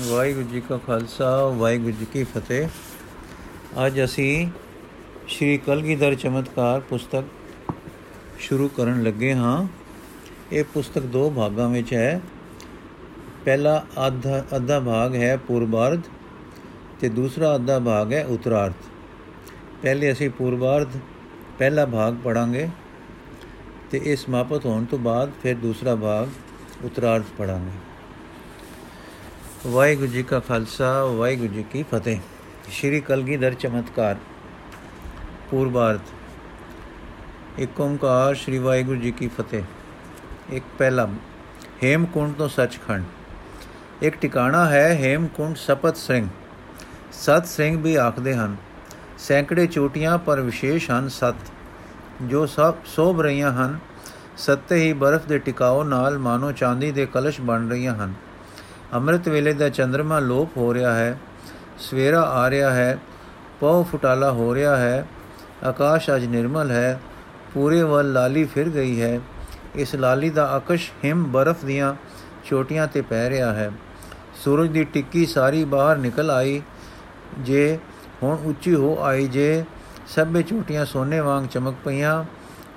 [0.00, 2.68] ਵਾਹਿਗੁਰੂ ਜੀ ਕਾ ਖਾਲਸਾ, ਵਾਹਿਗੁਰੂ ਜੀ ਕੀ ਫਤਿਹ।
[3.86, 4.50] ਅੱਜ ਅਸੀਂ
[5.28, 7.24] ਸ਼੍ਰੀ ਕਲਗੀਧਰ ਚਮਤਕਾਰ ਪੁਸਤਕ
[8.38, 9.66] ਸ਼ੁਰੂ ਕਰਨ ਲੱਗੇ ਹਾਂ।
[10.52, 12.20] ਇਹ ਪੁਸਤਕ ਦੋ ਭਾਗਾਂ ਵਿੱਚ ਹੈ।
[13.44, 16.00] ਪਹਿਲਾ ਅੱਧਾ ਅੱਧਾ ਭਾਗ ਹੈ ਪੂਰਬਾਰਧ
[17.00, 18.72] ਤੇ ਦੂਸਰਾ ਅੱਧਾ ਭਾਗ ਹੈ ਉਤਰਾਰਧ।
[19.82, 20.88] ਪਹਿਲੇ ਅਸੀਂ ਪੂਰਬਾਰਧ
[21.58, 22.68] ਪਹਿਲਾ ਭਾਗ ਪੜਾਂਗੇ
[23.90, 26.28] ਤੇ ਇਹ ਸਮਾਪਤ ਹੋਣ ਤੋਂ ਬਾਅਦ ਫਿਰ ਦੂਸਰਾ ਭਾਗ
[26.84, 27.91] ਉਤਰਾਰਧ ਪੜਾਂਗੇ।
[29.66, 32.18] ਵਾਹਿਗੁਰੂ ਜੀ ਕਾ ਖਾਲਸਾ, ਵਾਹਿਗੁਰੂ ਜੀ ਕੀ ਫਤਿਹ।
[32.70, 34.16] ਸ਼੍ਰੀ ਕਲਗੀਧਰ ਚਮਤਕਾਰ
[35.50, 36.00] ਪੂਰਬਾਰਧ
[37.58, 39.62] ਇੱਕ ਓੰਕਾਰ ਸ਼੍ਰੀ ਵਾਹਿਗੁਰੂ ਜੀ ਕੀ ਫਤਿਹ।
[40.50, 41.06] ਇੱਕ ਪਹਿਲਾ
[41.82, 43.04] ਹੇਮਕੁੰਡ ਤੋਂ ਸੱਚਖੰਡ।
[44.02, 46.26] ਇੱਕ ਟਿਕਾਣਾ ਹੈ ਹੇਮਕੁੰਡ ਸਪਤ ਸਿੰਘ।
[47.12, 48.56] ਸਤ ਸਿੰਘ ਵੀ ਆਖਦੇ ਹਨ,
[49.18, 51.52] ਸੈਂਕੜੇ ਚੋਟੀਆਂ ਪਰ ਵਿਸ਼ੇਸ਼ ਹਨ ਸਤ।
[52.22, 53.78] ਜੋ ਸਭ ਸੋਭ ਰਹੀਆਂ ਹਨ,
[54.38, 58.14] ਸੱਤੇ ਹੀ ਬਰਫ਼ ਦੇ ਟਿਕਾਓ ਨਾਲ ਮਾਨੋ ਚਾਂਦੀ ਦੇ ਕਲਸ਼ ਬਣ ਰਹੀਆਂ ਹਨ।
[58.94, 61.18] ਅੰਮ੍ਰਿਤ ਵੇਲੇ ਦਾ ਚੰ드ਰਮਾ ਲੋਪ ਹੋ ਰਿਹਾ ਹੈ,
[61.78, 62.98] ਸਵੇਰਾ ਆ ਰਿਹਾ ਹੈ
[63.60, 65.04] ਪਉ ਫੁਟਾਲਾ ਹੋ ਰਿਹਾ ਹੈ,
[65.64, 67.00] ਆਕਾਸ਼ ਅਜ ਨਿਰਮਲ ਹੈ,
[67.54, 69.20] ਪੂਰੇ ਵੱਲ ਲਾਲੀ ਫਿਰ ਗਈ ਹੈ,
[69.74, 71.94] ਇਸ ਲਾਲੀ ਦਾ ਆਕਸ਼ ਹਿਮ ਬਰਫ਼ ਦੀਆਂ
[72.44, 73.70] ਚੋਟੀਆਂ ਤੇ ਪੈ ਰਿਹਾ ਹੈ।
[74.44, 76.60] ਸੂਰਜ ਦੀ ਟਿੱਕੀ ਸਾਰੀ ਬਾਹਰ ਨਿਕਲ ਆਈ,
[77.38, 77.78] ਜੇ
[78.22, 79.64] ਹੁਣ ਉੱਚੀ ਹੋ ਆਈ, ਜੇ
[80.06, 82.24] ਸਭੇ ਚੋਟੀਆਂ ਸੋਨੇ ਵਾਂਗ ਚਮਕ ਪਈਆਂ,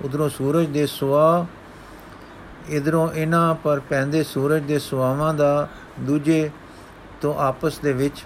[0.04, 1.46] ਉਧਰੋਂ ਸੂਰਜ ਦੇ ਸੁਆ
[2.68, 5.68] ਇਧਰੋਂ ਇਹਨਾਂ ਪਰ ਪੈਂਦੇ ਸੂਰਜ ਦੇ ਸੁਆਵਾਂ ਦਾ
[6.00, 6.50] ਦੂਜੇ
[7.20, 8.24] ਤੋਂ ਆਪਸ ਦੇ ਵਿੱਚ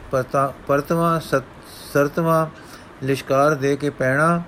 [0.66, 1.20] ਪਰਤਵਾ
[1.92, 2.50] ਸਰਤਵਾ
[3.02, 4.42] ਲਿਸ਼ਕਾਰ ਦੇ ਕੇ ਪੈਣਾ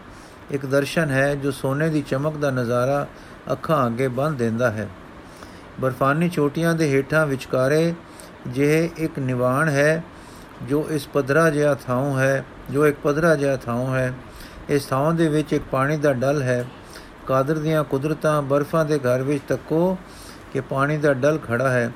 [0.50, 3.06] ਇੱਕ ਦਰਸ਼ਨ ਹੈ ਜੋ ਸੋਨੇ ਦੀ ਚਮਕ ਦਾ ਨਜ਼ਾਰਾ
[3.52, 4.88] ਅੱਖਾਂ ਅੱਗੇ ਬੰਨ ਦਿੰਦਾ ਹੈ।
[5.80, 7.94] ਬਰਫਾਨੀ ਚੋਟੀਆਂ ਦੇ ਹੇਠਾਂ ਵਿਚਕਾਰੇ
[8.48, 10.04] ਜਿਹੇ ਇੱਕ ਨਿਵਾਣ ਹੈ
[10.62, 14.12] ਜੋ ਇਸ ਪਧਰਾ ਜਿਹਾ ਥਾਂ ਹੈ, ਜੋ ਇੱਕ ਪਧਰਾ ਜਿਹਾ ਥਾਂ ਹੈ।
[14.68, 16.64] ਇਸ ਥਾਂ ਦੇ ਵਿੱਚ ਇੱਕ ਪਾਣੀ ਦਾ ਡਲ ਹੈ।
[17.27, 19.98] ਕਾਦਰ ਦੀਆਂ ਕੁਦਰਤਾਂ ਬਰਫਾਂ ਦੇ ਘਰ ਵਿੱਚ ਤੱਕੋ
[20.53, 21.91] ਕਿ ਪਾਣੀ ਦਾ ਡਲ ਖੜਾ ਹੈ,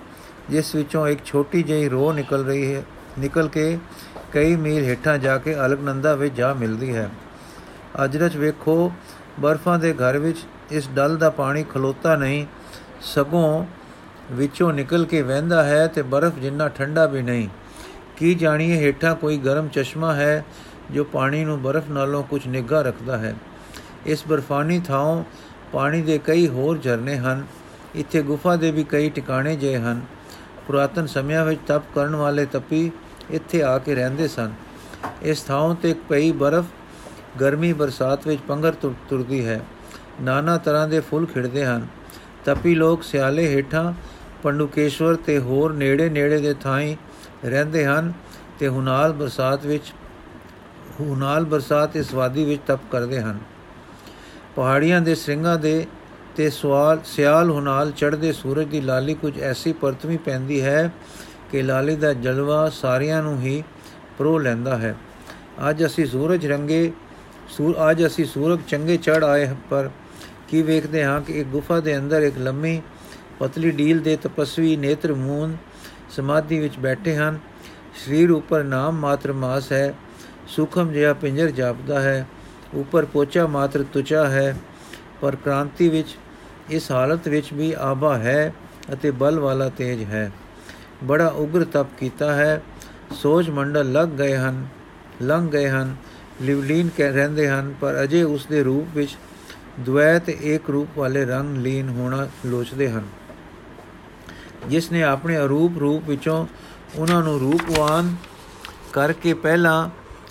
[0.50, 2.82] ਜਿਸ ਵਿੱਚੋਂ ਇੱਕ ਛੋਟੀ ਜਿਹੀ ਰੋ ਨਿਕਲ ਰਹੀ ਹੈ,
[3.18, 3.78] ਨਿਕਲ ਕੇ
[4.32, 7.10] ਕਈ ਮੀਲ ਹੇਠਾਂ ਜਾ ਕੇ ਅਲਕਨੰਦਾ ਵਿੱਚ ਜਾ ਮਿਲਦੀ ਹੈ।
[8.04, 8.92] ਅਜਰਜ ਵੇਖੋ,
[9.40, 10.38] ਬਰਫਾਂ ਦੇ ਘਰ ਵਿੱਚ
[10.70, 12.46] ਇਸ ਡਲ ਦਾ ਪਾਣੀ ਖਲੋਤਾ ਨਹੀਂ,
[13.00, 13.66] ਸਗੋਂ
[14.32, 17.48] ਵਿੱਚੋਂ ਨਿਕਲ ਕੇ ਵਹਿੰਦਾ ਹੈ ਤੇ ਬਰਫ਼ ਜਿੰਨਾ ਠੰਡਾ ਵੀ ਨਹੀਂ।
[18.16, 20.44] ਕੀ ਜਾਣੀਏ ਹੇਠਾਂ ਕੋਈ ਗਰਮ ਚਸ਼ਮਾ ਹੈ
[20.90, 23.34] ਜੋ ਪਾਣੀ ਨੂੰ ਬਰਫ਼ ਨਾਲੋਂ ਕੁਝ ਨਿੱਘਾ ਰੱਖਦਾ ਹੈ।
[24.06, 25.24] ਇਸ ਬਰਫਾਨੀ ਥਾਂ
[25.72, 27.44] ਪਾਣੀ ਦੇ ਕਈ ਹੋਰ ਝਰਨੇ ਹਨ।
[27.94, 30.00] ਇੱਥੇ ਗੁਫਾ ਦੇ ਵੀ ਕਈ ਟਿਕਾਣੇ ਜੇ ਹਨ।
[30.66, 32.90] ਪੁਰਾਤਨ ਸਮਿਆਂ ਵਿੱਚ ਤਪ ਕਰਨ ਵਾਲੇ ਤਪੀ
[33.30, 34.52] ਇੱਥੇ ਆ ਕੇ ਰਹਿੰਦੇ ਸਨ।
[35.22, 36.66] ਇਸ ਥਾਂ ਤੇ ਕਈ ਬਰਫ਼
[37.40, 38.74] ਗਰਮੀ ਬਰਸਾਤ ਵਿੱਚ ਪੰਗਰ
[39.08, 39.60] ਤੁਰਦੀ ਹੈ।
[40.22, 41.86] ਨਾਨਾ ਤਰ੍ਹਾਂ ਦੇ ਫੁੱਲ ਖਿੜਦੇ ਹਨ।
[42.44, 43.92] ਤਪੀ ਲੋਕ ਸਿਆਲੇ ਹੇਠਾਂ
[44.42, 46.96] ਪੰਡੂਕੇਸ਼ਵਰ ਤੇ ਹੋਰ ਨੇੜੇ ਨੇੜੇ ਦੇ ਥਾਈਂ
[47.44, 48.12] ਰਹਿੰਦੇ ਹਨ
[48.58, 49.92] ਤੇ ਹੁਨਾਲ ਬਰਸਾਤ ਵਿੱਚ,
[51.00, 53.38] ਹੁਨਾਲ ਬਰਸਾਤ ਇਸ ਵਾਦੀ ਵਿੱਚ ਤਪ ਕਰਦੇ ਹਨ।
[54.56, 55.86] ਪਹਾੜੀਆਂ ਦੇ ਸਿੰਘਾਂ ਦੇ
[56.36, 60.92] ਤੇ ਸਵਾਲ ਸਿਆਲ ਹੁਨਾਲ ਚੜ੍ਹਦੇ ਸੂਰਜ ਦੀ ਲਾਲੀ ਕੁਝ ਐਸੀ ਪਰਤਵੀ ਪੈਂਦੀ ਹੈ
[61.52, 63.62] ਕਿ ਲਾਲੀ ਦਾ ਜਲਵਾ ਸਾਰਿਆਂ ਨੂੰ ਹੀ
[64.18, 64.96] ਪਰੋ ਲੈਂਦਾ ਹੈ।
[65.70, 66.92] ਅੱਜ ਅਸੀਂ ਸੂਰਜ ਰੰਗੇ
[67.48, 69.90] ਸੂਰ ਅੱਜ ਅਸੀਂ ਸੂਰਜ ਚੰਗੇ ਚੜ ਆਏ ਪਰ
[70.48, 72.82] ਕੀ ਵੇਖਦੇ ਹਾਂ ਕਿ ਇੱਕ ਗੁਫਾ ਦੇ ਅੰਦਰ ਇੱਕ ਲੰਮੀ
[73.38, 75.56] ਪਤਲੀ ਡੀਲ ਦੇ ਤਪਸਵੀ ਨੇਤਰ ਮੂਨ
[76.10, 77.38] ਸਮਾਧੀ ਵਿੱਚ ਬੈਠੇ ਹਨ।
[78.04, 79.94] ਸਰੀਰ ਉੱਪਰ ਨਾਮ ਮਾਤਰ ਮਾਸ ਹੈ।
[80.48, 82.26] ਸੁਖਮ ਜਿਹਾ ਪਿੰਜਰ ਜਾਪਦਾ ਹੈ।
[82.74, 84.56] ਉੱਪਰ ਪੋਚਾ ਮਾਤਰ ਤੁਚਾ ਹੈ,
[85.20, 86.16] ਪਰ ਕ੍ਰਾਂਤੀ ਵਿੱਚ,
[86.70, 88.54] ਇਸ ਹਾਲਤ ਵਿੱਚ ਵੀ ਆਭਾ ਹੈ
[88.92, 90.32] ਅਤੇ ਬਲ ਵਾਲਾ ਤੇਜ ਹੈ।
[91.04, 92.62] ਬੜਾ ਉਗਰ ਤਪ ਕੀਤਾ ਹੈ।
[93.14, 94.66] ਸੋਜ ਮੰਡਲ ਲੱਗ ਗਏ ਹਨ,
[95.22, 95.96] ਲੰਘ ਗਏ ਹਨ।
[96.42, 99.16] ਲਿਵਲੀਨ ਕਹਿ, ਰਹਿੰਦੇ ਹਨ, ਪਰ ਅਜੇ ਉਸ ਦੇ ਰੂਪ ਵਿੱਚ
[99.80, 103.06] ਦ્વੈਤ ਏਕ ਰੂਪ ਵਾਲੇ ਰੰਗ ਲੀਨ ਹੋਣਾ ਲੋਚਦੇ ਹਨ।
[104.68, 106.46] ਜਿਸ ਨੇ ਆਪਣੇ ਅਰੂਪ ਰੂਪ ਵਿੱਚੋਂ
[106.96, 108.16] ਉਹਨਾਂ ਨੂੰ ਰੂਪਵਾਨ
[108.92, 109.88] ਕਰਕੇ ਪਹਿਲਾਂ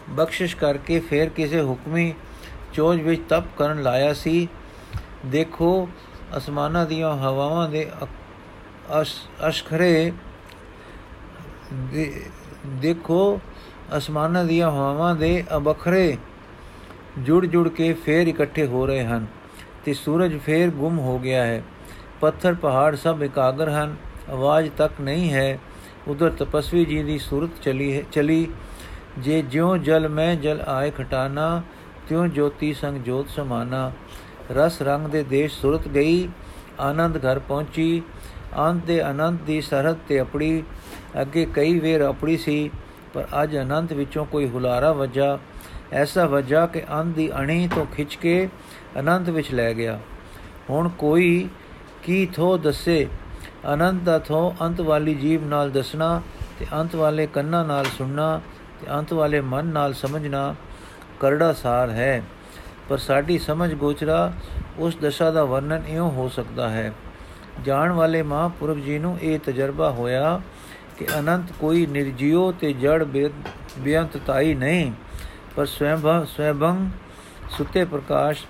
[0.09, 2.13] ਬਖਸ਼ਿਸ਼ ਕਰਕੇ ਫਿਰ ਕਿਸੇ ਹੁਕਮੀ
[2.73, 4.47] ਚੋਜ ਵਿੱਚ ਤਪ ਕਰਨ ਲਾਇਆ ਸੀ।
[5.25, 5.89] ਦੇਖੋ,
[6.37, 7.89] ਅਸਮਾਨਾਂ ਦੀਆਂ ਹਵਾਵਾਂ ਦੇ
[9.49, 10.11] ਅਸ਼ਖਰੇ
[12.67, 13.39] ਦੇਖੋ,
[13.97, 16.17] ਅਸਮਾਨਾਂ ਦੀਆਂ ਹਵਾਵਾਂ ਦੇ ਅਬਖਰੇ
[17.19, 19.25] ਜੁੜ ਜੁੜ ਕੇ ਫੇਰ ਇਕੱਠੇ ਹੋ ਰਹੇ ਹਨ
[19.85, 21.63] ਤੇ ਸੂਰਜ ਫੇਰ ਗੁੰਮ ਹੋ ਗਿਆ ਹੈ।
[22.21, 23.95] ਪੱਥਰ, ਪਹਾੜ ਸਭ ਇਕਾਗਰ ਹਨ,
[24.29, 25.59] ਆਵਾਜ਼ ਤੱਕ ਨਹੀਂ ਹੈ।
[26.07, 28.47] ਉਧਰ ਤਪਸਵੀ ਜੀ ਦੀ ਸੂਰਤ ਚਲੀ ਹੈ, ਚਲੀ
[29.19, 31.61] ਜੇ ਜਿਉ ਜਲ ਮੈਂ ਜਲ ਆਏ ਖਟਾਨਾ,
[32.09, 33.91] ਤਿਉ ਜੋਤੀ ਸੰਗ ਜੋਤ ਸਮਾਨਾ।
[34.51, 36.29] ਰਸ ਰੰਗ ਦੇ ਦੇਸ਼ ਸੁਰਤ ਗਈ,
[36.79, 38.01] ਆਨੰਦ ਘਰ ਪਹੁੰਚੀ।
[38.57, 40.63] ਅੰਤ ਦੇ ਅਨੰਤ ਦੀ ਸਰਹੱਦ ਤੇ ਆਪਣੀ,
[41.21, 42.69] ਅੱਗੇ ਕਈ ਵੇਰ ਆਪਣੀ ਸੀ,
[43.13, 45.39] ਪਰ ਅੱਜ ਅਨੰਤ ਵਿੱਚੋਂ ਕੋਈ ਹੁਲਾਰਾ ਵੱਜਾ।
[45.93, 48.49] ਐਸਾ ਵੱਜਾ ਕਿ ਅੰਤ ਦੀ ਅਣੀ ਤੋਂ ਖਿੱਚ ਕੇ
[48.99, 49.99] ਅਨੰਤ ਵਿੱਚ ਲੈ ਗਿਆ।
[50.69, 51.49] ਹੁਣ ਕੋਈ
[52.03, 53.07] ਕੀ ਥੋ ਦੱਸੇ?
[53.73, 56.21] ਅਨੰਤ ਦਾ ਥੋ ਅੰਤ ਵਾਲੀ ਜੀਵ ਨਾਲ ਦੱਸਣਾ
[56.59, 58.41] ਤੇ ਅੰਤ ਵਾਲੇ ਕੰਨਾਂ ਨਾਲ ਸੁਣਨਾ।
[58.81, 60.53] ਤੇ ਅੰਤ ਵਾਲੇ ਮਨ ਨਾਲ ਸਮਝਣਾ
[61.19, 62.21] ਕਰੜਾ ਸਾਰ ਹੈ।
[62.89, 64.33] ਪਰ ਸਾਡੀ ਸਮਝ ਗੋਚਰਾ
[64.77, 66.91] ਉਸ ਦਸ਼ਾ ਦਾ ਵਰਣਨ ਇਉਂ ਹੋ ਸਕਦਾ ਹੈ।
[67.63, 70.41] ਜਾਣ ਵਾਲੇ ਮਹਾਂਪੁਰਖ ਜੀ ਨੂੰ ਇਹ ਤਜਰਬਾ ਹੋਇਆ
[70.97, 73.03] ਕਿ ਅਨੰਤ ਕੋਈ ਨਿਰਜੀਉ ਤੇ ਜੜ
[73.77, 74.91] ਬੇਅੰਤਤਾਈ ਨਹੀਂ,
[75.55, 76.89] ਪਰ ਸਵੈਭੰ ਸਵੈਭੰ
[77.49, 78.45] ਸੁਤੇ ਪ੍ਰਕਾਸ਼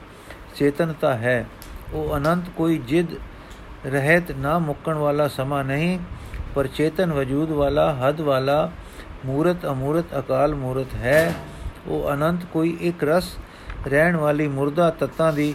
[0.56, 1.46] ਚੇਤਨਤਾ ਹੈ।
[1.94, 3.08] ਉਹ ਅਨੰਤ ਕੋਈ ਜਿਦ
[3.86, 5.98] ਰਹਿਤ ਨਾ ਮੁੱਕਣ ਵਾਲਾ ਸਮਾ ਨਹੀਂ,
[6.56, 8.72] ਪਰ ਚੇਤਨ ਵਜੂਦ ਵਾਲਾ, ਹੱਦ ਵਾਲਾ
[9.26, 11.34] ਮੂਰਤ ਅਮੂਰਤ ਅਕਾਲ ਮੂਰਤ ਹੈ।
[11.88, 13.36] ਉਹ ਅਨੰਤ ਕੋਈ ਇੱਕ ਰਸ
[13.88, 15.54] ਰਹਿਣ ਵਾਲੀ ਮੁਰਦਾ ਤਤਾਂ ਦੀ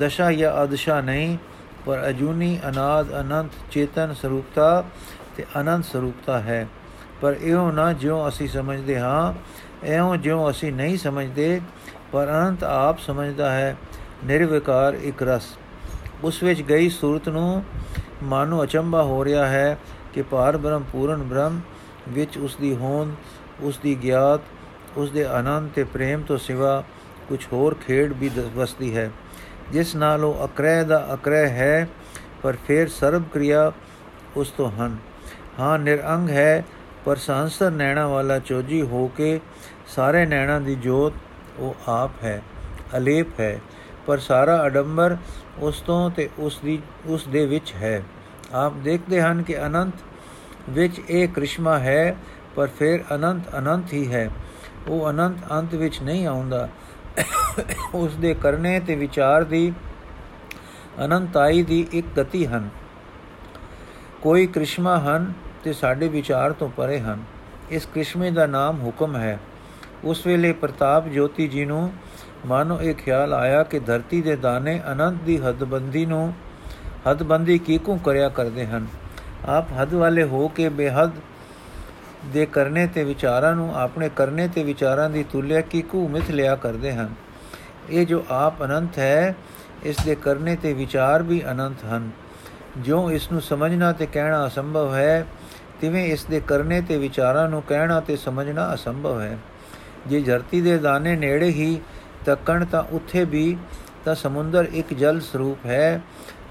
[0.00, 1.38] ਦਸ਼ਾ ਜਾਂ ਅਦਸ਼ਾ ਨਹੀਂ,
[1.86, 4.84] ਪਰ ਅਜੂਨੀ ਅਨਾਦ ਅਨੰਤ ਚੇਤਨ ਸਰੂਪਤਾ
[5.36, 6.66] ਤੇ ਅਨੰਤ ਸਰੂਪਤਾ ਹੈ।
[7.20, 9.32] ਪਰ ਇਹੋ ਨਾ ਜਿਉਂ ਅਸੀਂ ਸਮਝਦੇ ਹਾਂ,
[9.86, 11.60] ਐਉਂ ਜਿਉਂ ਅਸੀਂ ਨਹੀਂ ਸਮਝਦੇ,
[12.12, 13.76] ਪਰ ਅਨੰਤ ਆਪ ਸਮਝਦਾ ਹੈ,
[14.24, 15.44] ਨਿਰਵਿਕਾਰ ਇੱਕ ਰਸ।
[16.24, 17.64] ਉਸ ਵਿੱਚ ਗਈ ਸੂਰਤ ਨੂੰ
[18.22, 19.78] ਮਾਨੋ ਅਚੰਭਾ ਹੋ ਰਿਹਾ ਹੈ
[20.14, 21.60] ਕਿ ਪਾਰ ਬ੍ਰਹਮ ਪੂਰਨ ਬ੍ਰਹਮ
[22.08, 23.14] ਵਿੱਚ ਉਸ ਦੀ ਹੋਂਦ
[23.60, 24.40] ਉਸ ਦੀ ਗਿਆਤ
[24.96, 26.84] ਉਸ ਦੇ ਆਨੰਦ ਤੇ ਪ੍ਰੇਮ ਤੋਂ ਸਿਵਾ
[27.28, 29.10] ਕੁਝ ਹੋਰ ਖੇਡ ਵੀ ਵਸਦੀ ਹੈ।
[29.72, 31.88] ਜਿਸ ਨਾਲ ਉਹ ਅਕਰੈ ਦਾ ਅਕਰੈ ਹੈ,
[32.42, 33.72] ਪਰ ਫਿਰ ਸਰਬ ਕਿਰਿਆ
[34.36, 34.96] ਉਸ ਤੋਂ ਹਨ।
[35.60, 36.64] ਹਾਂ ਨਿਰੰਗ ਹੈ,
[37.04, 39.40] ਪਰ ਸੰਸਰ ਨੈਣਾ ਵਾਲਾ ਚੋਜੀ ਹੋ ਕੇ
[39.86, 41.12] ਸਾਰੇ ਨੈਣਾ ਦੀ ਜੋਤ
[41.58, 42.42] ਉਹ ਆਪ ਹੈ,
[42.96, 43.60] ਅਲੇਪ ਹੈ,
[44.06, 45.16] ਪਰ ਸਾਰਾ ਅਡੰਬਰ
[45.58, 48.02] ਉਸ ਤੋਂ ਤੇ ਉਸ ਦੀ, ਉਸ ਦੇ ਵਿੱਚ ਹੈ।
[48.54, 49.94] ਆਪ ਦੇਖਦੇ ਹਨ ਕਿ ਅਨੰਤ
[50.68, 52.16] ਵਿੱਚ ਇਹ ਕ੍ਰਿਸ਼ਮਾ ਹੈ,
[52.56, 54.30] ਪਰ ਫਿਰ ਅਨੰਤ ਅਨੰਤ ਹੀ ਹੈ।
[54.88, 56.68] ਉਹ ਅਨੰਤ ਅੰਤ ਵਿੱਚ ਨਹੀਂ ਆਉਂਦਾ।
[57.94, 59.72] ਉਸ ਦੇ ਕਰਨੇ ਤੇ ਵਿਚਾਰ ਦੀ
[61.04, 62.68] ਅਨੰਤਾਈ ਦੀ ਇੱਕ ਗਤੀ ਹਨ।
[64.22, 65.32] ਕੋਈ ਕ੍ਰਿਸ਼ਮਾ ਹਨ
[65.64, 67.22] ਤੇ ਸਾਡੇ ਵਿਚਾਰ ਤੋਂ ਪਰੇ ਹਨ।
[67.70, 69.38] ਇਸ ਕ੍ਰਿਸ਼ਮੇ ਦਾ ਨਾਮ ਹੁਕਮ ਹੈ।
[70.04, 71.92] ਉਸ ਵੇਲੇ ਪ੍ਰਤਾਪ ਜੋਤੀ ਜੀ ਨੂੰ
[72.46, 76.34] ਮਾਨੋ ਇਹ ਖਿਆਲ ਆਇਆ ਕਿ ਧਰਤੀ ਦੇ ਦਾਣੇ ਅਨੰਤ ਦੀ ਹੱਦਬੰਦੀ ਨੂੰ,
[77.10, 78.86] ਹੱਦਬੰਦੀ ਕੀਕੂ ਕਰਿਆ ਕਰਦੇ ਹਨ?
[79.46, 81.12] ਆਪ ਹੱਦ ਵਾਲੇ ਹੋ ਕੇ ਬੇਹੱਦ
[82.32, 86.92] ਦੇ ਕਰਨੇ ਤੇ ਵਿਚਾਰਾਂ ਨੂੰ ਆਪਣੇ ਕਰਨੇ ਤੇ ਵਿਚਾਰਾਂ ਦੀ ਤੁਲਿਆ ਕੀਕੂ ਮਿਥ ਲਿਆ ਕਰਦੇ
[86.92, 87.14] ਹਨ।
[87.90, 89.34] ਇਹ ਜੋ ਆਪ ਅਨੰਤ ਹੈ,
[89.82, 92.10] ਇਸ ਦੇ ਕਰਨੇ ਤੇ ਵਿਚਾਰ ਵੀ ਅਨੰਤ ਹਨ।
[92.78, 95.26] ਜੋ ਇਸ ਨੂੰ ਸਮਝਣਾ ਤੇ ਕਹਿਣਾ ਅਸੰਭਵ ਹੈ,
[95.80, 99.38] ਤਿਵੇਂ ਇਸ ਦੇ ਕਰਨੇ ਤੇ ਵਿਚਾਰਾਂ ਨੂੰ ਕਹਿਣਾ ਤੇ ਸਮਝਣਾ ਅਸੰਭਵ ਹੈ।
[100.06, 101.80] ਜੇ ਧਰਤੀ ਦੇ ਦਾਣੇ ਨੇੜੇ ਹੀ
[102.26, 103.56] ਤੱਕਣ ਤਾਂ ਉੱਥੇ ਵੀ
[104.04, 106.00] ਤਾਂ ਸਮੁੰਦਰ ਇੱਕ ਜਲ ਸਰੂਪ ਹੈ,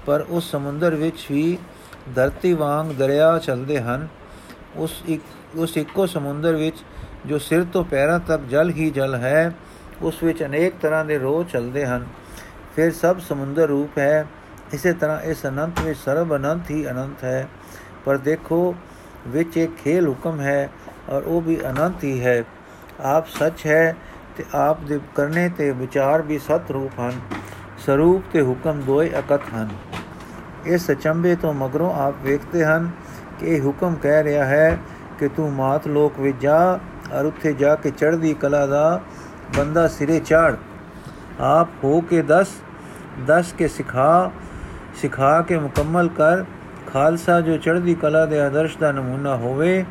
[0.06, 1.58] ਪਰ ਉਸ ਸਮੁੰਦਰ ਵਿੱਚ ਵੀ
[2.14, 4.08] ਧਰਤੀ ਵਾਂਗ ਦਰਿਆ ਚੱਲਦੇ ਹਨ।
[4.76, 5.22] ਉਸ ਇੱਕ,
[5.56, 6.76] ਉਸ ਇੱਕੋ ਸਮੁੰਦਰ ਵਿੱਚ
[7.26, 9.52] ਜੋ ਸਿਰ ਤੋਂ ਪੈਰਾਂ ਤੱਕ ਜਲ ਹੀ ਜਲ ਹੈ,
[10.02, 12.06] ਉਸ ਵਿੱਚ ਅਨੇਕ ਤਰ੍ਹਾਂ ਦੇ ਰੋਹ ਚੱਲਦੇ ਹਨ।
[12.76, 14.26] ਫਿਰ ਸਭ ਸਮੁੰਦਰ ਰੂਪ ਹੈ।
[14.72, 17.48] ਇਸੇ ਤਰ੍ਹਾਂ ਇਸ ਅਨੰਤ ਵਿੱਚ ਸਰਬ ਅਨੰਤ ਹੀ ਅਨੰਤ ਹੈ।
[18.04, 18.74] ਪਰ ਦੇਖੋ,
[19.26, 20.70] ਵਿੱਚ ਇੱਕ ਖੇਲ ਹੁਕਮ ਹੈ
[21.08, 22.44] ਔਰ ਉਹ ਵੀ ਅਨੰਤ ਹੀ ਹੈ।
[23.00, 23.96] ਆਪ ਸੱਚ ਹੈ
[24.36, 27.20] ਤੇ ਆਪ ਦੇ ਕਰਨੇ ਤੇ ਵਿਚਾਰ ਵੀ ਸਤ ਰੂਪ ਹਨ।
[27.86, 29.68] ਸਰੂਪ ਤੇ ਹੁਕਮ ਦੋਏ ਅਕਤ ਹਨ।
[30.68, 32.90] ਇਸ ਅਚੰਭੇ ਤੋਂ ਮਗਰੋਂ ਆਪ ਵੇਖਦੇ ਹਨ
[33.38, 34.78] ਕਿ ਇਹ ਹੁਕਮ ਕਹਿ ਰਿਹਾ ਹੈ
[35.18, 36.78] ਕਿ ਤੂੰ ਮਾਤ ਲੋਕ ਵਿੱਚ ਜਾ
[37.12, 39.00] ਔਰ ਉੱਥੇ ਜਾ ਕੇ ਚੜ੍ਹਦੀ ਕਲਾ ਦਾ
[39.56, 40.54] ਬੰਦਾ ਸਿਰੇ ਚਾੜ।
[41.40, 42.46] ਆਪ ਹੋ ਕੇ 10
[43.26, 44.30] 10 ਕੇ ਸਿਖਾ
[44.94, 46.44] ਸਿਖਾ ਕੇ ਮੁਕੰਮਲ ਕਰ।
[46.92, 49.84] ਖਾਲਸਾ ਜੋ ਚੜ੍ਹਦੀ ਕਲਾ ਦੇ ਆਦਰਸ਼ ਦਾ ਨਮੂਨਾ ਹੋਵੇ,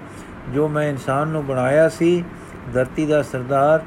[0.53, 2.23] ਜੋ ਮੈਂ ਇਨਸਾਨ ਨੂੰ ਬਣਾਇਆ ਸੀ,
[2.73, 3.81] ਧਰਤੀ ਦਾ ਸਰਦਾਰ,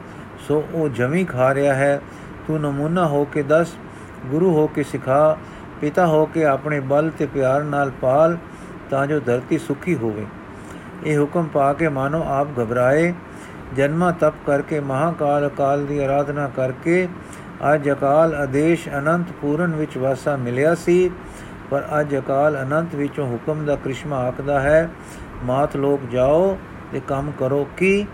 [0.48, 2.00] ਸੋ ਉਹ ਜਮੀ ਖਾ ਰਿਹਾ ਹੈ।
[2.46, 3.76] ਤੂੰ ਨਮੂਨਾ ਹੋ ਕੇ 10
[4.26, 5.36] ਗੁਰੂ ਹੋ ਕੇ ਸਿਖਾ
[5.80, 8.38] ਪਿਤਾ ਹੋ ਕੇ ਆਪਣੇ ਬਲ ਤੇ ਪਿਆਰ ਨਾਲ ਪਾਲ
[8.90, 10.26] ਤਾਂ ਜੋ ਧਰਤੀ ਸੁਖੀ ਹੋਵੇ।
[11.06, 13.14] ਇਹ ਹੁਕਮ ਪਾ ਕੇ ਮਾਨੋ ਆਪ ਘਬਰਾਏ।
[13.76, 17.08] ਜਨਮਾ ਤਪ ਕਰਕੇ ਮਹਾਕਾਲ ਕਾਲ ਦੀ ਆਰਾਧਨਾ ਕਰਕੇ
[17.74, 21.10] ਅੱਜ ਅਕਾਲ ਆਦੇਸ਼ ਅਨੰਤ ਪੂਰਨ ਵਿੱਚ ਵਾਸਾ ਮਿਲਿਆ ਸੀ।
[21.70, 24.90] ਪਰ ਅੱਜ ਅਕਾਲ ਅਨੰਤ ਵਿੱਚੋਂ ਹੁਕਮ ਦਾ ਕ੍ਰਿਸ਼ਮਾ ਆਖਦਾ ਹੈ,
[25.44, 26.58] ਮਾਤ ਲੋਕ ਜਾਓ
[26.92, 28.06] ਤੇ ਕੰਮ ਕਰੋ ਕਿ?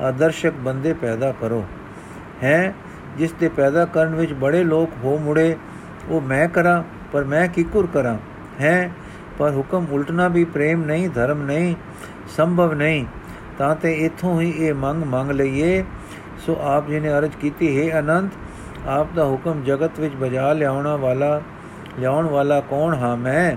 [0.00, 1.64] ਆਦਰਸ਼ਕ ਬੰਦੇ ਪੈਦਾ ਕਰੋ।
[2.42, 2.74] ਹੈ?
[3.18, 5.56] ਜਿਸ ਦੇ ਪੈਦਾ ਕਰਨ ਵਿੱਚ ਬੜੇ ਲੋਕ ਹੋ ਮੁੜੇ,
[6.08, 6.82] ਉਹ ਮੈਂ ਕਰਾਂ?
[7.12, 8.18] ਪਰ ਮੈਂ ਕਿਕੁਰ ਕਰਾਂ?
[8.60, 8.90] ਹੈ?
[9.38, 11.74] ਪਰ ਹੁਕਮ ਉਲਟਣਾ ਵੀ ਪ੍ਰੇਮ ਨਹੀਂ, ਧਰਮ ਨਹੀਂ,
[12.36, 13.06] ਸੰਭਵ ਨਹੀਂ।
[13.58, 15.84] ਤਾਂ ਤੇ ਇਥੋਂ ਹੀ ਇਹ ਮੰਗ ਮੰਗ ਲਈਏ।
[16.46, 18.32] ਸੋ ਆਪ ਜੀ ਨੇ ਅਰਜ ਕੀਤੀ, ਹੈ ਅਨੰਤ,
[18.88, 21.42] ਆਪ ਦਾ ਹੁਕਮ ਜਗਤ ਵਿੱਚ ਬਜਾ ਲਿਆਉਣਾ ਵਾਲਾ,
[21.98, 23.56] ਲਿਆਉਣ ਵਾਲਾ ਕੌਣ ਹਾਂ ਮੈਂ?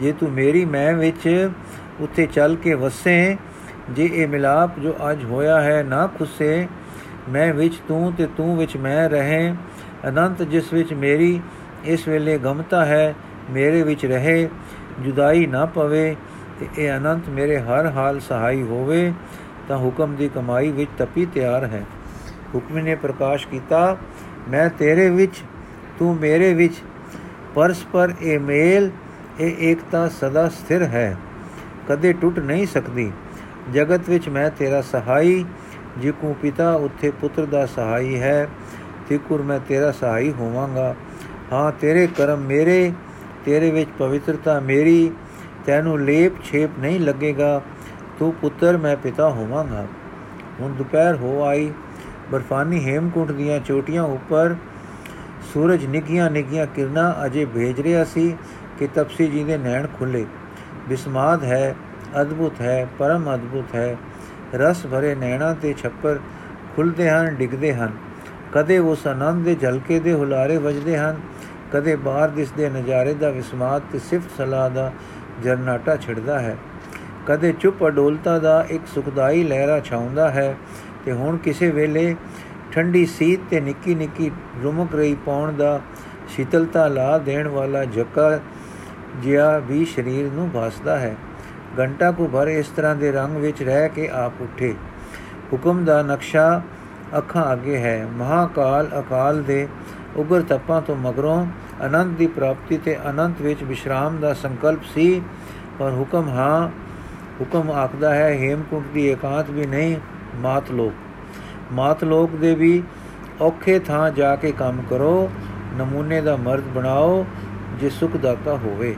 [0.00, 1.50] ਜੇ ਤੂੰ ਮੇਰੀ ਮੈਂ ਵਿੱਚ
[2.00, 3.36] ਉੱਥੇ ਚੱਲ ਕੇ ਵਸੇ,
[3.90, 6.68] ਜੇ ਇਹ ਮਿਲਾਪ ਜੋ ਅੱਜ ਹੋਇਆ ਹੈ ਨਾ ਖੁੱਸੇ,
[7.28, 9.54] ਮੈਂ ਵਿੱਚ ਤੂੰ ਤੇ ਤੂੰ ਵਿੱਚ ਮੈਂ ਰਹੇ।
[10.08, 11.40] ਅਨੰਤ, ਜਿਸ ਵਿੱਚ ਮੇਰੀ
[11.84, 13.14] ਇਸ ਵੇਲੇ ਗਮਤਾ ਹੈ,
[13.50, 14.48] ਮੇਰੇ ਵਿੱਚ ਰਹੇ,
[15.00, 16.16] ਜੁਦਾਈ ਨਾ ਪਵੇ
[16.60, 19.12] ਤੇ ਇਹ ਅਨੰਤ ਮੇਰੇ ਹਰ ਹਾਲ ਸਹਾਈ ਹੋਵੇ,
[19.68, 21.84] ਤਾਂ ਹੁਕਮ ਦੀ ਕਮਾਈ ਵਿੱਚ ਤਪੀ ਤਿਆਰ ਹੈ।
[22.54, 23.96] ਹੁਕਮ ਨੇ ਪ੍ਰਕਾਸ਼ ਕੀਤਾ,
[24.48, 25.42] ਮੈਂ ਤੇਰੇ ਵਿੱਚ,
[25.98, 26.74] ਤੂੰ ਮੇਰੇ ਵਿੱਚ,
[27.54, 28.90] ਪਰਸਪਰ ਇਹ ਮੇਲ,
[29.40, 31.16] ਇਹ ਏਕਤਾ ਸਦਾ ਸਥਿਰ ਹੈ।
[31.88, 33.10] ਕਦੇ ਟੁੱਟ ਨਹੀਂ ਸਕਦੀ,
[33.72, 35.44] ਜਗਤ ਵਿੱਚ ਮੈਂ ਤੇਰਾ ਸਹਾਈ,
[35.98, 38.48] ਜਿਕੂ ਪਿਤਾ ਉੱਥੇ ਪੁੱਤਰ ਦਾ ਸਹਾਈ ਹੈ,
[39.08, 40.94] ਤਿਕੁਰ ਮੈਂ ਤੇਰਾ ਸਹਾਈ ਹੋਵਾਂਗਾ।
[41.52, 42.92] ਹਾਂ, ਤੇਰੇ ਕਰਮ ਮੇਰੇ,
[43.44, 45.10] ਤੇਰੇ ਵਿੱਚ ਪਵਿੱਤਰਤਾ ਮੇਰੀ,
[45.66, 47.60] ਤੈਨੂੰ ਲੇਪ ਛੇਪ ਨਹੀਂ ਲੱਗੇਗਾ,
[48.18, 49.86] ਤੂੰ ਪੁੱਤਰ, ਮੈਂ ਪਿਤਾ ਹੋਵਾਂਗਾ।
[50.60, 51.72] ਹੁਣ ਦੁਪਹਿਰ ਹੋ ਆਈ,
[52.30, 54.54] ਬਰਫਾਨੀ ਹੇਮਕੁੰਟ ਦੀਆਂ ਚੋਟੀਆਂ ਉੱਪਰ
[55.54, 58.36] ਸੂਰਜ ਨਿੱਗੀਆਂ ਨਿੱਗੀਆਂ ਕਿਰਨਾਂ ਅਜੇ ਭੇਜ ਰਿਹਾ ਸੀ
[58.78, 60.26] ਕਿ ਤਪਸੀ ਜੀ ਦੇ ਨੈਣ ਖੁੱਲੇ
[60.88, 61.74] ਬਿਸਮਾਦ ਹੈ,
[62.20, 63.96] ਅਦਭੁਤ ਹੈ, ਪਰਮ ਅਦਭੁਤ ਹੈ।
[64.54, 66.18] ਰਸ ਭਰੇ ਨੈਣਾ ਤੇ ਛੱਪਰ
[66.76, 67.92] ਖੁੱਲਦੇ ਹਨ, ਡਿੱਗਦੇ ਹਨ।
[68.52, 71.20] ਕਦੇ ਉਸ ਆਨੰਦ ਦੇ ਝਲਕੇ ਦੇ ਹੁਲਾਰੇ ਵੱਜਦੇ ਹਨ,
[71.72, 74.92] ਕਦੇ ਬਾਹਰ ਦਿਸਦੇ ਨਜ਼ਾਰੇ ਦਾ ਵਿਸਮਾਦ ਤੇ ਸਿਫਤ ਸਲਾਹ ਦਾ
[75.42, 76.56] ਜਰਨਾਟਾ ਛਿੜਦਾ ਹੈ।
[77.26, 80.56] ਕਦੇ ਚੁੱਪ ਅਡੋਲਤਾ ਦਾ ਇੱਕ ਸੁਖਦਾਈ ਲਹਿਰਾ ਛਾਉਂਦਾ ਹੈ
[81.04, 82.16] ਤੇ ਹੁਣ ਕਿਸੇ ਵੇਲੇ
[82.72, 84.30] ਠੰਡੀ ਸੀਤ ਤੇ ਨਿੱਕੀ ਨਿੱਕੀ
[84.62, 85.80] ਰੁਮਕ ਰਹੀ ਪੌਣ ਦਾ
[86.28, 88.40] ਸ਼ੀਤਲਤਾ ਲਾ ਦੇਣ ਵਾਲਾ ਝੱਕਾ
[89.22, 91.16] ਜਿਆ ਵੀ ਸਰੀਰ ਨੂੰ ਭਾਸਦਾ ਹੈ।
[91.78, 94.74] ਘੰਟਾ ਕੋ ਭਰ ਇਸ ਤਰ੍ਹਾਂ ਦੇ ਰੰਗ ਵਿੱਚ ਰਹਿ ਕੇ ਆਪ ਉੱਠੇ।
[95.52, 96.62] ਹੁਕਮ ਦਾ ਨਕਸ਼ਾ
[97.18, 99.68] ਅੱਖਾਂ ਅੱਗੇ ਹੈ। ਮਹਾਕਾਲ ਅਕਾਲ ਦੇ
[100.16, 101.46] ਉਗਰ ਤਪਾਂ ਤੋਂ ਮਗਰੋਂ
[101.86, 105.22] ਅਨੰਤ ਦੀ ਪ੍ਰਾਪਤੀ ਤੇ ਅਨੰਤ ਵਿੱਚ ਵਿਸ਼ਰਾਮ ਦਾ ਸੰਕਲਪ ਸੀ।
[105.78, 106.68] ਪਰ ਹੁਕਮ ਹਾਂ,
[107.40, 109.96] ਹੁਕਮ ਆਖਦਾ ਹੈ, ਹੇਮਕੁੰਟ ਦੀ ਇਕਾਂਤ ਵੀ ਨਹੀਂ
[110.36, 110.92] ਮਾਤ ਲੋਕ
[111.72, 112.82] ਮਾਤ ਲੋਕ ਦੇ ਵੀ
[113.40, 115.30] ਔਖੇ ਥਾਂ ਜਾ ਕੇ ਕੰਮ ਕਰੋ,
[115.78, 117.26] ਨਮੂਨੇ ਦਾ ਮਰਦ ਬਣਾਓ,
[117.80, 118.96] ਜੇ ਸੁਖ ਦਾਤਾ ਹੋਵੇ।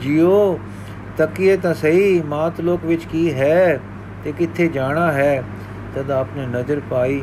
[0.00, 0.58] ਜਿਉ
[1.16, 3.80] ਤਕੀਏ ਤਾਂ ਸਹੀ ਮਾਤ ਲੋਕ ਵਿੱਚ ਕੀ ਹੈ
[4.24, 5.44] ਤੇ ਕਿੱਥੇ ਜਾਣਾ ਹੈ?
[5.94, 7.22] ਤਦ ਆਪਨੇ ਨਜ਼ਰ ਪਾਈ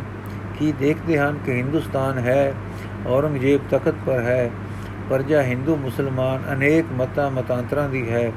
[0.59, 2.53] ਕਿ ਦੇਖਦੇ ਹਨ ਕਿ ਹਿੰਦੁਸਤਾਨ ਹੈ,
[3.07, 4.49] ਔਰੰਗਜ਼ੇਬ ਤਖਤ ਪਰ ਹੈ
[5.09, 8.31] ਪਰਜਾ ਹਿੰਦੂ ਮੁਸਲਮਾਨ ਅਨੇਕ ਮਤਾਂ ਮਤਾਂਤਰਾਂ ਦੀ ਹੈ,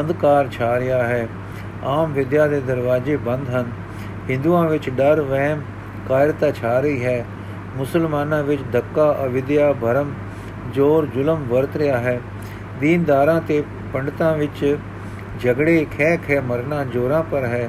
[0.00, 1.26] ਅੰਧਕਾਰ ਛਾ ਰਿਹਾ ਹੈ,
[1.84, 3.70] ਆਮ ਵਿਦਿਆ ਦੇ ਦਰਵਾਜ਼ੇ ਬੰਦ ਹਨ,
[4.30, 5.62] ਹਿੰਦੂਆਂ ਵਿੱਚ ਡਰ, ਵਹਿਮ,
[6.08, 7.24] ਕਾਇਰਤਾ ਛਾ ਰਹੀ ਹੈ,
[7.76, 10.12] ਮੁਸਲਮਾਨਾਂ ਵਿੱਚ ਧੱਕਾ, ਅਵਿਦਿਆ, ਭਰਮ,
[10.74, 12.20] ਜ਼ੋਰ, ਜ਼ੁਲਮ ਵਰਤ ਰਿਹਾ ਹੈ,
[12.80, 14.76] ਦੀਨਦਾਰਾਂ ਤੇ ਪੰਡਤਾਂ ਵਿੱਚ
[15.42, 17.68] ਝਗੜੇ ਖਹਿ ਖੈ ਮਰਨਾ ਜੋਰਾਂ ਪਰ ਹੈ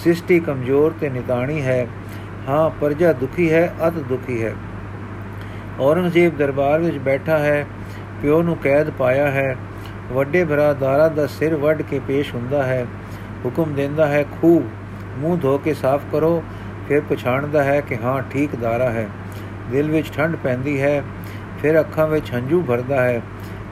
[0.00, 1.86] ਸ੍ਰਿਸਟੀ ਕਮਜ਼ੋਰ ਤੇ ਨਿਦਾਣੀ ਹੈ।
[2.48, 4.54] ਹਾਂ, ਪਰਜਾ ਦੁਖੀ ਹੈ, ਅਤ ਦੁਖੀ ਹੈ।
[5.80, 7.66] ਔਰੰਗਜ਼ੇਬ ਦਰਬਾਰ ਵਿੱਚ ਬੈਠਾ ਹੈ,
[8.22, 9.56] ਪਿਓ ਨੂੰ ਕੈਦ ਪਾਇਆ ਹੈ।
[10.12, 12.86] ਵੱਡੇ ਭਰਾ ਦਾਰਾ ਦਾ ਸਿਰ ਵੱਢ ਕੇ ਪੇਸ਼ ਹੁੰਦਾ ਹੈ।
[13.44, 14.70] ਹੁਕਮ ਦਿੰਦਾ ਹੈ ਖੂ
[15.18, 16.42] ਮੂੰਹ ਧੋ ਕੇ ਸਾਫ਼ ਕਰੋ।
[16.88, 19.08] ਫਿਰ ਪਛਾਣਦਾ ਹੈ ਕਿ ਹਾਂ, ਠੀਕ ਦਾਰਾ ਹੈ।
[19.72, 21.02] ਦਿਲ ਵਿੱਚ ਠੰਡ ਪੈਂਦੀ ਹੈ,
[21.62, 23.22] ਫਿਰ ਅੱਖਾਂ ਵਿੱਚ ਹੰਝੂ ਭਰਦਾ ਹੈ।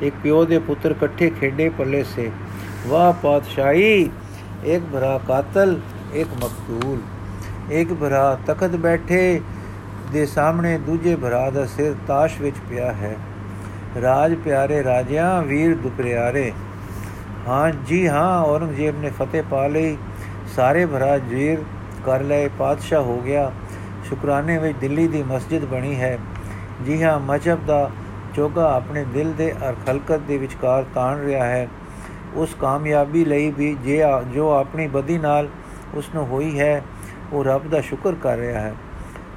[0.02, 2.30] ਇੱਕ ਪਿਓ ਦੇ ਪੁੱਤਰ ਇਕੱਠੇ ਖੇਡੇ ਪੱਲੇ ਸੇ।
[2.86, 4.10] ਵਾਹ ਪਾਤਸ਼ਾਹੀ,
[4.64, 5.80] ਇੱਕ ਭਰਾ ਕਾਤਲ।
[6.14, 7.00] ਇੱਕ ਮਕਤੂਲ
[7.70, 9.40] ਇੱਕ ਭਰਾ ਤਖਤ ਬੈਠੇ
[10.12, 13.16] ਦੇ ਸਾਹਮਣੇ ਦੂਜੇ ਭਰਾ ਦਾ ਸਿਰ ਤਾਸ਼ ਵਿੱਚ ਪਿਆ ਹੈ।
[14.02, 16.52] ਰਾਜ ਪਿਆਰੇ ਰਾਜਿਆਂ, ਵੀਰ ਦੁਪਰਿਆਰੇ
[17.48, 19.96] ਹਾਂ ਜੀ ਹਾਂ, ਔਰੰਗਜ਼ੇਬ ਨੇ ਫਤਿਹ ਪਾ ਲਈ।
[20.56, 21.62] ਸਾਰੇ ਭਰਾ ਜੀਰ
[22.06, 23.50] ਕਰ ਲਏ, ਪਾਤਸ਼ਾਹ ਹੋ ਗਿਆ।
[24.08, 26.18] ਸ਼ੁਕਰਾਨੇ ਵਿੱਚ ਦਿੱਲੀ ਦੀ ਮਸਜਿਦ ਬਣੀ ਹੈ।
[26.86, 27.90] ਜੀ ਹਾਂ ਮਜਬ ਦਾ
[28.36, 31.68] ਚੋਗਾ ਆਪਣੇ ਦਿਲ ਦੇ ਅਰ ਖਲਕਤ ਦੇ ਵਿਚਕਾਰ ਤਾਣ ਰਿਹਾ ਹੈ।
[32.34, 34.02] ਉਸ ਕਾਮਯਾਬੀ ਲਈ ਵੀ ਜੇ
[34.34, 35.48] ਜੋ ਆਪਣੀ ਬਦੀ ਨਾਲ
[35.94, 36.82] ਉਸ ਨੂੰ ਹੋਈ ਹੈ।
[37.32, 38.74] ਉਹ ਰੱਬ ਦਾ ਸ਼ੁਕਰ ਕਰ ਰਿਹਾ ਹੈ।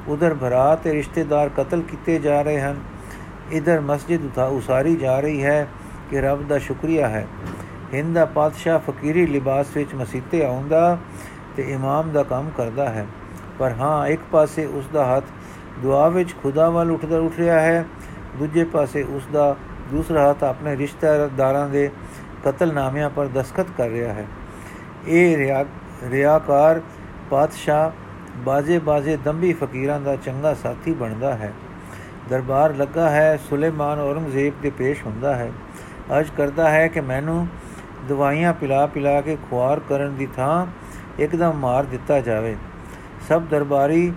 [0.07, 2.79] ਉਧਰ ਭਰਾ ਤੇ ਰਿਸ਼ਤੇਦਾਰ ਕਤਲ ਕੀਤੇ ਜਾ ਰਹੇ ਹਨ।
[3.51, 5.67] ਇਧਰ ਮਸਜਿਦ ਉਸਾਰੀ ਜਾ ਰਹੀ ਹੈ
[6.09, 7.27] ਕਿ ਰੱਬ ਦਾ ਸ਼ੁਕਰੀਆ ਹੈ।
[7.93, 10.97] ਹਿੰਦ ਦਾ ਪਾਤਸ਼ਾਹ ਫਕੀਰੀ ਲਿਬਾਸ ਵਿੱਚ ਮਸੀਤੇ ਆਉਂਦਾ
[11.55, 13.07] ਤੇ ਇਮਾਮ ਦਾ ਕੰਮ ਕਰਦਾ ਹੈ।
[13.59, 15.23] ਪਰ ਹਾਂ, ਇੱਕ ਪਾਸੇ ਉਸ ਦਾ ਹੱਥ
[15.79, 17.85] ਦੁਆ ਵਿੱਚ ਖੁਦਾ ਵੱਲ ਉੱਠਦਾ ਉੱਠ ਰਿਹਾ ਹੈ,
[18.39, 19.55] ਦੂਜੇ ਪਾਸੇ ਉਸ ਦਾ
[19.91, 21.89] ਦੂਸਰਾ ਹੱਥ ਆਪਣੇ ਰਿਸ਼ਤੇਦਾਰਾਂ ਦੇ
[22.45, 24.25] ਕਤਲਨਾਮਿਆਂ ਪਰ ਦਸਖਤ ਕਰ ਰਿਹਾ ਹੈ।
[25.07, 25.37] ਇਹ
[26.09, 26.81] ਰਿਆਕਾਰ
[27.29, 27.91] ਪਾਤਸ਼ਾਹ
[28.37, 31.53] ਬਾਜੇ ਬਾਜੇ ਦੰਬੀ ਫਕੀਰਾਂ ਦਾ ਚੰਗਾ ਸਾਥੀ ਬਣਦਾ ਹੈ।
[32.29, 35.51] ਦਰਬਾਰ ਲੱਗਾ ਹੈ, ਸੁਲੇਮਾਨ ਔਰੰਗਜ਼ੇਬ ਦੇ ਪੇਸ਼ ਹੁੰਦਾ ਹੈ।
[36.19, 37.47] ਅਜ ਕਰਦਾ ਹੈ ਕਿ ਮੈਨੂੰ
[38.09, 40.65] ਦਵਾਈਆਂ ਪਿਲਾ ਪਿਲਾ ਕੇ ਖੁਆਰ ਕਰਨ ਦੀ ਥਾਂ
[41.19, 42.55] ਇੱਕਦਮ ਮਾਰ ਦਿੱਤਾ ਜਾਵੇ।
[43.29, 44.13] ਸਭ ਦਰਬਾਰੀ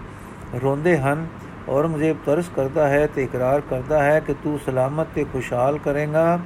[0.63, 1.27] ਰੋਂਦੇ ਹਨ।
[1.69, 6.39] ਔਰੰਗਜ਼ੇਬ ਤਰਸ ਕਰਦਾ ਹੈ ਤੇ ਇਕਰਾਰ ਕਰਦਾ ਹੈ ਕਿ ਤੂੰ ਸਲਾਮਤ ਤੇ ਖੁਸ਼ਹਾਲ ਕਰੇਗਾ,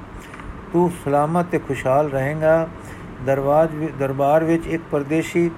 [0.73, 2.67] ਤੂੰ ਸਲਾਮਤ ਤੇ ਖੁਸ਼ਹਾਲ ਰਹੇਗਾ।
[3.25, 5.49] ਦਰਵਾਜ ਦਰਬਾਰ ਵਿੱਚ ਇੱਕ ਪਰਦੇਸ਼ੀ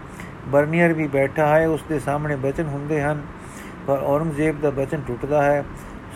[0.47, 3.21] ਬਰਨੀਅਰ ਵੀ ਬੈਠਾ ਹੈ। ਉਸ ਦੇ ਸਾਹਮਣੇ ਬਚਨ ਹੁੰਦੇ ਹਨ,
[3.87, 5.63] ਪਰ ਔਰੰਗਜ਼ੇਬ ਦਾ ਬਚਨ ਟੁੱਟਦਾ ਹੈ।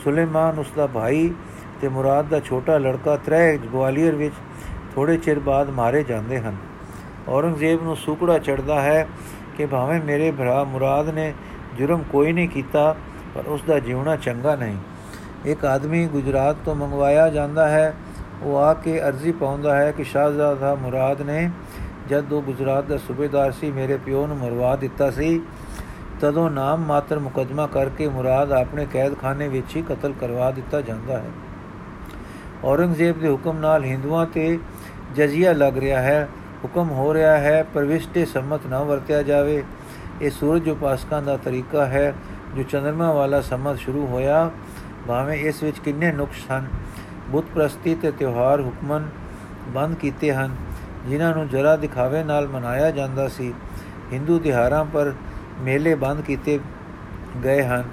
[0.04, 1.34] ਸੁਲੇਮਾਨ ਉਸ ਦਾ ਭਾਈ
[1.82, 4.36] ਤੇ ਮੁਰਾਦ ਦਾ ਛੋਟਾ ਲੜਕਾ ਤਰੇ ਗਵਾਲੀਅਰ ਵਿੱਚ
[4.96, 6.56] ਥੋੜੇ ਚਿਰ ਬਾਅਦ ਮਾਰੇ ਜਾਂਦੇ ਹਨ।
[7.28, 9.08] ਔਰੰਗਜ਼ੇਬ ਨੂੰ ਸੁਕੜਾ ਚੜਦਾ ਹੈ
[9.58, 11.34] ਕਿ ਭਾਵੇਂ ਮੇਰੇ ਭਰਾ ਮੁਰਾਦ ਨੇ
[11.78, 12.96] ਜੁਰਮ ਕੋਈ ਨਹੀਂ ਕੀਤਾ,
[13.36, 14.78] ਪਰ ਉਸ ਦਾ ਜਿਉਣਾ ਚੰਗਾ ਨਹੀਂ।
[15.46, 17.94] ਇੱਕ ਆਦਮੀ ਗੁਜਰਾਤ ਤੋਂ ਮੰਗਵਾਇਆ ਜਾਂਦਾ ਹੈ।
[18.44, 21.52] ਉਹ ਆ ਕੇ ਅਰਜ਼ੀ ਪਾਉਂਦਾ ਹੈ ਕਿ ਸ਼ਾਹਜ਼ਾਦਾ ਮੁਰਾਦ ਨੇ
[22.10, 25.42] ਜਦ ਉਹ ਗੁਜਰਾਤ ਦਾ ਸੂਬੇਦਾਰ ਸੀ, ਮੇਰੇ ਪਿਓ ਨੂੰ ਮਰਵਾ ਦਿੱਤਾ ਸੀ।
[26.22, 31.32] ਤਦੋਂ ਨਾਮ ਮਾਤਰ ਮੁਕਦਮਾ ਕਰਕੇ ਮੁਰਾਦ ਆਪਣੇ ਕੈਦਖਾਨੇ ਵਿੱਚ ਹੀ ਕਤਲ ਕਰਵਾ ਦਿੱਤਾ ਜਾਂਦਾ ਹੈ।
[32.64, 34.60] ਔਰੰਗਜ਼ੇਬ ਦੇ ਹੁਕਮ ਨਾਲ ਹਿੰਦੂਆਂ ਤੇ
[35.16, 36.30] ਜਜ਼ੀਆ ਲੱਗ ਰਿਹਾ ਹੈ।
[36.64, 39.64] ਹੁਕਮ ਹੋ ਰਿਹਾ ਹੈ, ਪ੍ਰਵਿਸ਼ਟੇ ਸੰਮਤ ਨਾ ਵਰਤਿਆ ਜਾਵੇ।
[40.22, 42.14] ਇਹ ਸੂਰਜ ਉਪਾਸਕਾਂ ਦਾ ਤਰੀਕਾ ਹੈ,
[42.56, 44.52] ਜੋ ਚੰਦਰਮਾ ਵਾਲਾ ਸੰਮਤ ਸ਼ੁਰੂ ਹੋਇਆ।
[45.08, 46.68] ਭਾਵੇਂ ਇਸ ਵਿੱਚ ਕਿੰਨੇ ਨੁਕਸ ਹਨ
[47.30, 49.08] ਬੁੱਤ ਪ੍ਰਸਤੀ ਤੇ ਤਿਉਹਾਰ ਹੁਕਮਨ
[49.68, 50.56] ਬੰਦ ਕੀਤੇ ਹਨ,
[51.08, 53.54] ਜਿਨ੍ਹਾਂ ਨੂੰ ਜਰਾ ਦਿਖਾਵੇ ਨਾਲ ਮਨਾਇਆ ਜਾਂਦਾ ਸੀ।
[54.14, 55.14] ਹਿੰਦੂ ਤਿਹਾਰਾਂ ਪਰ
[55.60, 56.60] ਮੇਲੇ ਬੰਦ ਕੀਤੇ
[57.44, 57.84] ਗਏ ਹਨ।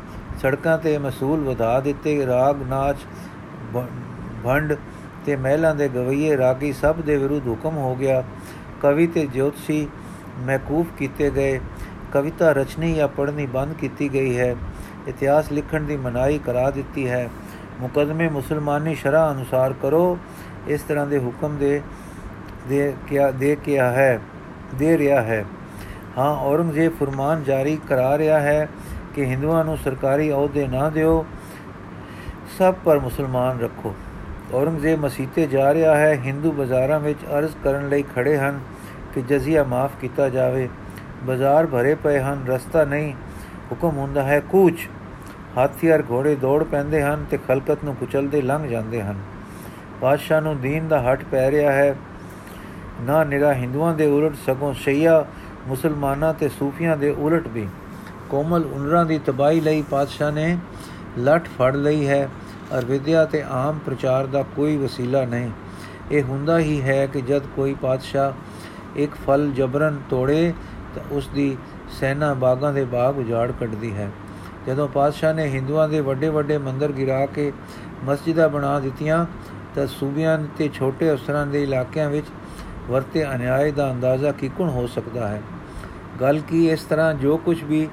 [0.42, 2.96] ਸੜਕਾਂ ਤੇ ਮਸੂਲ ਵਧਾ ਦਿੱਤੇ ਰਾਗ ਨਾਚ
[4.44, 4.74] ਭੰਡ
[5.26, 8.22] ਤੇ ਮਹਿਲਾਂ ਦੇ ਗਵਈਏ ਰਾਗੀ ਸਭ ਦੇ ਵਿਰੁੱਧ ਹੁਕਮ ਹੋ ਗਿਆ।
[8.82, 9.86] ਕਵੀ ਤੇ ਜੋਤਸ਼ੀ
[10.38, 11.60] ਮਹਕੂਫ ਕੀਤੇ ਗਏ।
[12.12, 14.56] ਕਵਿਤਾ ਰਚਨੀ ਜਾਂ ਪੜ੍ਹਨੀ ਬੰਦ ਕੀਤੀ ਗਈ ਹੈ।
[15.08, 17.28] ਇਤਿਹਾਸ ਲਿਖਣ ਦੀ ਮਨਾਹੀ ਕਰਾ ਦਿੱਤੀ ਹੈ।
[17.82, 20.18] ਮੁਕਦਮੇ ਮੁਸਲਮਾਨੀ ਸ਼ਰਾ ਅਨੁਸਾਰ ਕਰੋ।
[20.68, 21.82] ਇਸ ਤਰ੍ਹਾਂ ਦੇ ਹੁਕਮ ਦੇ
[22.68, 24.20] ਦੇ ਕਿਆ, ਦੇ ਕਿਹਾ ਹੈ?
[24.74, 25.44] ਦੇ ਰਿਹਾ ਹੈ।
[26.18, 28.68] ਹਾਂ, ਔਰੰਗਜ਼ੇਬ ਫਰਮਾਨ ਜਾਰੀ ਕਰਾ ਰਿਹਾ ਹੈ
[29.14, 31.26] ਕਿ ਹਿੰਦੂਆਂ ਨੂੰ ਸਰਕਾਰੀ ਅਹੁਦੇ ਨਾ ਦਿਓ।
[32.58, 33.94] ਸਭ ਪਰ ਮੁਸਲਮਾਨ ਰੱਖੋ।
[34.54, 38.60] ਔਰੰਗਜ਼ੇਬ ਮਸੀਤੇ ਜਾ ਰਿਹਾ ਹੈ। ਹਿੰਦੂ ਬਾਜ਼ਾਰਾਂ ਵਿੱਚ ਅਰਜ਼ ਕਰਨ ਲਈ ਖੜੇ ਹਨ
[39.14, 40.68] ਕਿ ਜਜ਼ੀਆ ਮਾਫ ਕੀਤਾ ਜਾਵੇ।
[41.24, 43.14] ਬਾਜ਼ਾਰ ਭਰੇ ਪਏ ਹਨ, ਰਸਤਾ ਨਹੀਂ।
[43.70, 44.88] ਹੁਕਮ ਹੁੰਦਾ ਹੈ, ਕੂਚ।
[45.56, 49.18] ਹਾਥੀਰ ਘੋੜੇ ਦੌੜ ਪੈਂਦੇ ਹਨ ਤੇ ਖਲਕਤ ਨੂੰ ਕੁਚਲਦੇ ਲੰਘ ਜਾਂਦੇ ਹਨ।
[50.00, 51.96] ਬਾਦਸ਼ਾਹ ਨੂੰ ਦੀਨ ਦਾ ਹਟ ਪੈ ਰਿਹਾ ਹੈ।
[53.00, 55.24] ਨਾ ਨਿਰਾ ਹਿੰਦੂਆਂ ਦੇ ਉਲਟ, ਸਗੋਂ ਸ਼ਈਆ
[55.66, 57.68] ਮੁਸਲਮਾਨਾਂ ਤੇ ਸੂਫੀਆਂ ਦੇ ਉਲਟ ਵੀ।
[58.30, 60.58] ਕੋਮਲ ਉਨਰਾਂ ਦੀ ਤਬਾਈ ਲਈ ਪਾਤਸ਼ਾਹ ਨੇ
[61.18, 62.28] ਲਟ ਫੜ ਲਈ ਹੈ।
[62.78, 65.50] ਅਰ ਵਿਦਿਆ ਤੇ ਆਮ ਪ੍ਰਚਾਰ ਦਾ ਕੋਈ ਵਸੀਲਾ ਨਹੀਂ।
[66.10, 68.32] ਇਹ ਹੁੰਦਾ ਹੀ ਹੈ ਕਿ ਜਦ ਕੋਈ ਪਾਤਸ਼ਾਹ
[68.96, 70.52] ਇੱਕ ਫਲ ਜਬਰਨ ਤੋੜੇ
[70.94, 71.56] ਤਾਂ ਉਸ ਦੀ
[71.88, 74.10] ਸੈਨਾ ਬਾਗਾਂ ਦੇ ਬਾਗ ਉਜਾੜ ਕੱਢਦੀ ਹੈ।
[74.66, 77.52] ਜਦੋਂ ਪਾਤਸ਼ਾਹ ਨੇ ਹਿੰਦੂਆਂ ਦੇ ਵੱਡੇ ਵੱਡੇ ਮੰਦਰ ਗਿਰਾ ਕੇ
[78.04, 79.26] ਮਸਜਿਦਾਂ ਬਣਾ ਦਿੱਤੀਆਂ,
[79.74, 82.26] ਤਾਂ ਸੂਬਿਆਂ ਤੇ ਛੋਟੇ ਅਫਸਰਾਂ ਦੇ ਇਲਾਕਿਆਂ ਵਿੱਚ
[82.88, 85.42] ਵਰਤੇ ਅਨਿਆਏ ਦਾ ਅੰਦਾਜ਼ਾ ਕਿਕਣ ਹੋ ਸਕਦਾ ਹੈ।
[86.20, 87.88] ਗੱਲ ਕੀ ਇਸ ਤਰ੍ਹਾਂ ਜੋ ਕੁਝ ਵੀ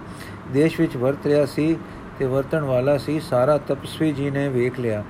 [0.53, 1.75] ਦੇਸ਼ ਵਿੱਚ ਵਰਤ ਰਿਹਾ ਸੀ
[2.19, 5.03] ਤੇ ਵਰਤਣ ਵਾਲਾ ਸੀ, ਸਾਰਾ ਤਪਸਵੀ ਜੀ ਨੇ ਵੇਖ ਲਿਆ।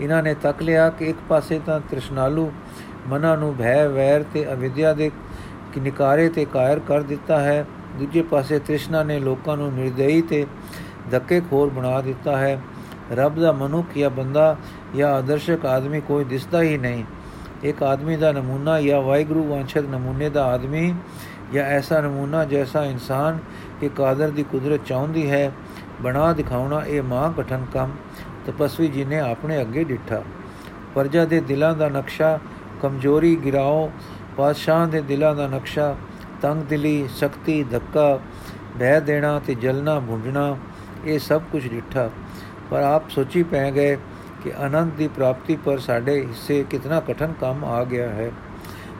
[0.00, 2.50] ਇਹਨਾਂ ਨੇ ਤੱਕ ਲਿਆ ਕਿ ਇੱਕ ਪਾਸੇ ਤਾਂ ਤ੍ਰਿਸ਼ਨਾਲੂ
[3.08, 5.10] ਮਨਾਂ ਨੂੰ ਭੈ, ਵੈਰ ਤੇ ਅਵਿਦਿਆ ਦੇ
[5.78, 7.64] ਨਿਕਾਰੇ ਤੇ ਕਾਇਰ ਕਰ ਦਿੱਤਾ ਹੈ,
[7.98, 10.46] ਦੂਜੇ ਪਾਸੇ ਤ੍ਰਿਸ਼ਨਾ ਨੇ ਲੋਕਾਂ ਨੂੰ ਨਿਰਦਈ ਤੇ
[11.10, 12.60] ਧੱਕੇ ਖੋਰ ਬਣਾ ਦਿੱਤਾ ਹੈ।
[13.12, 14.56] ਰੱਬ ਦਾ ਮਨੁੱਖ ਜਾਂ ਬੰਦਾ
[14.96, 17.04] ਜਾਂ ਆਦਰਸ਼ਕ ਆਦਮੀ ਕੋਈ ਦਿਸਦਾ ਹੀ ਨਹੀਂ।
[17.62, 20.94] ਇੱਕ ਆਦਮੀ ਦਾ ਨਮੂਨਾ ਜਾਂ ਵਾਹਿਗੁਰੂ ਵਾਂਛਤ ਨਮੂਨੇ ਦਾ ਆਦਮੀ
[21.52, 23.38] ਜਾਂ ਐਸਾ ਨਮੂਨਾ ਜੈਸਾ ਇਨਸਾਨ
[23.80, 25.52] ਕਿ ਕਾਦਰ ਦੀ ਕੁਦਰਤ ਚਾਹੁੰਦੀ ਹੈ,
[26.02, 27.90] ਬਣਾ ਦਿਖਾਉਣਾ ਇਹ ਮਾਂ ਕਠਨ ਕੰਮ,
[28.46, 30.22] ਤਪਸਵੀ ਜੀ ਨੇ ਆਪਣੇ ਅੱਗੇ ਡਿੱਠਾ।
[30.94, 32.38] ਪਰਜਾ ਦੇ ਦਿਲਾਂ ਦਾ ਨਕਸ਼ਾ,
[32.82, 33.90] ਕਮਜ਼ੋਰੀ ਗਿਰਾਓ,
[34.36, 35.96] ਪਾਤਸ਼ਾਹ ਦੇ ਦਿਲਾਂ ਦਾ ਨਕਸ਼ਾ,
[36.42, 38.18] ਤੰਗ ਦਿਲੀ ਸ਼ਕਤੀ ਧੱਕਾ,
[38.76, 40.56] ਬਹਿ ਦੇਣਾ ਤੇ ਜਲਣਾ ਭੁੰਜਣਾ
[41.06, 42.10] ਇਹ ਸਭ ਕੁਝ ਡਿੱਠਾ।
[42.70, 43.96] ਪਰ ਆਪ ਸੋਚੀ ਪੈ ਗਏ
[44.44, 48.30] ਕਿ ਆਨੰਦ ਦੀ ਪ੍ਰਾਪਤੀ ਪਰ ਸਾਡੇ ਹਿੱਸੇ ਕਿਤਨਾ ਕਠਨ ਕੰਮ ਆ ਗਿਆ ਹੈ।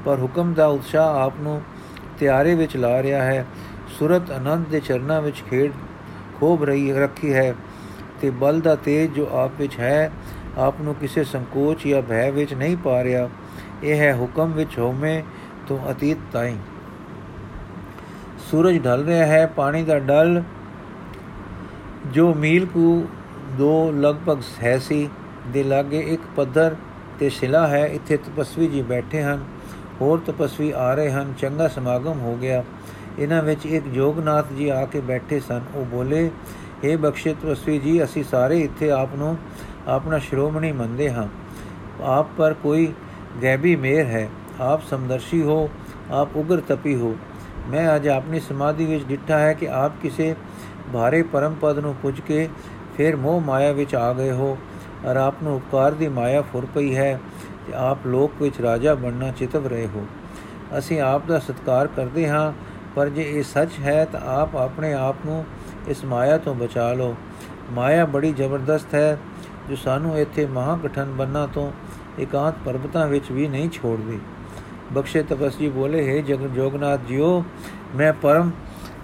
[0.04, 1.62] ਪਰ ਹੁਕਮ ਦਾ ਉਤਸ਼ਾਹ ਆਪ ਨੂੰ
[2.18, 3.46] ਤਿਆਰੇ ਵਿੱਚ ਲਾ ਰਿਹਾ ਹੈ।
[3.98, 5.72] ਸੁਰਤ ਆਨੰਦ ਦੇ ਚਰਨਾਂ ਵਿੱਚ ਖੇਡ
[6.40, 7.54] ਖੋਬ ਰਹੀ ਰੱਖੀ ਹੈ
[8.20, 10.10] ਤੇ ਬਲ ਦਾ ਤੇਜ ਜੋ ਆਪ ਵਿੱਚ ਹੈ,
[10.58, 13.28] ਆਪ ਨੂੰ ਕਿਸੇ ਸੰਕੋਚ ਜਾਂ ਭੈ ਵਿੱਚ ਨਹੀਂ ਪਾ ਰਿਹਾ।
[13.82, 15.22] ਇਹ ਹੈ ਹੁਕਮ ਵਿੱਚ ਹੋਮੇ
[15.66, 16.56] ਤੋਂ ਅਤੀਤ ਤਾਈਂ।
[18.38, 20.42] ਸੂਰਜ ਢਲ ਰਿਹਾ ਹੈ, ਪਾਣੀ ਦਾ ਡਲ
[22.12, 23.08] ਜੋ ਮੀਲ ਕੂ
[23.58, 25.08] ਦੋ ਲਗਭਗ ਹੈ ਸੀ
[25.48, 26.76] ਦੇ ਲਾਗੇ ਇੱਕ ਪੱਧਰ
[27.20, 29.44] ਤੇ ਸ਼ਿਲਾ ਹੈ, ਇੱਥੇ ਤਪਸਵੀ ਜੀ ਬੈਠੇ ਹਨ,
[30.00, 32.64] ਹੋਰ ਤਪਸਵੀ ਆ ਰਹੇ ਹਨ, ਚੰਗਾ ਸਮਾਗਮ ਹੋ ਗਿਆ।
[33.18, 36.30] ਇਹਨਾਂ ਵਿੱਚ ਇੱਕ ਜੋਗਨਾਥ ਜੀ ਆ ਕੇ ਬੈਠੇ ਸਨ। ਉਹ ਬੋਲੇ
[36.84, 39.36] हे ਬਖਸ਼ੇ ਤਪਸਵੀ ਜੀ, ਅਸੀਂ ਸਾਰੇ ਇੱਥੇ ਆਪ ਨੂੰ
[39.88, 41.28] ਆਪਣਾ ਸ਼੍ਰੋਮਣੀ ਮੰਨਦੇ ਹਾਂ।
[42.02, 42.92] ਆਪ ਪਰ ਕੋਈ
[43.42, 44.28] ਗੈਬੀ ਮੇਰ ਹੈ।
[44.60, 45.70] ਆਪ ਸਮਦਰਸ਼ੀ ਹੋ,
[46.10, 47.16] ਆਪ ਉਗਰ ਤਪੀ ਹੋ।
[47.68, 50.34] ਮੈਂ ਅੱਜ ਆਪਣੀ ਸਮਾਧੀ ਵਿੱਚ ਡਿੱਠਾ ਹੈ ਕਿ ਆਪ ਕਿਸੇ
[50.92, 52.48] ਭਾਰੇ ਪਰਮ ਪਦ ਨੂੰ ਪੁੱਜ ਕੇ
[52.96, 54.56] ਫਿਰ ਮੋਹ ਮਾਇਆ ਵਿੱਚ ਆ ਗਏ ਹੋ।
[55.06, 57.18] ਔਰ ਆਪ ਨੂੰ ਉਪਕਾਰ ਦੀ ਮਾਇਆ ਫੁਰ ਪਈ ਹੈ
[57.66, 60.06] ਤੇ ਆਪ ਲੋਕ ਵਿੱਚ ਰਾਜਾ ਬਣਨਾ ਚਿਤਵ ਰਹੇ ਹੋ।
[60.78, 62.52] ਅਸੀਂ ਆਪ ਦਾ ਸਤਕਾਰ ਕਰਦੇ ਹਾਂ,
[62.96, 65.44] ਪਰ ਜੇ ਇਹ ਸੱਚ ਹੈ ਤਾਂ ਆਪ ਆਪਣੇ ਆਪ ਨੂੰ
[65.88, 67.14] ਇਸ ਮਾਇਆ ਤੋਂ ਬਚਾ ਲਓ।
[67.72, 69.18] ਮਾਇਆ ਬੜੀ ਜ਼ਬਰਦਸਤ ਹੈ,
[69.68, 71.70] ਜੋ ਸਾਨੂੰ ਇੱਥੇ ਮਹਾਗਠਨ ਬੰਨਾ ਤੋਂ
[72.18, 74.18] ਇਕਾਂਤ ਪਰਬਤਾਂ ਵਿੱਚ ਵੀ ਨਹੀਂ ਛੋੜਦੀ।
[74.92, 77.44] ਬਖਸ਼ੇ ਤਪਸਜੀ ਬੋਲੇ, ਹੈ ਜਗ ਜੋਗਨਾਥ ਜੀਓ,
[77.96, 78.50] ਮੈਂ ਪਰਮ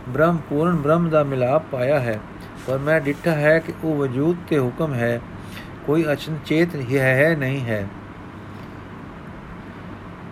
[0.09, 2.19] ਬ੍ਰਹਮ ਪੂਰਨ ਬ੍ਰਹਮ ਦਾ ਮਿਲਾਪ ਪਾਇਆ ਹੈ,
[2.67, 5.21] ਪਰ ਮੈਂ ਡਿੱਠਾ ਹੈ ਕਿ ਉਹ ਵਜੂਦ ਤੇ ਹੁਕਮ ਹੈ,
[5.87, 7.87] ਕੋਈ ਅਚਨਚੇਤ ਹੀ, ਹੈ ਨਹੀਂ ਹੈ।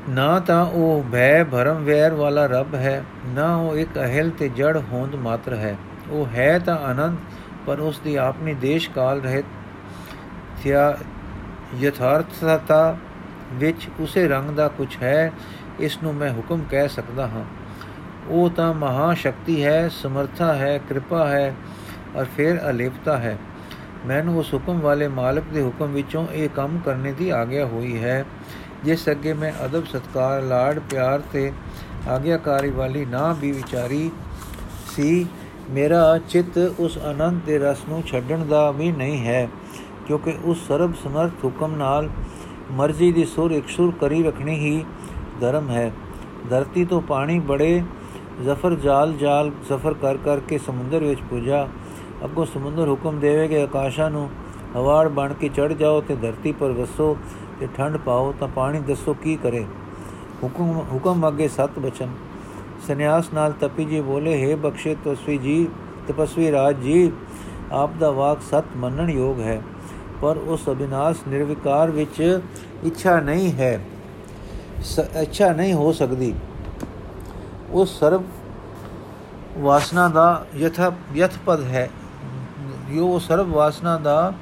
[0.09, 4.77] ਨਾ ਤਾਂ ਉਹ ਭੈ ਭਰਮ ਵੈਰ ਵਾਲਾ ਰੱਬ ਹੈ, ਨਾ ਉਹ ਇੱਕ ਅਹਿਲ ਤੇ ਜੜ
[4.93, 5.77] ਹੋਂਦ ਮਾਤਰ ਹੈ।
[6.11, 7.19] ਉਹ ਹੈ ਤਾਂ ਅਨੰਤ
[7.67, 9.45] ਪਰ ਉਸ ਦੀ ਆਪਣੀ ਦੇਸ਼ ਕਾਲ ਰਹਿਤ
[10.63, 10.97] ਥਿਆ
[11.81, 12.97] ਯਥਾਰਥਤਾ
[13.53, 15.33] ਵਿੱਚ ਉਸੇ ਰੰਗ ਦਾ ਕੁਝ ਹੈ,
[15.81, 17.45] ਇਸ ਨੂੰ ਮੈਂ ਹੁਕਮ ਕਹਿ ਸਕਦਾ ਹਾਂ।
[18.31, 21.55] ਉਹ ਤਾਂ ਮਹਾ ਸ਼ਕਤੀ ਹੈ, ਸਮਰਥਾ ਹੈ, ਕਿਰਪਾ ਹੈ
[22.17, 23.37] ਔਰ ਫਿਰ ਅਲੇਪਤਾ ਹੈ।
[24.07, 28.25] ਮੈਨੂੰ ਉਸ ਹੁਕਮ ਵਾਲੇ ਮਾਲਕ ਦੇ ਹੁਕਮ ਵਿੱਚੋਂ ਇਹ ਕੰਮ ਕਰਨੇ ਦੀ ਆਗਿਆ ਹੋਈ ਹੈ।
[28.85, 31.53] ਜਿਸ ਅੱਗੇ ਮੈਂ ਅਦਬ ਸਤਕਾਰ, ਲਾੜ ਪਿਆਰ ਤੇ
[32.09, 34.11] ਆਗਿਆਕਾਰੀ ਵਾਲੀ ਨਾ ਵੀ ਵਿਚਾਰੀ
[34.93, 35.27] ਸੀ,
[35.71, 39.49] ਮੇਰਾ ਚਿੱਤ ਉਸ ਅਨੰਤ ਦੇ ਰਸ ਨੂੰ ਛੱਡਣ ਦਾ ਵੀ ਨਹੀਂ ਹੈ,
[40.07, 42.09] ਕਿਉਂਕਿ ਉਸ ਸਰਬ ਸਮਰਥ ਹੁਕਮ ਨਾਲ
[42.71, 44.85] ਮਰਜ਼ੀ ਦੀ ਸੁਰ ਇੱਕ ਸੁਰ ਕਰੀ ਰੱਖਣੀ ਹੀ
[45.41, 45.91] ਧਰਮ ਹੈ।
[46.51, 47.83] ਧਰਤੀ ਤੋਂ ਪਾਣੀ ਬੜੇ
[48.45, 51.67] ਜ਼ਫਰ ਜਾਲ ਜਾਲ ਜ਼ਫਰ ਕਰ ਕਰ ਕੇ ਸਮੁੰਦਰ ਵਿੱਚ ਪੁੱਜਾ।
[52.25, 54.29] ਅੱਗੋਂ ਸਮੁੰਦਰ ਹੁਕਮ ਦੇਵੇਗੇ ਆਕਾਸ਼ਾਂ ਨੂੰ
[54.77, 57.17] ਹਵਾੜ ਬਣ ਕੇ ਚੜ ਜਾਓ ਤੇ ਧਰਤੀ ਪਰ ਵਸੋ
[57.61, 59.65] ਤੇ ਠੰਡ ਪਾਓ, ਤਾਂ ਪਾਣੀ ਦੱਸੋ ਕੀ ਕਰੇ?
[60.43, 62.11] ਹੁਕਮ ਹੁਕਮ ਅੱਗੇ ਸਤ ਬਚਨ।
[62.87, 65.67] ਸੰਨਿਆਸ ਨਾਲ ਤਪੀ ਜੀ ਬੋਲੇ, ਹੈ ਬਖਸ਼ੇ ਤਸਵੀ ਜੀ,
[66.09, 67.11] ਤਪਸਵੀ ਰਾਜ ਜੀ,
[67.73, 69.61] ਆਪ ਦਾ ਵਾਕ ਸਤ ਮੰਨਣ ਯੋਗ ਹੈ,
[70.23, 72.41] ਪਰ ਉਸ ਅਬਿਨਾਸ਼ ਨਿਰਵਿਕਾਰ ਵਿੱਚ
[72.85, 73.81] ਇੱਛਾ ਨਹੀਂ ਹੈ
[75.23, 76.35] ਇੱਛਾ ਨਹੀਂ ਹੋ ਸਕਦੀ।
[77.71, 78.23] ਉਹ ਸਰਬ
[79.59, 80.81] ਵਾਸਨਾ ਦਾ ਯਥ
[81.15, 81.89] ਯਥ ਪਦ ਹੈ।
[82.93, 84.33] ਜੋ ਸਰਬ ਵਾਸਨਾ ਦਾ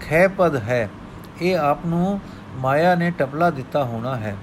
[0.00, 0.88] ਖੈ ਪਦ ਹੈ,
[1.42, 2.20] ਇਹ ਆਪ ਨੂੰ
[2.56, 4.36] ਮਾਇਆ ਨੇ ਟਪਲਾ ਦਿੱਤਾ ਹੋਣਾ ਹੈ।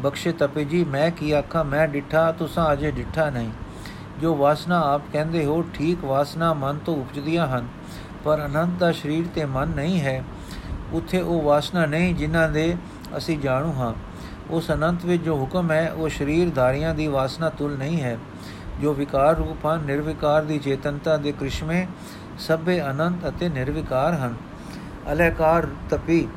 [0.00, 1.64] ਬਖਸ਼ੇ ਤਪੇ ਜੀ, ਮੈਂ ਕੀ ਆਖਾਂ?
[1.64, 3.50] ਮੈਂ ਡਿਠਾ, ਤੁਸਾਂ ਅਜੇ ਡਿਠਾ ਨਹੀਂ।
[4.20, 7.68] ਜੋ ਵਾਸਨਾ ਆਪ ਕਹਿੰਦੇ ਹੋ, ਠੀਕ ਵਾਸਨਾ ਮਨ ਤੋਂ ਉਪਜਦੀਆਂ ਹਨ,
[8.24, 10.22] ਪਰ ਅਨੰਤ ਦਾ ਸਰੀਰ ਤੇ ਮਨ ਨਹੀਂ ਹੈ।
[10.92, 12.76] ਉੱਥੇ ਉਹ ਵਾਸਨਾ ਨਹੀਂ, ਜਿਨ੍ਹਾਂ ਦੇ
[13.16, 13.92] ਅਸੀਂ ਜਾਣੂ ਹਾਂ।
[14.50, 18.18] ਉਸ ਅਨੰਤ ਵਿੱਚ ਜੋ ਹੁਕਮ ਹੈ, ਉਹ ਸਰੀਰਧਾਰੀਆਂ ਦੀ ਵਾਸਨਾ ਤੁਲ ਨਹੀਂ ਹੈ।
[18.80, 21.86] ਜੋ ਵਿਕਾਰ ਰੂਪ ਹਨ, ਨਿਰਵਿਕਾਰ ਦੀ ਚੇਤਨਤਾ ਦੇ ਕ੍ਰਿਸ਼ਮੇ
[22.38, 24.34] ਸਭੇ ਅਨੰਤ ਅਤੇ ਨਿਰਵਿਕਾਰ ਹਨ।
[25.12, 26.28] ਅਲਹਕਾਰ ਤਪੀ,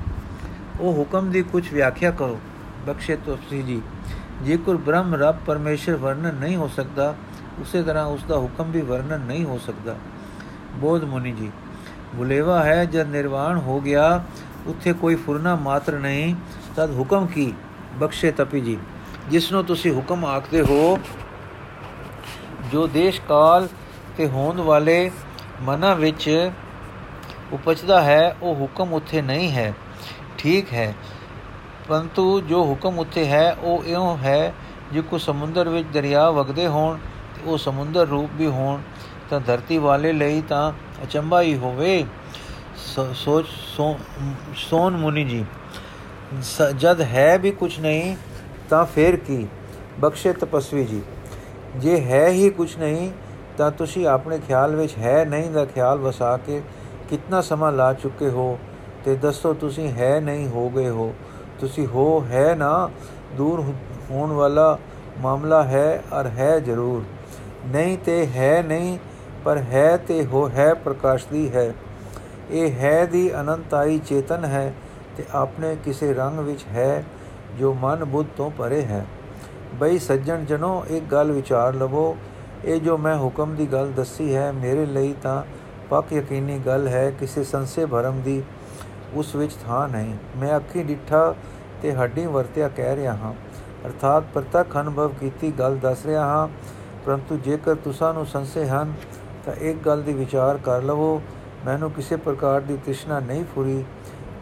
[0.80, 2.40] ਉਹ ਹੁਕਮ ਦੀ ਕੁਝ ਵਿਆਖਿਆ ਕਰੋ।
[2.88, 3.82] ਬਖਸ਼ੇ ਤੁਸੀਂ ਜੀ
[4.42, 7.16] ਜੇ ਕੋਈ ਬ੍ਰਹਮ ਰੱਬ ਪਰਮੇਸ਼ਰ ਵਰਣਨ ਨਹੀਂ ਹੋ ਸਕਦਾ,
[7.62, 9.96] ਉਸੇ ਤਰ੍ਹਾਂ ਉਸ ਦਾ ਹੁਕਮ ਵੀ ਵਰਣਨ ਨਹੀਂ ਹੋ ਸਕਦਾ।
[10.74, 11.52] ਬੋਧ ਮੁਨੀ ਜੀ,
[12.16, 14.24] ਬੁਲੇਵਾ ਹੈ, ਜਦ ਨਿਰਵਾਣ ਹੋ ਗਿਆ,
[14.68, 16.36] ਉੱਥੇ ਕੋਈ ਫੁਰਨਾ ਮਾਤਰ ਨਹੀਂ,
[16.76, 17.54] ਤਦ ਹੁਕਮ ਕੀ?
[17.96, 18.78] ਬਖਸ਼ੇ ਤਪੀ ਜੀ
[19.30, 20.98] ਜਿਸ ਨੂੰ ਤੁਸੀਂ ਹੁਕਮ ਆਖਦੇ ਹੋ,
[22.72, 23.68] ਜੋ ਦੇਸ਼ ਕਾਲ
[24.18, 25.12] ਤੇ ਹੋਣ ਵਾਲੇ
[25.62, 26.52] ਮਨਾਂ ਵਿੱਚ
[27.54, 29.74] ਉਪਜਦਾ ਹੈ, ਉਹ ਹੁਕਮ ਉੱਥੇ ਨਹੀਂ ਹੈ।
[30.38, 30.94] ਠੀਕ ਹੈ,
[31.88, 34.54] ਪਰੰਤੂ ਜੋ ਹੁਕਮ ਉੱਥੇ ਹੈ, ਉਹ ਇਉਂ ਹੈ,
[34.94, 36.98] ਜੇ ਕੋ ਸਮੁੰਦਰ ਵਿੱਚ ਦਰਿਆ ਵਗਦੇ ਹੋਣ,
[37.36, 38.82] ਤੇ ਉਹ ਸਮੁੰਦਰ ਰੂਪ ਵੀ ਹੋਣ,
[39.30, 40.72] ਤਾਂ ਧਰਤੀ ਵਾਲੇ ਲਈ ਤਾਂ
[41.04, 42.06] ਅਚੰਭਾ ਹੀ ਹੋਵੇ।
[43.16, 43.46] ਸੋਚ
[44.58, 45.46] ਸੋਨ ਮੁਨੀ ਜੀ
[46.80, 48.16] ਜਦ ਹੈ ਵੀ ਕੁਝ ਨਹੀਂ,
[48.70, 49.48] ਤਾਂ ਫੇਰ ਕੀ?
[50.00, 51.02] ਬਖਸ਼ੇ ਤਪਸਵੀ ਜੀ।
[51.76, 53.12] ਜੇ ਹੈ ਹੀ ਕੁਝ ਨਹੀਂ,
[53.58, 56.62] ਤਾਂ ਤੁਸੀਂ ਆਪਣੇ ਖਿਆਲ ਵਿੱਚ ਹੈ ਨਹੀਂ ਦਾ ਖਿਆਲ ਵਸਾ ਕੇ
[57.10, 58.60] ਕਿੰਨਾ ਸਮਾਂ ਲਾ ਚੁੱਕੇ ਹੋ
[59.06, 61.16] ਤੇ ਦੱਸੋ ਤੁਸੀਂ ਹੈ ਨਹੀਂ ਹੋ ਗਏ ਹੋ।
[61.60, 62.90] ਤੁਸੀਂ ਹੋ ਹੈ ਨਾ,
[63.38, 63.74] ਦੂਰ
[64.12, 64.80] ਹੋਣ ਵਾਲਾ
[65.22, 67.04] ਮਾਮਲਾ ਹੈ ਅਰ ਹੈ ਜ਼ਰੂਰ।
[67.68, 68.98] ਨਹੀਂ ਤੇ ਹੈ ਨਹੀਂ,
[69.44, 71.74] ਪਰ ਹੈ ਤੇ ਹੋ, ਹੈ ਪ੍ਰਕਾਸ਼ ਦੀ ਹੈ।
[72.50, 74.74] ਇਹ ਹੈ ਦੀ ਅਨੰਤਾਈ ਚੇਤਨ ਹੈ
[75.18, 77.04] ਤੇ ਆਪਣੇ ਕਿਸੇ ਰੰਗ ਵਿੱਚ ਹੈ
[77.60, 79.06] ਜੋ ਮਨ ਬੁੱਧ ਤੋਂ ਪਰੇ ਹੈ।
[79.76, 82.18] ਬਈ ਸੱਜਣ ਜਨੋ ਇੱਕ ਗੱਲ ਵਿਚਾਰ ਲਵੋ।
[82.66, 85.44] ਇਹ ਜੋ ਮੈਂ ਹੁਕਮ ਦੀ ਗੱਲ ਦੱਸੀ ਹੈ, ਮੇਰੇ ਲਈ ਤਾਂ
[85.90, 88.44] ਪੱਕ ਯਕੀਨੀ ਗੱਲ ਹੈ, ਕਿਸੇ ਸੰਸੇ ਭਰਮ ਦੀ
[89.14, 91.36] ਉਸ ਵਿੱਚ ਥਾਂ ਨਹੀਂ। ਮੈਂ ਅੱਖੀ ਡਿੱਠਾ
[91.82, 93.34] ਤੇ ਹੱਡੀ ਵਰਤਿਆ ਕਹਿ ਰਿਹਾ ਹਾਂ।
[93.86, 96.48] ਅਰਥਾਤ ਪ੍ਰਤੱਖ ਅਨੁਭਵ ਕੀਤੀ ਗੱਲ ਦੱਸ ਰਿਹਾ ਹਾਂ।
[97.06, 98.94] ਪਰੰਤੂ ਜੇਕਰ ਤੁਸਾਂ ਨੂੰ ਸੰਸੇ ਹਨ,
[99.46, 101.22] ਤਾਂ ਇੱਕ ਗੱਲ ਦੀ ਵਿਚਾਰ ਕਰ ਲਵੋ।
[101.66, 103.84] ਮੈਨੂੰ ਕਿਸੇ ਪ੍ਰਕਾਰ ਦੀ ਤ੍ਰਿਸ਼ਨਾ ਨਹੀਂ ਫੁਰੀ।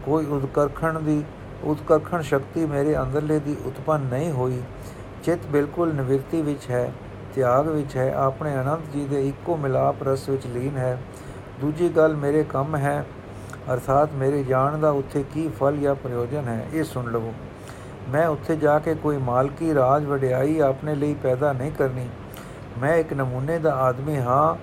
[0.04, 1.22] ਕੋਈ ਉਦਕਰਖਣ ਦੀ,
[1.64, 4.62] ਉਦਕਰਖਣ ਸ਼ਕਤੀ ਮੇਰੇ ਅੰਦਰਲੇ ਦੀ ਉਤਪੰਨ ਨਹੀਂ ਹੋਈ।
[5.24, 6.92] ਚਿਤ ਬਿਲਕੁਲ ਨਿਵਰਤੀ ਵਿੱਚ ਹੈ,
[7.34, 10.98] ਤਿਆਗ ਵਿੱਚ ਹੈ, ਆਪਣੇ ਅਨੰਤ ਜੀ ਦੇ ਇੱਕੋ ਮਿਲਾਪ ਰਸ ਵਿੱਚ ਲੀਨ ਹੈ।
[11.60, 13.04] ਦੂਜੀ ਗੱਲ ਮੇਰੇ ਕੰਮ ਹੈ,
[13.72, 17.32] ਅਰਥਾਤ ਮੇਰੇ ਜਾਣ ਦਾ ਉੱਥੇ ਕੀ ਫਲ ਜਾਂ ਪ੍ਰਯੋਜਨ ਹੈ, ਇਹ ਸੁਣ ਲਵੋ।
[18.08, 22.08] ਮੈਂ ਉੱਥੇ ਜਾ ਕੇ ਕੋਈ ਮਾਲਕੀ ਰਾਜ ਵਡਿਆਈ ਆਪਣੇ ਲਈ ਪੈਦਾ ਨਹੀਂ ਕਰਨੀ।
[22.80, 24.56] ਮੈਂ ਇੱਕ ਨਮੂਨੇ ਦਾ ਆਦਮੀ ਹਾਂ,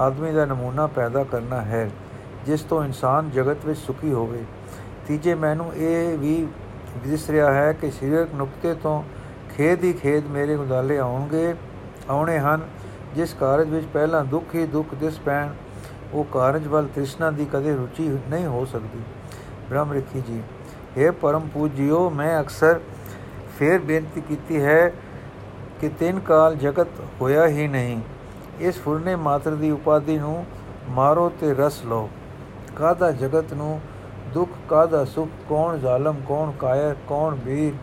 [0.00, 1.90] ਆਦਮੀ ਦਾ ਨਮੂਨਾ ਪੈਦਾ ਕਰਨਾ ਹੈ,
[2.46, 4.44] ਜਿਸ ਤੋਂ ਇਨਸਾਨ ਜਗਤ ਵਿੱਚ ਸੁਖੀ ਹੋਵੇ।
[5.06, 6.46] ਤੀਜੇ ਮੈਨੂੰ ਇਹ ਵੀ
[7.04, 9.02] ਦਿਸ ਰਿਹਾ ਹੈ ਕਿ ਸਰੀਰਕ ਨੁਕਤੇ ਤੋਂ
[9.56, 11.54] ਖੇਦ ਹੀ ਖੇਦ ਮੇਰੇ ਗੁਦਾਲੇ ਆਉਣਗੇ,
[12.10, 12.60] ਆਉਣੇ ਹਨ,
[13.14, 15.48] ਜਿਸ ਕਾਰਜ ਵਿੱਚ ਪਹਿਲਾਂ ਦੁੱਖ ਹੀ ਦੁੱਖ ਦਿਸ ਪੈਣ,
[16.14, 19.02] ਉਹ ਕਾਰਜ ਵੱਲ ਤ੍ਰਿਸ਼ਨਾ ਦੀ ਕਦੇ ਰੁਚੀ ਨਹੀਂ ਹੋ ਸਕਦੀ।
[19.70, 20.40] ਬ੍ਰਹਮ ਰਖੀ ਜੀ
[20.98, 22.80] हे ਪਰਮ ਪੂਜਿਓ, ਮੈਂ ਅਕਸਰ
[23.58, 24.92] ਫੇਰ ਬੇਨਤੀ ਕੀਤੀ ਹੈ
[25.80, 26.88] ਕਿ ਤਿੰਨ ਕਾਲ ਜਗਤ
[27.20, 28.00] ਹੋਇਆ ਹੀ ਨਹੀਂ।
[28.60, 30.44] ਇਸ ਫੁਰਨੇ ਮਾਤਰ ਦੀ ਉਪਾਧੀ ਨੂੰ
[30.88, 32.08] ਮਾਰੋ ਤੇ ਰਸ ਲਓ।
[32.76, 33.80] ਕਾਦਾ ਜਗਤ ਨੂੰ
[34.34, 37.74] ਦੁੱਖ ਕਾਦਾ ਸੁਖ ਕੌਣ, ਜ਼ਾਲਮ ਕੌਣ, ਕਾਇਰ ਕੌਣ ਵੀਰ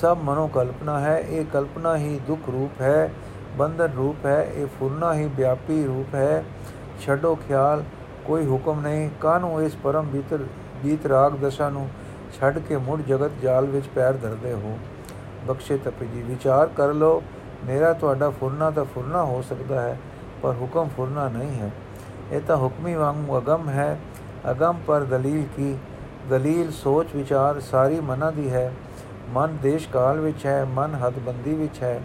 [0.00, 3.10] ਸਭ ਮਨੋ ਕਲਪਨਾ ਹੈ, ਇਹ ਕਲਪਨਾ ਹੀ ਦੁੱਖ ਰੂਪ ਹੈ,
[3.56, 6.44] ਬੰਧਨ ਰੂਪ ਹੈ, ਇਹ ਫੁਰਨਾ ਹੀ ਵਿਆਪੀ ਰੂਪ ਹੈ।
[7.00, 7.84] ਛੱਡੋ ਖਿਆਲ,
[8.24, 10.44] ਕੋਈ ਹੁਕਮ ਨਹੀਂ ਕਾਨੂੰ ਇਸ ਪਰਮ ਭੀਤਰ
[10.82, 11.88] ਬੀਤ ਰਾਗ ਦਸ਼ਾ ਨੂੰ
[12.40, 14.78] ਛੱਡ ਕੇ ਮੁੜ ਜਗਤ ਜਾਲ ਵਿੱਚ ਪੈਰ ਧਰਦੇ ਹੋ?
[15.46, 17.22] ਬਖਸ਼ੇ ਤਪੇ ਜੀ, ਵਿਚਾਰ ਕਰ ਲੋ
[17.64, 19.98] ਮੇਰਾ ਤੁਹਾਡਾ ਫੁਰਨਾ ਤਾਂ ਫੁਰਨਾ ਹੋ ਸਕਦਾ ਹੈ,
[20.42, 21.70] ਪਰ ਹੁਕਮ ਫੁਰਨਾ ਨਹੀਂ ਹੈ।
[22.32, 23.98] ਇਹ ਤਾਂ ਹੁਕਮੀ ਵਾਂਗ ਅਗਮ ਹੈ
[24.50, 25.76] ਅਗਮ ਪਰ ਦਲੀਲ ਕੀ?
[26.30, 28.72] ਦਲੀਲ ਸੋਚ ਵਿਚਾਰ ਸਾਰੀ ਮਨਾਂ ਦੀ ਹੈ।
[29.30, 32.00] ਮਨ ਦੇਸ਼ ਕਾਲ ਵਿੱਚ ਹੈ, ਮਨ ਹਦਬੰਦੀ ਵਿੱਚ ਹੈ,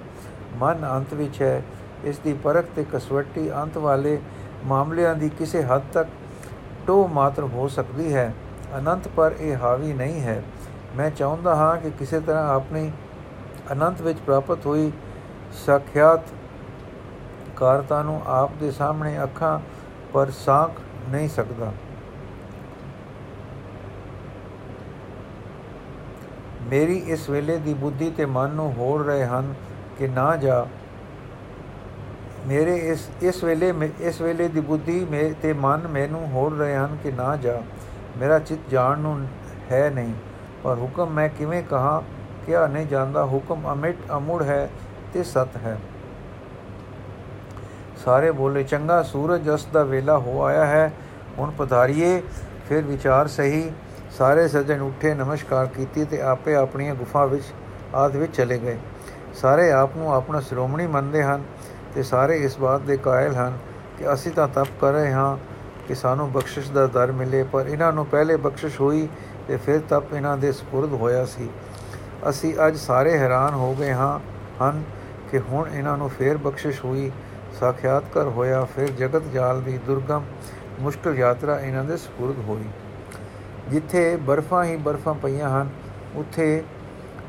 [0.55, 1.61] ਮਨ ਅੰਤ ਵਿੱਚ ਹੈ।
[2.03, 4.19] ਇਸ ਦੀ ਪਰਖ ਤੇ ਕਸਵੱਟੀ ਅੰਤ ਵਾਲੇ
[4.65, 6.09] ਮਾਮਲਿਆਂ ਦੀ ਕਿਸੇ ਹੱਦ ਤੱਕ
[6.87, 8.33] ਟੋ ਮਾਤਰ ਹੋ ਸਕਦੀ ਹੈ।
[8.77, 10.43] ਅਨੰਤ ਪਰ ਇਹ ਹਾਵੀ ਨਹੀਂ ਹੈ।
[10.97, 12.91] ਮੈਂ ਚਾਹੁੰਦਾ ਹਾਂ ਕਿ ਕਿਸੇ ਤਰ੍ਹਾਂ ਆਪਣੀ
[13.71, 14.91] ਅਨੰਤ ਵਿੱਚ ਪ੍ਰਾਪਤ ਹੋਈ
[15.65, 16.21] ਸਾਖਿਆਤ
[17.55, 19.59] ਕਾਰਤਾ ਨੂੰ ਆਪ ਦੇ ਸਾਹਮਣੇ ਅੱਖਾਂ
[20.13, 20.71] ਪਰ ਸਾਖ
[21.09, 21.71] ਨਹੀਂ ਸਕਦਾ।
[26.69, 29.53] ਮੇਰੀ ਇਸ ਵੇਲੇ ਦੀ ਬੁੱਧੀ ਤੇ ਮਨ ਨੂੰ ਹੋੜ ਰਹੇ ਹਨ
[29.97, 30.65] ਕਿ ਨਾ ਜਾ।
[32.47, 36.97] ਮੇਰੇ ਇਸ ਇਸ ਵੇਲੇ ਇਸ ਵੇਲੇ ਦੀ ਬੁੱਧੀ ਮੇ, ਤੇ ਮਨ ਮੈਨੂੰ ਹੋੜ ਰਹੇ ਹਨ
[37.03, 37.61] ਕਿ ਨਾ ਜਾ।
[38.17, 39.19] ਮੇਰਾ ਚਿੱਤ ਜਾਣ ਨੂੰ
[39.71, 40.13] ਹੈ ਨਹੀਂ,
[40.63, 42.01] ਪਰ ਹੁਕਮ ਮੈਂ ਕਿਵੇਂ ਕਹਾ?
[42.45, 44.69] ਕਿਆ ਨਹੀਂ ਜਾਂਦਾ। ਹੁਕਮ ਅਮਿਟ ਅਮੁੜ ਹੈ
[45.13, 45.77] ਤੇ ਸਤ ਹੈ।
[47.97, 50.91] ਸਾਰੇ ਬੋਲੇ, ਚੰਗਾ ਸੂਰਜ ਅਸਤ ਦਾ ਵੇਲਾ ਹੋ ਆਇਆ ਹੈ।
[51.37, 52.21] ਹੁਣ ਪਧਾਰੀਏ,
[52.69, 53.71] ਫਿਰ ਵਿਚਾਰ ਸਹੀ।
[54.18, 57.44] ਸਾਰੇ ਸੱਜਣ ਉੱਠੇ ਨਮਸਕਾਰ ਕੀਤੀ ਤੇ ਆਪੇ ਆਪਣੀਆਂ ਗੁਫਾ ਵਿੱਚ
[57.94, 58.78] ਆਦ ਵਿੱਚ ਚਲੇ ਗਏ
[59.34, 61.42] ਸਾਰੇ ਆਪ ਨੂੰ ਆਪਣਾ ਸ਼੍ਰੋਮਣੀ ਮੰਨਦੇ ਹਨ
[61.94, 63.58] ਤੇ ਸਾਰੇ ਇਸ ਬਾਤ ਦੇ ਕਾਇਲ ਹਨ
[63.98, 65.36] ਕਿ ਅਸੀਂ ਤਾਂ ਤਪ ਕਰ ਰਹੇ ਹਾਂ
[65.88, 69.08] ਕਿ ਸਾਨੂੰ ਬਖਸ਼ਿਸ਼ ਦਾ ਦਰ ਮਿਲੇ ਪਰ ਇਹਨਾਂ ਨੂੰ ਪਹਿਲੇ ਬਖਸ਼ਿਸ਼ ਹੋਈ
[69.48, 71.48] ਤੇ ਫਿਰ ਤਪ ਇਹਨਾਂ ਦੇ سپرد ਹੋਇਆ ਸੀ
[72.28, 74.18] ਅਸੀਂ ਅੱਜ ਸਾਰੇ ਹੈਰਾਨ ਹੋ ਗਏ ਹਾਂ
[74.62, 74.82] ਹਨ
[75.30, 77.10] ਕਿ ਹੁਣ ਇਹਨਾਂ ਨੂੰ ਫੇਰ ਬਖਸ਼ਿਸ਼ ਹੋਈ
[77.60, 80.24] ਸਾਖਿਆਤਕਾਰ ਹੋਇਆ ਫਿਰ ਜਗਤ ਜਾਲ ਦੀ ਦੁਰਗਮ
[80.80, 82.64] ਮੁਸ਼ਕਲ ਯਾਤਰਾ ਇਹਨਾਂ ਦੇ ਸਪੁਰਦ ਹੋਈ
[83.69, 85.69] ਜਿੱਥੇ ਬਰਫਾਂ ਹੀ ਬਰਫਾਂ ਪਈਆਂ ਹਨ,
[86.15, 86.63] ਉੱਥੇ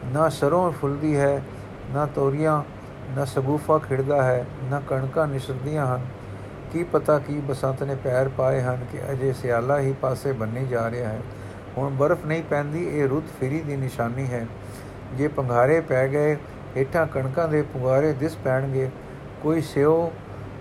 [0.07, 1.43] ਨਾ ਸਰੋਂ ਫੁੱਲਦੀ ਹੈ,
[1.91, 2.63] ਨਾ ਤੋਰੀਆਂ,
[3.17, 6.07] ਨਾ ਸਗੂਫਾ ਖਿੜਦਾ ਹੈ, ਨਾ ਕਣਕਾਂ ਨਿਸਰਦੀਆਂ ਹਨ।
[6.73, 10.91] ਕੀ ਪਤਾ ਕੀ ਬਸੰਤ ਨੇ ਪੈਰ ਪਾਏ ਹਨ ਕਿ ਅਜੇ ਸਿਆਲਾ ਹੀ ਪਾਸੇ ਬੰਨੀ ਜਾ
[10.91, 11.21] ਰਿਹਾ ਹੈ।
[11.79, 14.47] ਹੁਣ ਬਰਫ਼ ਨਹੀਂ ਪੈਂਦੀ, ਇਹ ਰੁੱਤ ਫਿਰੀ ਦੀ ਨਿਸ਼ਾਨੀ ਹੈ।
[15.15, 16.37] ਜੇ ਪੰਘਾਰੇ ਪੈ ਗਏ,
[16.77, 18.91] ਹੇਠਾਂ ਕਣਕਾਂ ਦੇ ਪੁਗਾਰੇ ਦਿਸ ਪੈਣਗੇ।
[19.43, 20.13] ਕੋਈ ਸਿਓ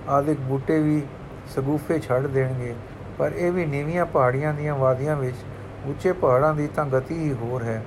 [0.10, 1.04] ਆਦਿਕ ਬੂਟੇ ਵੀ
[1.56, 2.76] ਸਗੂਫੇ ਛੱਡ ਦੇਣਗੇ।
[3.18, 5.36] ਪਰ ਇਹ ਵੀ ਨੀਵੀਆਂ ਪਹਾੜੀਆਂ ਦੀਆਂ ਵਾਦੀਆਂ ਵਿੱਚ
[5.86, 7.84] ਉੱਚੇ ਪਹਾੜਾਂ ਦੀ ਤਾਂ ਗਤੀ ਹੀ ਹੋਰ ਹੈ।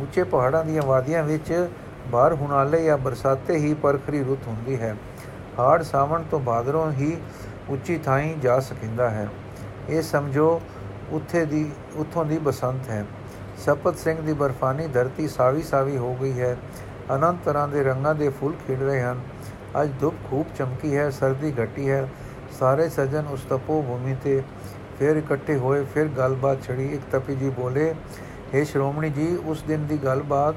[0.00, 1.68] ਉੱਚੇ ਪਹਾੜਾਂ ਦੀਆਂ ਵਾਦੀਆਂ ਵਿੱਚ
[2.08, 4.96] ਬਾਹਰ ਹੁਨਾਲੇ ਜਾਂ ਬਰਸਾਤੇ ਹੀ ਪਰਖਰੀ ਰੁੱਤ ਹੁੰਦੀ ਹੈ।
[5.58, 7.16] ਹਾੜ ਸਾਵਣ ਤੋਂ ਬਾਦਰੋਂ ਹੀ
[7.68, 9.28] ਉੱਚੀ ਥਾਈਂ ਜਾ ਸਕਿੰਦਾ ਹੈ।
[9.88, 10.60] ਇਹ ਸਮਝੋ
[11.10, 13.06] ਉੱਥੇ ਦੀ, ਉੱਥੋਂ ਦੀ ਬਸੰਤ ਹੈ।
[13.58, 16.56] ਸਪਤ ਸਿੰਘ ਦੀ ਬਰਫਾਨੀ ਧਰਤੀ ਸਾਵੀ ਸਾਵੀ ਹੋ ਗਈ ਹੈ।
[17.14, 19.20] ਅਨੰਤ ਤਰ੍ਹਾਂ ਦੇ ਰੰਗਾਂ ਦੇ ਫੁੱਲ ਖਿੜ ਰਹੇ ਹਨ।
[19.82, 22.08] ਅੱਜ ਧੁੱਪ ਖੂਬ ਚਮਕੀ ਹੈ, ਸਰਦੀ ਘਟੀ ਹੈ।
[22.58, 24.42] ਸਾਰੇ ਸੱਜਣ ਉਸ ਤਪੋ ਭੂਮੀ ਤੇ
[24.98, 27.94] ਫਿਰ ਇਕੱਠੇ ਹੋਏ, ਫਿਰ ਗੱਲਬਾਤ ਛੜੀ। ਇੱਕ ਤਪੀ ਜੀ ਬੋਲੇ
[28.54, 30.54] हे ਸ਼੍ਰੋਮਣੀ ਜੀ, ਉਸ ਦਿਨ ਦੀ ਗੱਲਬਾਤ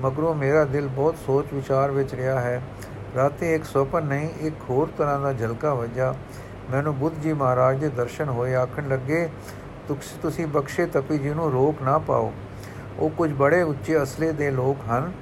[0.00, 2.60] ਮਗਰੋਂ ਮੇਰਾ ਦਿਲ ਬਹੁਤ ਸੋਚ ਵਿਚਾਰ ਵਿੱਚ ਰਿਹਾ ਹੈ।
[3.16, 6.14] ਰਾਤੇ ਇੱਕ ਸੁਪਨ ਨਹੀਂ, ਇੱਕ ਹੋਰ ਤਰ੍ਹਾਂ ਦਾ ਝਲਕਾ ਵੱਜਾ।
[6.70, 9.28] ਮੈਨੂੰ ਬੁੱਧ ਜੀ ਮਹਾਰਾਜ ਦੇ ਦਰਸ਼ਨ ਹੋਏ। ਆਖਣ ਲੱਗੇ
[10.22, 12.32] ਤੁਸੀਂ ਬਖਸ਼ੇ ਤਪੀ ਜੀ ਨੂੰ ਰੋਕ ਨਾ ਪਾਓ।
[12.98, 15.12] ਉਹ ਕੁਝ ਬੜੇ ਉੱਚੇ ਅਸਲੇ ਦੇ ਲੋਕ ਹਨ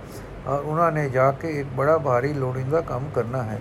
[0.46, 3.60] ਔਰ ਉਹਨਾਂ ਨੇ ਜਾ ਕੇ ਇੱਕ ਬੜਾ ਭਾਰੀ ਲੋੜਿੰਦਾ ਕੰਮ ਕਰਨਾ ਹੈ।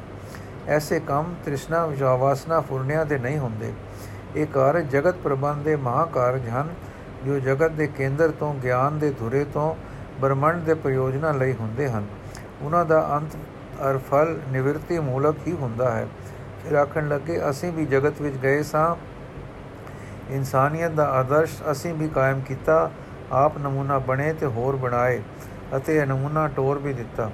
[0.68, 3.72] ਐਸੇ ਕੰਮ ਤ੍ਰਿਸ਼ਨਾ ਵਿਜਾਵਾਸਨਾ ਫੁਰਨਿਆਂ ਦੇ ਨਹੀਂ ਹੁੰਦੇ।
[4.36, 6.70] ਇਹ ਕਾਰਜ ਜਗਤ ਪ੍ਰਬੰਧ ਦੇ ਮਹਾ ਕਾਰਜ ਹਨ,
[7.26, 9.76] ਜੋ ਜਗਤ ਦੇ ਕੇਂਦਰ ਤੋਂ, ਗਿਆਨ ਦੇ ਧੁਰੇ ਤੋਂ,
[10.22, 12.08] ਬ੍ਰਹਮੰਡ ਦੇ ਪ੍ਰਯੋਜਨਾਂ ਲਈ ਹੁੰਦੇ ਹਨ।
[12.62, 13.36] ਉਹਨਾਂ ਦਾ ਅੰਤ
[13.90, 16.08] ਅਰ ਫਲ ਨਿਵਰਤੀ ਮੂਲਕ ਹੀ ਹੁੰਦਾ ਹੈ।
[16.64, 18.96] ਫਿਰ ਆਖਣ ਲੱਗੇ, ਅਸੀਂ ਵੀ ਜਗਤ ਵਿੱਚ ਗਏ ਸਾਂ।
[20.30, 22.92] ਇਨਸਾਨੀਅਤ ਦਾ ਆਦਰਸ਼ ਅਸੀਂ ਵੀ ਕਾਇਮ ਕੀਤਾ।
[23.32, 25.22] ਆਪ ਨਮੂਨਾ ਬਣੇ ਤੇ ਹੋਰ ਬਣਾਏ
[25.78, 27.32] ਅਤੇ ਇਹ ਨਮੂਨਾ ਟੋਰ ਵੀ ਦਿੱਤਾ।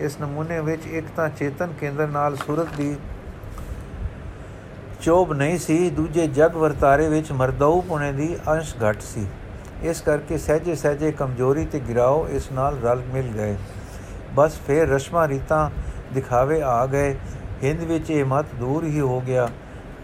[0.00, 2.96] ਇਸ ਨਮੂਨੇ ਵਿੱਚ ਇੱਕ ਤਾਂ ਚੇਤਨ ਕੇਂਦਰ ਨਾਲ ਸੁਰਤ ਦੀ
[5.04, 9.26] ਚੋਬ ਨਹੀਂ ਸੀ, ਦੂਜੇ ਜਗ ਵਰਤਾਰੇ ਵਿੱਚ ਮਰਦਉ ਪੁਣੇ ਦੀ ਅੰਸ਼ ਘਟ ਸੀ।
[9.82, 13.56] ਇਸ ਕਰਕੇ ਸਹਜੇ ਸਹਜੇ ਕਮਜ਼ੋਰੀ ਤੇ ਗਿਰਾਓ ਇਸ ਨਾਲ ਰਲ ਮਿਲ ਗਏ।
[14.34, 15.70] ਬਸ ਫੇਰ ਰਸ਼ਮਾ ਰੀਤਾਂ
[16.14, 17.16] ਦਿਖਾਵੇ ਆ ਗਏ।
[17.64, 19.48] ਹਿੰਦ ਵਿੱਚ ਇਹ ਮਤ ਦੂਰ ਹੀ ਹੋ ਗਿਆ।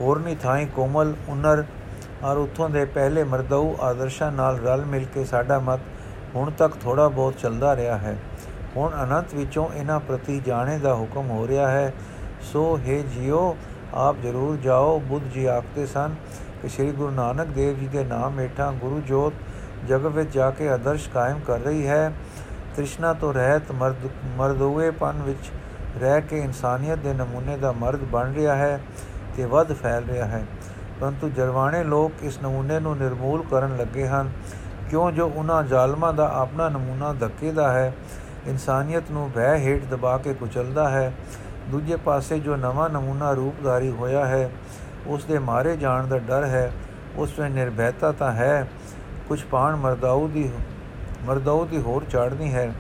[0.01, 1.65] ਹੋਰਨੀ ਥਾਈ ਕੋਮਲ, ਉਨਰ
[2.25, 5.81] ਔਰ ਉਥੋਂ ਦੇ ਪਹਿਲੇ ਮਰਦਉ ਆਦਰਸ਼ਾਂ ਨਾਲ ਰਲ ਮਿਲ ਕੇ ਸਾਡਾ ਮਤ
[6.35, 8.17] ਹੁਣ ਤੱਕ ਥੋੜਾ ਬਹੁਤ ਚੱਲਦਾ ਰਿਹਾ ਹੈ।
[8.77, 11.93] ਹੁਣ ਅਨੰਤ ਵਿੱਚੋਂ ਇਹਨਾਂ ਪ੍ਰਤੀ ਜਾਣੇ ਦਾ ਹੁਕਮ ਹੋ ਰਿਹਾ ਹੈ।
[12.53, 13.57] ਸੋ ਹੈ ਜਿਉ
[13.95, 16.15] ਆਪ ਜ਼ਰੂਰ ਜਾਓ। ਬੁੱਧ ਜੀ ਆਖਦੇ ਸਨ
[16.63, 19.33] ਕਿ ਸ੍ਰੀ ਗੁਰੂ ਨਾਨਕ ਦੇਵ ਜੀ ਦੇ ਨਾਮ ਹੇਠਾਂ ਗੁਰੂ ਜੋਤ
[19.89, 22.13] ਜਗਤ ਵਿੱਚ ਜਾ ਕੇ ਆਦਰਸ਼ ਕਾਇਮ ਕਰ ਰਹੀ ਹੈ।
[22.77, 25.51] ਤ੍ਰਿਸ਼ਨਾ ਤੋਂ ਰਹਿਤ ਮਰਦ ਮਰਦੋਏਪਨ ਵਿੱਚ
[26.01, 28.81] ਰਹਿ ਕੇ ਇਨਸਾਨੀਅਤ ਦੇ ਨਮੂਨੇ ਦਾ ਮਰਦ ਬਣ ਰਿਹਾ ਹੈ
[29.37, 30.45] ਤੇ ਵੱਧ ਫੈਲ ਰਿਹਾ ਹੈ।
[31.01, 34.31] ਪਰੰਤੂ ਜਰਵਾਣੇ ਲੋਕ ਇਸ ਨਮੂਨੇ ਨੂੰ ਨਿਰਮੂਲ ਕਰਨ ਲੱਗੇ ਹਨ।
[34.91, 35.11] ਕਿਉਂ?
[35.13, 37.93] ਜੋ ਉਹਨਾਂ ਜ਼ਾਲਮਾਂ ਦਾ ਆਪਣਾ ਨਮੂਨਾ ਧੱਕੇ ਦਾ ਹੈ,
[38.47, 41.13] ਇਨਸਾਨੀਅਤ ਨੂੰ ਵਹਿ ਹੇਠ ਦਬਾ ਕੇ ਕੁਚਲਦਾ ਹੈ।
[41.71, 44.51] ਦੂਜੇ ਪਾਸੇ ਜੋ ਨਵਾਂ ਨਮੂਨਾ ਰੂਪਧਾਰੀ ਹੋਇਆ ਹੈ
[45.07, 46.73] ਉਸ ਦੇ ਮਾਰੇ ਜਾਣ ਦਾ ਡਰ ਹੈ।
[47.17, 48.71] ਉਸ ਵਿੱਚ ਨਿਰਭੈਤਾ ਤਾਂ ਹੈ।
[49.29, 50.51] ਕੁਝ ਪਾਣ ਮਰਦਾਉ ਦੀ
[51.25, 52.73] ਮਰਦਾਉ ਦੀ ਹੋਰ ਚਾੜਨੀ ਹੈ।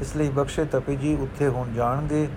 [0.00, 2.28] ਇਸ ਲਈ ਬਖਸ਼ੇ ਤਪੀ ਜੀ ਉੱਥੇ ਹੁਣ ਜਾਣਗੇ,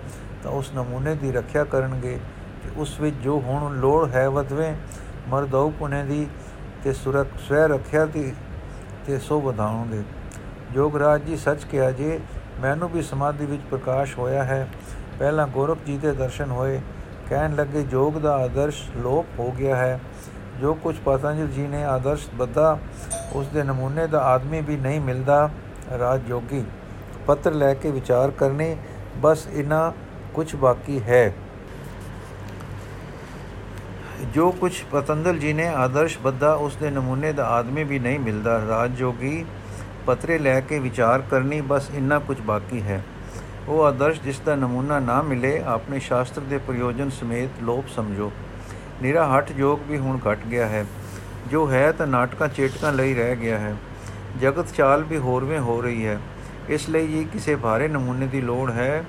[0.42, 2.18] ਤਾਂ ਉਸ ਨਮੂਨੇ ਦੀ ਰੱਖਿਆ ਕਰਨਗੇ
[2.62, 4.74] ਕਿ ਉਸ ਵਿੱਚ ਜੋ ਹੁਣ ਲੋੜ ਹੈ ਵਧਵੇ।
[5.28, 6.26] ਮਰਦਾਉ ਪੁਨੇ ਦੀ
[6.84, 8.34] ਤੇ ਸੁਰਖ, ਸਵੈ ਰੱਖਿਆ ਦੀ
[9.06, 10.02] ਤੇ ਸੋ ਵਧਾਉਣਗੇ।
[10.72, 12.20] ਜੋਗਰਾਜ ਜੀ ਸੱਚ ਕਿਹਾ ਜੇ,
[12.60, 14.68] ਮੈਨੂੰ ਵੀ ਸਮਾਧੀ ਵਿੱਚ ਪ੍ਰਕਾਸ਼ ਹੋਇਆ ਹੈ।
[15.18, 16.80] ਪਹਿਲਾਂ ਗੋਰਖ ਜੀ ਦੇ ਦਰਸ਼ਨ ਹੋਏ,
[17.30, 20.00] ਕਹਿਣ ਲੱਗੇ, ਜੋਗ ਦਾ ਆਦਰਸ਼ ਲੋਪ ਹੋ ਗਿਆ ਹੈ।
[20.60, 22.78] ਜੋ ਕੁਝ ਪਤੰਜਲ ਜੀ ਨੇ ਆਦਰਸ਼ ਬੱਦਾ
[23.32, 25.50] ਉਸ ਦੇ ਨਮੂਨੇ ਦਾ ਆਦਮੀ ਵੀ ਨਹੀਂ ਮਿਲਦਾ।
[25.98, 26.64] ਰਾਜ ਜੋਗੀ,
[27.26, 28.76] ਪੱਤਰ ਲੈ ਕੇ ਵਿਚਾਰ ਕਰਨੇ,
[29.16, 29.92] ਬਸ ਇਨਾ
[30.34, 31.32] ਕੁਝ ਬਾਕੀ ਹੈ।
[34.34, 38.62] ਜੋ ਕੁਝ ਪਤੰਜਲ ਜੀ ਨੇ ਆਦਰਸ਼ ਬੱਦਾ ਉਸ ਦੇ ਨਮੂਨੇ ਦਾ ਆਦਮੀ ਵੀ ਨਹੀਂ ਮਿਲਦਾ।
[38.68, 39.44] ਰਾਜ ਜੋਗੀ,
[40.06, 43.02] ਪਤਰੇ ਲੈ ਕੇ ਵਿਚਾਰ ਕਰਨੀ, ਬਸ ਇੰਨਾ ਕੁਝ ਬਾਕੀ ਹੈ।
[43.68, 48.32] ਉਹ ਆਦਰਸ਼ ਜਿਸ ਦਾ ਨਮੂਨਾ ਨਾ ਮਿਲੇ, ਆਪਣੇ ਸ਼ਾਸਤਰ ਦੇ ਪ੍ਰਯੋਜਨ ਸਮੇਤ ਲੋਪ ਸਮਝੋ।
[49.02, 50.86] ਨਿਰਾ ਹਟ ਜੋਗ ਵੀ ਹੁਣ ਘਟ ਗਿਆ ਹੈ।
[51.50, 53.74] ਜੋ ਹੈ ਤਾਂ ਨਾਟਕਾਂ ਚੇਟਕਾਂ ਲਈ ਰਹਿ ਗਿਆ ਹੈ।
[54.40, 56.18] ਜਗਤ ਚਾਲ ਵੀ ਹੋਰਵੇਂ ਹੋ ਰਹੀ ਹੈ।
[56.68, 59.04] ਇਸ ਲਈ ਇਹ ਕਿਸੇ ਭਾਰੇ ਨਮੂਨੇ ਦੀ ਲੋੜ ਹੈ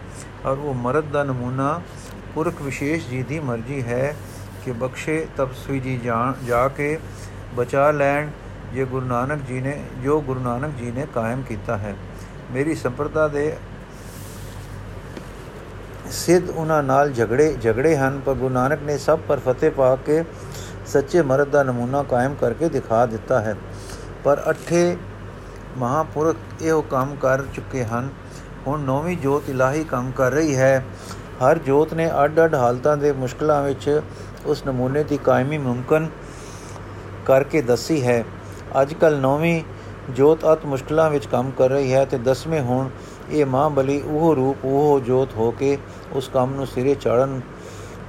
[0.46, 1.82] ਔਰ ਉਹ ਮਰਦ ਦਾ ਨਮੂਨਾ
[2.36, 4.16] ਪੁਰਖ ਵਿਸ਼ੇਸ਼ ਜੀ ਦੀ ਮਰਜ਼ੀ ਹੈ
[4.66, 5.98] ਕਿ ਬਖਸ਼ੇ ਤਪਸਵੀ ਜੀ
[6.44, 7.00] ਜਾ ਕੇ
[7.56, 8.30] ਬਚਾ ਲੈਣ,
[8.74, 11.96] ਜੇ ਗੁਰੂ ਨਾਨਕ ਜੀ ਨੇ, ਜੋ ਗੁਰੂ ਨਾਨਕ ਜੀ ਨੇ ਕਾਇਮ ਕੀਤਾ ਹੈ।
[12.52, 13.58] ਮੇਰੀ ਸੰਪਰਦਾ ਦੇ
[16.12, 20.24] ਸਿੱਧ ਉਹਨਾਂ ਨਾਲ ਝਗੜੇ ਝਗੜੇ ਹਨ, ਪਰ ਗੁਰੂ ਨਾਨਕ ਨੇ ਸਭ ਪਰ ਫਤਿਹ ਪਾ ਕੇ
[20.88, 23.56] ਸੱਚੇ ਮਰਦ ਦਾ ਨਮੂਨਾ ਕਾਇਮ ਕਰਕੇ ਦਿਖਾ ਦਿੱਤਾ ਹੈ।
[24.24, 24.98] ਪਰ ਅਠੇ
[25.78, 28.10] ਮਹਾਪੁਰਖ ਇਹੋ ਕੰਮ ਕਰ ਚੁੱਕੇ ਹਨ।
[28.68, 30.86] ਹੁਣ ਨੌਵੀਂ ਜੋਤ ਇਲਾਹੀ ਕੰਮ ਕਰ ਰਹੀ ਹੈ।
[31.18, 34.02] ਹਰ ਜੋਤ ਨੇ ਅੱਡ-ਅੱਡ ਹਾਲਤਾਂ ਦੇ ਮੁਸ਼ਕਲਾਂ ਵਿੱਚ
[34.46, 36.10] ਉਸ ਨਮੂਨੇ ਦੀ ਕਾਇਮੀ ਮੁਮਕਨ
[37.26, 38.24] ਕਰਕੇ ਦੱਸੀ ਹੈ।
[38.82, 39.64] ਅੱਜ ਕੱਲ ਨੌਵੀਂ
[40.10, 42.90] ਜੋਤ ਅਤ ਮੁਸ਼ਕਲਾਂ ਵਿੱਚ ਕੰਮ ਕਰ ਰਹੀ ਹੈ ਤੇ ਦਸਵੇਂ ਹੁਣ
[43.32, 45.78] ਇਹ ਮਾਂ ਬਲੀ ਉਹ ਰੂਪ, ਉਹ ਜੋਤ ਹੋ ਕੇ
[46.14, 47.42] ਉਸ ਕੰਮ ਨੂੰ ਸਿਰੇ ਚਾੜਨ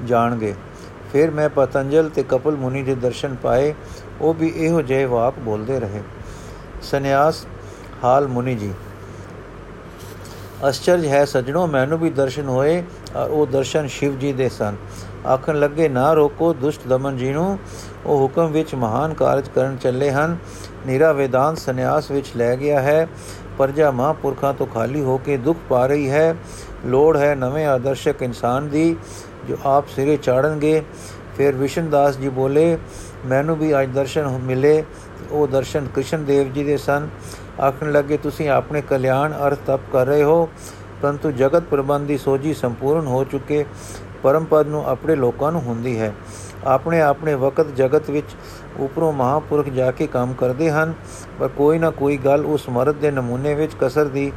[0.04, 0.54] ਜਾਣਗੇ।
[1.12, 3.74] ਫਿਰ ਮੈਂ ਪਤੰਜਲ ਤੇ ਕਪਲ ਮੁਨੀ ਦੇ ਦਰਸ਼ਨ ਪਾਏ।
[4.20, 6.02] ਉਹ ਵੀ ਇਹੋ ਜਿਹੇ ਵਾਕ ਬੋਲਦੇ ਰਹੇ।
[6.82, 7.46] ਸੰਨਿਆਸ,
[8.04, 8.72] ਹਾਲ ਮੁਨੀ ਜੀ।
[10.68, 12.84] ਅਸ਼ਚਰਜ ਹੈ, ਸਜਣੋ, ਮੈਨੂੰ ਵੀ ਦਰਸ਼ਨ ਹੋਏ
[13.16, 14.76] ਔਰ ਉਹ ਦਰਸ਼ਨ ਸ਼ਿਵ ਜੀ ਦੇ ਸਨ।
[15.26, 17.58] ਆਖਣ ਲੱਗੇ, ਨਾ ਰੋਕੋ, ਦੁਸ਼ਟ ਦਮਨ ਜੀ ਨੂੰ।
[18.06, 20.36] ਉਹ ਹੁਕਮ ਵਿੱਚ ਮਹਾਨ ਕਾਰਜ ਕਰਨ ਚੱਲੇ ਹਨ।
[20.86, 23.08] ਨੀਰਾ ਵੇਦਾਂਤ ਸੰਨਿਆਸ ਵਿੱਚ ਲੈ ਗਿਆ ਹੈ।
[23.58, 26.36] ਪਰਜਾ ਮਹਾਂਪੁਰਖਾਂ ਤੋਂ ਖਾਲੀ ਹੋ ਕੇ ਦੁੱਖ ਪਾ ਰਹੀ ਹੈ।
[26.86, 28.96] ਲੋੜ ਹੈ ਨਵੇਂ ਆਦਰਸ਼ਕ ਇਨਸਾਨ ਦੀ,
[29.48, 30.82] ਜੋ ਆਪ ਸਿਰੇ ਚਾੜਨਗੇ।
[31.36, 32.78] ਫਿਰ ਵਿਸ਼ਨਦਾਸ ਜੀ ਬੋਲੇ,
[33.26, 34.84] ਮੈਨੂੰ ਵੀ ਅੱਜ ਦਰਸ਼ਨ ਮਿਲੇ।
[35.30, 37.08] ਉਹ ਦਰਸ਼ਨ ਕ੍ਰਿਸ਼ਨ ਦੇਵ ਜੀ ਦੇ ਸਨ।
[37.60, 40.48] ਆਖਣ ਲੱਗੇ, ਤੁਸੀਂ ਆਪਣੇ ਕਲਿਆਣ ਅਰਥ ਤਪ ਕਰ ਰਹੇ ਹੋ,
[41.02, 43.64] ਪਰੰਤੂ ਜਗਤ ਪ੍ਰਬੰਧ ਦੀ ਸੋਝੀ ਸੰਪੂਰਨ ਹੋ ਚੁੱਕੇ।
[44.22, 46.14] ਪਰਮ ਪਦ ਨੂੰ ਆਪਣੇ ਲੋਕਾਂ ਨੂੰ ਹੁੰਦੀ ਹੈ।
[46.66, 48.26] ਆਪਣੇ ਆਪਣੇ ਵਕਤ ਜਗਤ ਵਿੱਚ
[48.78, 50.94] ਉਪਰੋਂ ਮਹਾਪੁਰਖ ਜਾ ਕੇ ਕੰਮ ਕਰਦੇ ਹਨ,
[51.38, 54.32] ਪਰ ਕੋਈ ਨਾ ਕੋਈ ਗੱਲ ਉਸ ਮਰਦ ਦੇ ਨਮੂਨੇ ਵਿੱਚ ਕਸਰ ਦੀ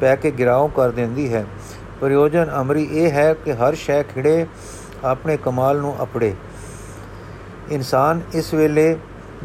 [0.00, 1.44] ਪੈ ਕੇ ਗਿਰਾਉ ਕਰ ਦਿੰਦੀ ਹੈ।
[2.00, 4.46] ਪ੍ਰਯੋਜਨ ਅਮਰੀ ਇਹ ਹੈ ਕਿ ਹਰ ਸ਼ੈ ਖਿੜੇ
[5.04, 6.34] ਆਪਣੇ ਕਮਾਲ ਨੂੰ ਅਪੜੇ।
[7.70, 8.96] ਇਨਸਾਨ ਇਸ ਵੇਲੇ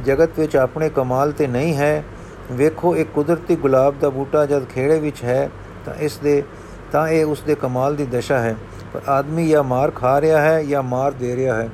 [0.06, 2.04] ਜਗਤ ਵਿੱਚ ਆਪਣੇ ਕਮਾਲ ਤੇ ਨਹੀਂ ਹੈ।
[2.52, 5.50] ਵੇਖੋ, ਇੱਕ ਕੁਦਰਤੀ ਗੁਲਾਬ ਦਾ ਬੂਟਾ ਜਦ ਖੇੜੇ ਵਿੱਚ ਹੈ,
[5.86, 6.44] ਤਾਂ ਇਸ ਦੇ,
[6.92, 8.56] ਤਾਂ ਇਹ ਉਸ ਦੇ ਕਮਾਲ ਦੀ ਦਸ਼ਾ ਹੈ।
[8.94, 11.70] ਪਰ ਆਦਮੀ ਜਾਂ ਮਾਰ ਖਾ ਰਿਹਾ ਹੈ ਜਾਂ ਮਾਰ ਦੇ ਰਿਹਾ ਹੈ।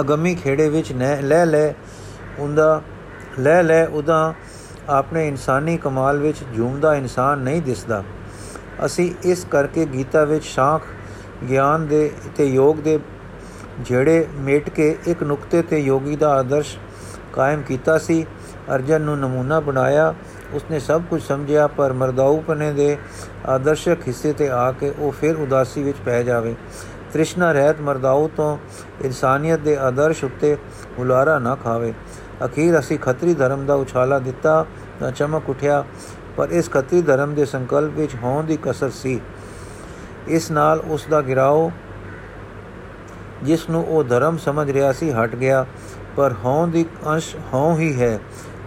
[0.00, 1.72] ਅਗੰਮੀ ਖੇੜੇ ਵਿੱਚ ਲੈ ਲੈ,
[2.38, 2.82] ਉਹਦਾ,
[3.38, 4.34] ਲੈ ਲੈ, ਉਹਦਾ
[4.88, 8.04] ਆਪਣੇ ਇਨਸਾਨੀ ਕਮਾਲ ਵਿੱਚ ਝੂਮਦਾ ਇਨਸਾਨ ਨਹੀਂ ਦਿਸਦਾ।
[8.86, 10.82] ਅਸੀਂ ਇਸ ਕਰਕੇ ਗੀਤਾ ਵਿੱਚ ਸ਼ਾਂਖ,
[11.48, 12.98] ਗਿਆਨ ਦੇ ਤੇ ਯੋਗ ਦੇ
[13.80, 16.76] ਜਿਹੜੇ ਮੇਟ ਕੇ ਇੱਕ ਨੁਕਤੇ ਤੇ ਯੋਗੀ ਦਾ ਆਦਰਸ਼
[17.32, 18.24] ਕਾਇਮ ਕੀਤਾ ਸੀ,
[18.74, 20.14] ਅਰਜਨ ਨੂੰ ਨਮੂਨਾ ਬਣਾਇਆ,
[20.54, 22.96] ਉਸਨੇ ਸਭ ਕੁਝ ਸਮਝਿਆ, ਪਰ ਮਰਦਾਊਪਨੇ ਦੇ
[23.46, 26.54] ਆਦਰਸ਼ਕ ਹਿੱਸੇ ਤੇ ਆ ਕੇ ਉਹ ਫਿਰ ਉਦਾਸੀ ਵਿੱਚ ਪੈ ਜਾਵੇ।
[27.12, 28.58] ਤ੍ਰਿਸ਼ਨਾ ਰਹਿਤ ਮਰਦਾਉ ਤੋਂ
[29.04, 30.56] ਇਨਸਾਨੀਅਤ ਦੇ ਆਦਰਸ਼ ਉੱਤੇ
[30.98, 31.92] ਹੁਲਾਰਾ ਨਾ ਖਾਵੇ।
[32.44, 34.64] ਅਖੀਰ ਅਸੀਂ ਖੱਤਰੀ ਧਰਮ ਦਾ ਉਛਾਲਾ ਦਿੱਤਾ
[35.00, 35.84] ਤਾਂ ਚਮਕ ਉਠਿਆ
[36.36, 39.20] ਪਰ ਇਸ ਖੱਤਰੀ ਧਰਮ ਦੇ ਸੰਕਲਪ ਵਿੱਚ ਹੋਣ ਦੀ ਕਸਰ ਸੀ।
[40.28, 41.72] ਇਸ ਨਾਲ ਉਸ ਦਾ ਗਿਰਾਓ,
[43.42, 45.66] ਜਿਸ ਨੂੰ ਉਹ ਧਰਮ ਸਮਝ ਰਿਹਾ ਸੀ, ਹਟ ਗਿਆ।
[46.16, 48.20] ਪਰ ਹੋਂ ਦੀ ਅੰਸ਼ ਹੋਂ ਹੀ ਹੈ।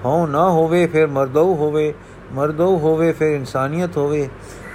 [0.06, 1.94] ਹੋਂ ਨਾ ਹੋਵੇ ਫਿਰ ਮਰਦਉ ਹੋਵੇ
[2.34, 4.30] ਮਰਦਉ ਹੋਵੇ ਫਿਰ ਇਨਸਾਨੀਅਤ ਹੋਵੇ।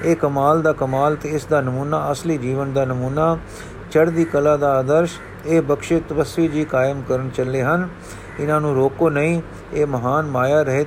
[0.05, 3.39] ਇਹ ਕਮਾਲ ਦਾ ਕਮਾਲ ਤੇ ਇਸ ਦਾ ਨਮੂਨਾ, ਅਸਲੀ ਜੀਵਨ ਦਾ ਨਮੂਨਾ,
[3.91, 7.89] ਚੜ੍ਹਦੀ ਕਲਾ ਦਾ ਆਦਰਸ਼, ਇਹ ਬਖਸ਼ੇ ਤਪਸਵੀ ਜੀ ਕਾਇਮ ਕਰਨ ਚੱਲੇ ਹਨ।
[8.41, 10.87] ਇਹਨਾਂ ਨੂੰ ਰੋਕੋ ਨਹੀਂ, ਇਹ ਮਹਾਨ ਮਾਇਆ ਰਹਿਤ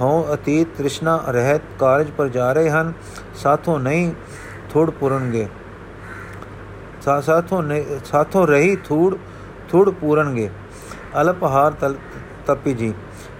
[0.00, 2.92] ਹੋਂ ਅਤੀਤ ਤ੍ਰਿਸ਼ਨਾ ਰਹਿਤ ਕਾਰਜ ਪਰ ਜਾ ਰਹੇ ਹਨ,
[3.34, 4.12] ਸਾਥੋਂ ਨਹੀਂ
[4.70, 5.46] ਥੋੜ ਪੁਰਨਗੇ।
[7.02, 7.62] ਸਾਥੋਂ
[8.04, 9.16] ਸਾਥੋਂ ਰਹੀ ਥੂੜ
[9.68, 10.48] ਥੂੜ ਪੂਰਨਗੇ।
[11.20, 11.74] ਅਲਪਹਾਰ
[12.46, 12.92] ਤਪੀ ਜੀ,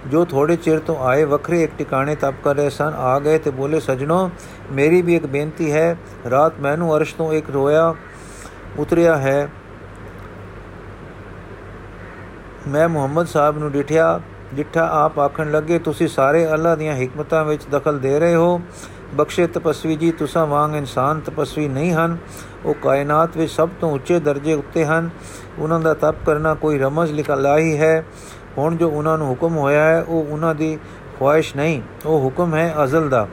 [0.07, 3.51] ਜੋ ਥੋੜੇ ਚਿਰ ਤੋਂ ਆਏ ਵੱਖਰੇ ਇੱਕ ਟਿਕਾਣੇ ਤਪ ਕਰ ਰਹੇ ਸਨ, ਆ ਗਏ ਤੇ
[3.51, 4.29] ਬੋਲੇ, ਸਜਣੋ,
[4.71, 5.97] ਮੇਰੀ ਵੀ ਇੱਕ ਬੇਨਤੀ ਹੈ,
[6.29, 7.93] ਰਾਤ ਮੈਨੂੰ ਅਰਸ਼ ਤੋਂ ਇੱਕ ਰੋਇਆ
[8.79, 9.47] ਉਤਰਿਆ ਹੈ।
[12.67, 14.19] ਮੈਂ ਮੁਹੰਮਦ ਸਾਹਿਬ ਨੂੰ ਡਿਠਿਆ
[14.53, 18.61] ਜਿੱਠਾ ਆਪ ਆਖਣ ਲੱਗੇ, ਤੁਸੀਂ ਸਾਰੇ ਅੱਲਾ ਦੀਆਂ ਹਕਮਤਾਂ ਵਿੱਚ ਦਖਲ ਦੇ ਰਹੇ ਹੋ।
[19.13, 22.17] ਬਖਸ਼ੇ ਤਪਸਵੀ ਜੀ, ਤੁਸਾਂ ਵਾਂਗ ਇਨਸਾਨ ਤਪਸਵੀ ਨਹੀਂ ਹਨ।
[22.65, 25.09] ਉਹ ਕਾਇਨਾਤ ਵਿੱਚ ਸਭ ਤੋਂ ਉੱਚੇ ਦਰਜੇ ਉੱਤੇ ਹਨ।
[25.59, 28.05] ਉਹਨਾਂ ਦਾ ਤਪ ਕਰਨਾ ਕੋਈ ਰਮਜ਼ ਲਿਖਾਈ ਹੈ।
[28.57, 30.79] ਹੁਣ ਜੋ ਉਹਨਾਂ ਨੂੰ ਹੁਕਮ ਹੋਇਆ ਹੈ, ਉਹ ਉਹਨਾਂ ਦੀ
[31.19, 33.27] ਖੁਆਇਸ਼ ਨਹੀਂ। ਉਹ ਹੁਕਮ ਹੈ ਅਜ਼ਲ ਦਾ,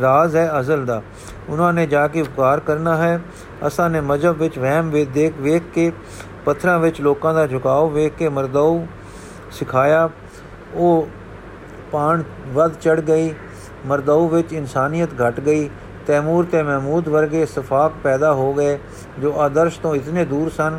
[0.00, 1.02] ਰਾਜ਼ ਹੈ ਅਜ਼ਲ ਦਾ।
[1.48, 3.20] ਉਹਨਾਂ ਨੇ ਜਾ ਕੇ ਉਪਕਾਰ ਕਰਨਾ ਹੈ।
[3.66, 5.92] ਅਸਾਂ ਨੇ ਮਜਬ ਵਿੱਚ ਵਹਿਮ ਵੇ, ਦੇਖ, ਵੇਖ ਕੇ,
[6.44, 8.86] ਪੱਥਰਾਂ ਵਿੱਚ ਲੋਕਾਂ ਦਾ ਝੁਕਾਓ ਵੇਖ ਕੇ ਮਰਦਉ
[9.52, 10.10] ਸਿਖਾਇਆ।
[10.76, 11.08] ਉਹ
[11.92, 13.32] ਪਾਣ ਵੱਧ ਚੜ ਗਈ
[13.86, 15.68] ਮਰਦਉ ਵਿੱਚ ਇਨਸਾਨੀਅਤ ਘਟ ਗਈ,
[16.06, 18.78] ਤੈਮੂਰ ਤੇ ਮਹਿਮੂਦ ਵਰਗੇ ਸਫਾਕ ਪੈਦਾ ਹੋ ਗਏ,
[19.20, 20.78] ਜੋ ਆਦਰਸ਼ ਤੋਂ ਇਤਨੇ ਦੂਰ ਸਨ,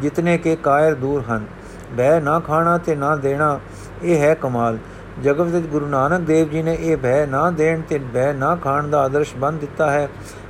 [0.00, 1.46] ਜਿਤਨੇ ਕਿ ਕਾਇਰ ਦੂਰ ਹਨ।
[1.92, 3.58] ਬਹਿ ਨਾ ਖਾਣਾ ਤੇ ਨਾ ਦੇਣਾ,
[4.02, 4.78] ਇਹ ਹੈ ਕਮਾਲ।
[5.22, 8.88] ਜਗਤ ਵਿੱਚ ਗੁਰੂ ਨਾਨਕ ਦੇਵ ਜੀ ਨੇ ਇਹ ਭੈ ਨਾ ਦੇਣ ਤੇ ਭੈ ਨਾ ਖਾਣ
[8.88, 10.08] ਦਾ ਆਦਰਸ਼ ਬੰਦ ਦਿੱਤਾ ਹੈ।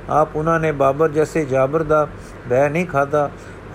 [0.09, 2.07] ਆਪ ਉਹਨਾਂ ਨੇ ਬਾਬਰ ਜੈਸੇ ਜਾਬਰ ਦਾ
[2.49, 3.29] ਭੈ ਨਹੀਂ ਖਾਦਾ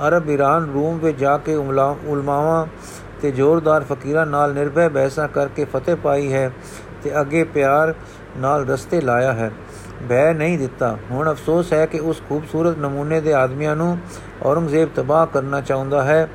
[0.09, 2.67] ਅਰਬ ਇਰਾਨ ਰੂਮ ਵਿੱਚ ਜਾ ਕੇ ਉਲਮਾਵਾਂ
[3.23, 6.51] ਤੇ ਜ਼ੋਰਦਾਰ ਫਕੀਰਾਂ ਨਾਲ ਨਿਰਭੈ ਬਹਿਸਾ ਕਰਕੇ ਫਤਿਹ ਪਾਈ ਹੈ
[7.03, 7.95] ਤੇ ਅੱਗੇ ਪਿਆਰ
[8.37, 9.51] ਨਾਲ ਰਸਤੇ ਲਾਇਆ ਹੈ।
[10.09, 13.99] ਭੈ ਨਹੀਂ ਦਿੱਤਾ। ਹੁਣ ਅਫਸੋਸ ਹੈ ਕਿ ਉਸ ਖੂਬਸੂਰਤ ਨਮੂਨੇ ਦੇ ਆਦਮੀਆਂ ਨੂੰ
[14.43, 16.29] ਔਰੰਗਜ਼ੇਬ ਤਬਾਹ ਕਰਨਾ ਚਾਹੁੰਦਾ ਹੈ,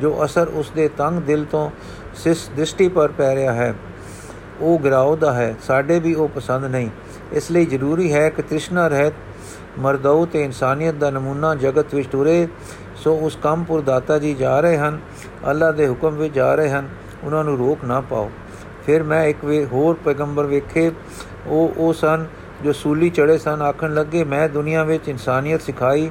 [0.00, 1.70] ਜੋ ਅਸਰ ਉਸ ਦੇ ਤੰਗ ਦਿਲ ਤੋਂ
[2.14, 3.74] ਸਿਸ ਦ੍ਰਿਸ਼ਟੀ ਪਰ ਪੈ ਰਿਹਾ ਹੈ।
[4.60, 6.90] ਉਹ ਗਿਰਾਉ ਦਾ ਹੈ। ਸਾਡੇ ਵੀ ਉਹ ਪਸੰਦ ਨਹੀਂ।
[7.32, 9.14] ਇਸ ਲਈ ਜ਼ਰੂਰੀ ਹੈ ਕਿ ਤ੍ਰਿਸ਼ਨਾ ਰਹਿਤ
[9.78, 12.48] ਮਰਦਉ ਤੇ ਇਨਸਾਨੀਅਤ ਦਾ ਨਮੂਨਾ ਜਗਤ ਵਿੱਚ ਟੁਰੇ
[13.04, 14.98] ਸੋ ਉਸ ਕੰਮਪੁਰ ਦਾਤਾ ਜੀ ਜਾ ਰਹੇ ਹਨ,
[15.50, 16.88] ਅੱਲਾ ਦੇ ਹੁਕਮ ਵਿੱਚ ਜਾ ਰਹੇ ਹਨ,
[17.24, 18.30] ਉਹਨਾਂ ਨੂੰ ਰੋਕ ਨਾ ਪਾਓ।
[18.86, 20.90] ਫਿਰ ਮੈਂ ਇੱਕ ਵੇ ਹੋਰ ਪੈਗੰਬਰ ਵੇਖੇ,
[21.46, 22.26] ਉਹ ਉਹ ਸਨ
[22.62, 26.10] ਜੋ ਸੂਲੀ ਚੜੇ ਸਨ, ਆਖਣ ਲੱਗੇ, ਮੈਂ ਦੁਨੀਆ ਵਿੱਚ ਇਨਸਾਨੀਅਤ ਸਿਖਾਈ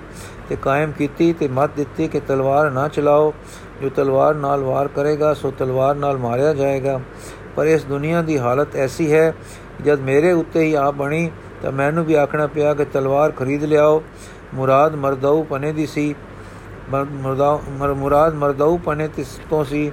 [0.49, 3.33] ਤੇ ਕਾਇਮ ਕੀਤੀ ਤੇ ਮਤ ਦਿੱਤੀ ਕਿ ਤਲਵਾਰ ਨਾ ਚਲਾਓ।
[3.81, 6.99] ਜੋ ਤਲਵਾਰ ਨਾਲ ਵਾਰ ਕਰੇਗਾ, ਸੋ ਤਲਵਾਰ ਨਾਲ ਮਾਰਿਆ ਜਾਏਗਾ।
[7.55, 9.33] ਪਰ ਇਸ ਦੁਨੀਆ ਦੀ ਹਾਲਤ ਐਸੀ ਹੈ,
[9.85, 11.31] ਜਦ ਮੇਰੇ ਉੱਤੇ ਹੀ ਆ ਬਣੀ,
[11.61, 14.03] ਤਾਂ ਮੈਨੂੰ ਵੀ ਆਖਣਾ ਪਿਆ ਕਿ ਤਲਵਾਰ ਖਰੀਦ ਲਿਆਓ।
[14.53, 16.15] ਮੁਰਾਦ ਮਰਦਾਉ ਪਨੇ ਦੀ ਸੀ।
[16.91, 17.59] ਮਰਦਾ
[17.93, 19.07] ਮੁਰਾਦ ਮਰਦਾਉ ਪਨੇ
[19.49, 19.91] ਤੋਂ ਸੀ।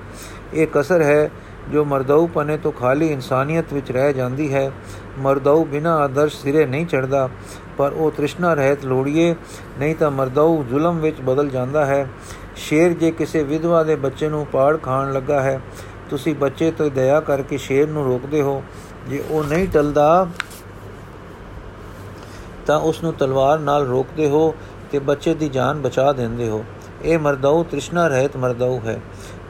[0.54, 1.30] ਇਹ ਕਸਰ ਹੈ
[1.72, 4.70] ਜੋ ਮਰਦਾਉ ਪਨੇ ਤੋਂ ਖਾਲੀ ਇਨਸਾਨੀਅਤ ਵਿੱਚ ਰਹਿ ਜਾਂਦੀ ਹੈ।
[5.18, 7.28] ਮਰਦਉ ਬਿਨਾ ਆਦਰਸ਼ ਸਿਰੇ ਨਹੀਂ ਚੜਦਾ
[7.78, 9.34] ਪਰ ਉਹ ਤ੍ਰਿਸ਼ਨਾ ਰਹਿਤ ਲੋੜੀਏ,
[9.78, 12.06] ਨਹੀਂ ਤਾਂ ਮਰਦਉ ਜ਼ੁਲਮ ਵਿੱਚ ਬਦਲ ਜਾਂਦਾ ਹੈ।
[12.56, 15.60] ਸ਼ੇਰ ਜੇ ਕਿਸੇ ਵਿਧਵਾ ਦੇ ਬੱਚੇ ਨੂੰ ਪਾੜ ਖਾਣ ਲੱਗਾ ਹੈ,
[16.10, 18.62] ਤੁਸੀਂ ਬੱਚੇ ਤੋਂ ਦਇਆ ਕਰਕੇ ਸ਼ੇਰ ਨੂੰ ਰੋਕਦੇ ਹੋ।
[19.08, 20.26] ਜੇ ਉਹ ਨਹੀਂ ਟਲਦਾ,
[22.66, 24.54] ਤਾਂ ਉਸ ਨੂੰ ਤਲਵਾਰ ਨਾਲ ਰੋਕਦੇ ਹੋ
[24.92, 26.64] ਤੇ ਬੱਚੇ ਦੀ ਜਾਨ ਬਚਾ ਦਿੰਦੇ ਹੋ।
[27.04, 29.00] ਇਹ ਮਰਦਉ ਤ੍ਰਿਸ਼ਨਾ ਰਹਿਤ ਮਰਦਉ ਹੈ।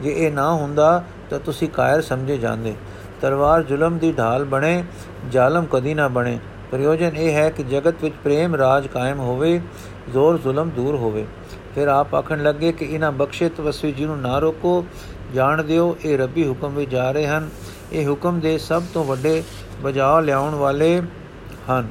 [0.01, 2.73] ਜੇ ਇਹ ਨਾ ਹੁੰਦਾ ਤਾਂ ਤੁਸੀਂ ਕਾਇਰ ਸਮਝੇ ਜਾਂਦੇ।
[3.21, 4.83] ਤਲਵਾਰ ਜ਼ੁਲਮ ਦੀ ਢਾਲ ਬਣੇ,
[5.31, 6.39] ਜ਼ਾਲਮ ਕਦੀ ਨਾ ਬਣੇ।
[6.71, 9.61] ਪ੍ਰਯੋਜਨ ਇਹ ਹੈ ਕਿ ਜਗਤ ਵਿੱਚ ਪ੍ਰੇਮ ਰਾਜ ਕਾਇਮ ਹੋਵੇ,
[10.11, 11.25] ਜ਼ੋਰ ਜ਼ੁਲਮ ਦੂਰ ਹੋਵੇ।
[11.75, 14.85] ਫਿਰ ਆਪ ਆਖਣ ਲੱਗੇ ਕਿ ਇਹਨਾਂ ਬਖਸ਼ੇ ਤਵਸਵੀ ਜੀ ਨੂੰ ਨਾ ਰੋਕੋ।
[15.35, 17.49] ਜਾਣ ਦਿਓ, ਇਹ ਰੱਬੀ ਹੁਕਮ ਵਿੱਚ ਜਾ ਰਹੇ ਹਨ।
[17.93, 19.43] ਇਹ ਹੁਕਮ ਦੇ ਸਭ ਤੋਂ ਵੱਡੇ
[19.83, 21.01] ਬਜਾਅ ਲਿਆਉਣ ਵਾਲੇ
[21.71, 21.89] ਹਨ।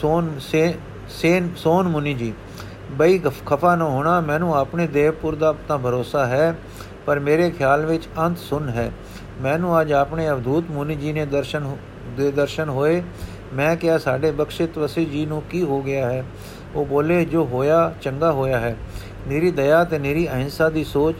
[0.00, 0.74] ਸੋਨ ਸੇ,
[1.08, 2.32] ਸੇਨ, ਸੋਨ ਮੁਨੀ ਜੀ।
[2.90, 6.54] ਬਈ ਖਫਾ ਨਾ ਹੋਣਾ, ਮੈਨੂੰ ਆਪਣੇ ਦੇਵਪੁਰ ਦਾ ਤਾਂ ਭਰੋਸਾ ਹੈ,
[7.06, 8.92] ਪਰ ਮੇਰੇ ਖਿਆਲ ਵਿੱਚ ਅੰਤ ਸੁਨ ਹੈ।
[9.42, 11.76] ਮੈਨੂੰ ਅੱਜ ਆਪਣੇ ਅਵਧੂਤ ਮੁਨੀ ਜੀ ਨੇ ਦਰਸ਼ਨ
[12.16, 13.02] ਦੇ ਦਰਸ਼ਨ ਹੋਏ।
[13.54, 16.24] ਮੈਂ ਕਿਹਾ, ਸਾਡੇ ਬਖਸ਼ਿਤ ਤਵਸੀ ਜੀ ਨੂੰ ਕੀ ਹੋ ਗਿਆ ਹੈ?
[16.74, 18.76] ਉਹ ਬੋਲੇ, ਜੋ ਹੋਇਆ, ਚੰਗਾ ਹੋਇਆ ਹੈ।
[19.28, 21.16] ਮੇਰੀ ਦਇਆ ਤੇ ਮੇਰੀ ਅਹਿੰਸਾ ਦੀ ਸੋਚ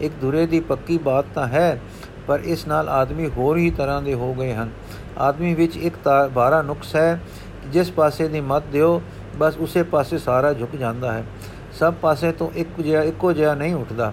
[0.00, 1.80] ਇੱਕ ਦੁਰੇ ਦੀ ਪੱਕੀ ਬਾਤ ਤਾਂ ਹੈ,
[2.26, 4.70] ਪਰ ਇਸ ਨਾਲ ਆਦਮੀ ਹੋਰ ਹੀ ਤਰ੍ਹਾਂ ਦੇ ਹੋ ਗਏ ਹਨ।
[5.18, 5.94] ਆਦਮੀ ਵਿੱਚ ਇੱਕ
[6.32, 7.20] ਬਾਰਾ ਨੁਕਸ ਹੈ
[7.68, 9.02] ਜਿਸ ਪਾਸੇ ਦੀ ਮਤ ਦਿਓ
[9.40, 11.24] ਬਸ ਉਸੇ ਪਾਸੇ ਸਾਰਾ ਝੁਕ ਜਾਂਦਾ ਹੈ।
[11.78, 14.12] ਸਭ ਪਾਸੇ ਤੋਂ ਇੱਕ ਜਿਹਾ ਇੱਕੋ ਜਿਹਾ ਨਹੀਂ ਉੱਠਦਾ।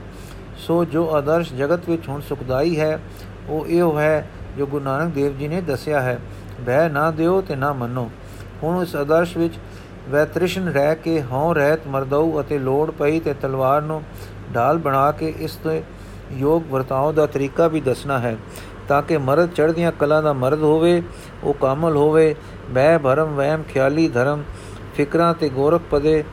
[0.57, 2.99] ਸੋ ਜੋ ਆਦਰਸ਼ ਜਗਤ ਵਿੱਚ ਹੁਣ ਸੁਖਦਾਈ ਹੈ,
[3.49, 6.19] ਉਹ ਇਹ ਹੈ ਜੋ ਗੁਰੂ ਨਾਨਕ ਦੇਵ ਜੀ ਨੇ ਦੱਸਿਆ ਹੈ,
[6.61, 8.09] ਬਹਿ ਨਾ ਦਿਓ ਤੇ ਨਾ ਮੰਨੋ।
[8.63, 9.53] ਹੁਣ ਉਸ ਆਦਰਸ਼ ਵਿੱਚ
[10.09, 14.01] ਵੈ ਤ੍ਰਿਸ਼ਨ ਰਹਿ ਕੇ ਹਉ ਰਹਿਤ ਮਰਦਉ ਅਤੇ ਲੋੜ ਪਈ ਤੇ ਤਲਵਾਰ ਨੂੰ
[14.55, 15.81] ਢਾਲ ਬਣਾ ਕੇ ਇਸ ਤੇ
[16.33, 18.35] ਯੋਗ ਵਰਤਾਓ ਦਾ ਤਰੀਕਾ ਵੀ ਦੱਸਣਾ ਹੈ,
[18.87, 21.01] ਤਾਂ ਕਿ ਮਰਦ ਚੜ੍ਹਦੀਆਂ ਕਲਾ ਦਾ ਮਰਦ ਹੋਵੇ,
[21.43, 22.35] ਉਹ ਕਾਮਲ ਹੋਵੇ।
[22.69, 24.43] ਬੈ ਭਰਮ ਵਹਿਮ ਖਿਆਲੀ ਧਰਮ
[24.97, 26.23] ਫਿਕਰਾਂ ਤੇ ਗੋਰਖ ਪਦੇ,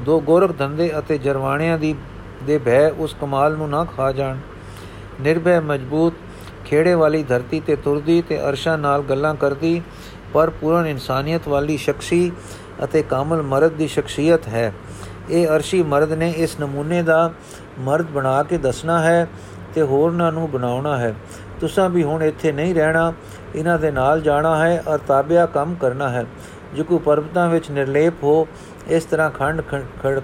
[0.00, 1.94] ਦੋ ਗੋਰਖ ਧੰਦੇ ਅਤੇ ਜਰਵਾਣਿਆਂ ਦੀ,
[2.44, 4.38] ਦੇ ਭੈ ਉਸ ਕਮਾਲ ਨੂੰ ਨਾ ਖਾ ਜਾਣ।
[5.20, 6.14] ਨਿਰਭੈ ਮਜ਼ਬੂਤ,
[6.64, 9.80] ਖੇੜੇ ਵਾਲੀ ਧਰਤੀ ਤੇ ਤੁਰਦੀ ਤੇ ਅਰਸ਼ਾਂ ਨਾਲ ਗੱਲਾਂ ਕਰਦੀ,
[10.34, 12.30] ਪਰ ਪੂਰਨ ਇਨਸਾਨੀਅਤ ਵਾਲੀ ਸ਼ਖਸੀ
[12.84, 14.72] ਅਤੇ ਕਾਮਲ ਮਰਦ ਦੀ ਸ਼ਖਸੀਅਤ ਹੈ।
[15.30, 17.32] ਇਹ ਅਰਸ਼ੀ ਮਰਦ ਨੇ ਇਸ ਨਮੂਨੇ ਦਾ
[17.78, 19.26] ਮਰਦ ਬਣਾ ਕੇ ਦੱਸਣਾ ਹੈ
[19.74, 21.14] ਤੇ ਹੋਰਨਾਂ ਨੂੰ ਬਣਾਉਣਾ ਹੈ।
[21.60, 23.12] ਤੁਸੀਂ ਵੀ ਹੁਣ ਇੱਥੇ ਨਹੀਂ ਰਹਿਣਾ,
[23.54, 26.24] ਇਹਨਾਂ ਦੇ ਨਾਲ ਜਾਣਾ ਹੈ ਔਰ ਤਾਬਿਆ ਕੰਮ ਕਰਨਾ ਹੈ।
[26.74, 28.46] ਜਿਕੂ ਪਰਬਤਾਂ ਵਿੱਚ ਨਿਰਲੇਪ ਹੋ,
[28.88, 29.62] ਇਸ ਤਰ੍ਹਾਂ ਖੰਡ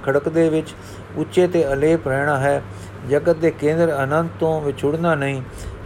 [0.05, 0.75] ਖੜਕ ਦੇ ਵਿੱਚ
[1.17, 2.63] ਉੱਚੇ ਤੇ ਅਲੇਪ ਰਹਿਣਾ ਹੈ।
[3.11, 5.43] ਜਗਤ ਦੇ ਕੇਂਦਰ ਅਨੰਤ ਤੋਂ ਵਿਛੁੜਨਾ ਨਹੀਂ।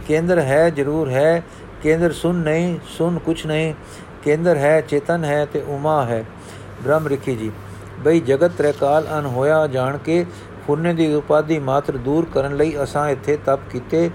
[0.07, 1.43] ਕੇਂਦਰ ਹੈ ਜ਼ਰੂਰ ਹੈ,
[1.83, 3.73] ਕੇਂਦਰ ਸੁਨ ਨਹੀਂ ਸੁਨ ਕੁਛ ਨਹੀਂ।
[4.23, 6.23] ਕੇਂਦਰ ਹੈ ਚੇਤਨ ਹੈ ਤੇ ਉਮਾ ਹੈ।
[6.83, 7.51] ਬ੍ਰਹਮ ਰਖੀ ਜੀ,
[7.99, 10.25] ਬਈ ਜਗਤ ਤ੍ਰੈਕਾਲ ਅਨ ਹੋਇਆ ਜਾਣ ਕੇ
[10.67, 14.09] ਪੁੰਨ ਦੀ ਉਪਾਧੀ ਮਾਤਰ ਦੂਰ ਕਰਨ ਲਈ ਅਸਾਂ ਇੱਥੇ ਤਪ ਕੀਤੇ।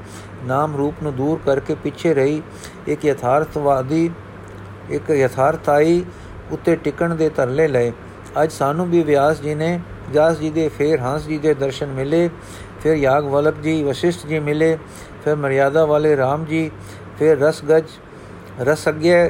[0.44, 2.42] ਨਾਮ ਰੂਪ ਨੂੰ ਦੂਰ ਕਰਕੇ ਪਿੱਛੇ ਰਹੀ।
[2.86, 4.10] ਇੱਕ ਯਥਾਰਥਵਾਦੀ,
[4.90, 6.04] ਇੱਕ ਯਥਾਰਥਾਈ
[6.52, 7.92] ਉੱਤੇ ਟਿਕਣ ਦੇ ਤਰਲੇ ਲਏ।
[8.42, 9.78] ਅੱਜ ਸਾਨੂੰ ਵੀ ਵਿਆਸ ਜੀ ਨੇ
[10.10, 12.28] ਵਿਆਸ ਜੀ ਦੇ, ਫੇਰ ਹੰਸ ਜੀ ਦੇ ਦਰਸ਼ਨ ਮਿਲੇ,
[12.82, 14.76] ਫਿਰ ਯਾਗਵਲਕ ਜੀ, ਵਸ਼ਿਸ਼ਟ ਜੀ ਮਿਲੇ,
[15.24, 16.70] ਫਿਰ ਮਰਿਆਦਾ ਵਾਲੇ RAM ਜੀ,
[17.18, 17.84] ਫਿਰ ਰਸਗਜ,
[18.60, 19.28] ਰਸਗਯ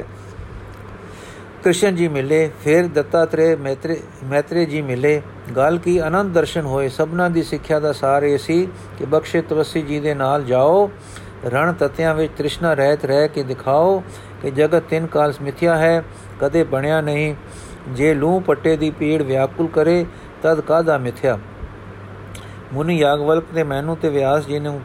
[1.63, 5.21] ਕ੍ਰਿਸ਼ਨ ਜੀ ਮਿਲੇ, ਫਿਰ ਦੱਤਾਤਰੇ ਮੈਤਰੇ ਮੈਤਰੇ ਜੀ ਮਿਲੇ।
[5.55, 8.67] ਗੱਲ ਕੀ ਅਨੰਦ ਦਰਸ਼ਨ ਹੋਏ, ਸਭਨਾ ਦੀ ਸਿੱਖਿਆ ਦਾ ਸਾਰ ਇਹ ਸੀ
[8.97, 10.89] ਕਿ ਬਖਸ਼ੇ ਤਵਸੀ ਜੀ ਦੇ ਨਾਲ ਜਾਓ,
[11.45, 14.01] ਰਣ ਤਤਿਆਂ ਵਿੱਚ ਤ੍ਰਿਸ਼ਨਾ ਰਹਿਤ ਰਹਿ ਕੇ ਦਿਖਾਓ
[14.41, 16.03] ਕਿ ਜਗਤ ਤਿੰਨ ਕਾਲ ਮਿਥਿਆ ਹੈ
[16.39, 17.35] ਕਦੇ ਬਣਿਆ ਨਹੀਂ।
[17.87, 20.05] ਜੇ ਲੂ ਪੱਟੇ ਦੀ ਪੀੜ ਵਿਆਕੁਲ ਕਰੇ,
[20.43, 21.39] ਤਦ ਕਾਦਾ ਮਿਥਿਆ?
[22.73, 24.79] ਮੁਨੀ ਯਾਗਵਲਕ ਨੇ ਮੈਨੂੰ ਤੇ ਵਿਆਸ ਜੀ ਨੇ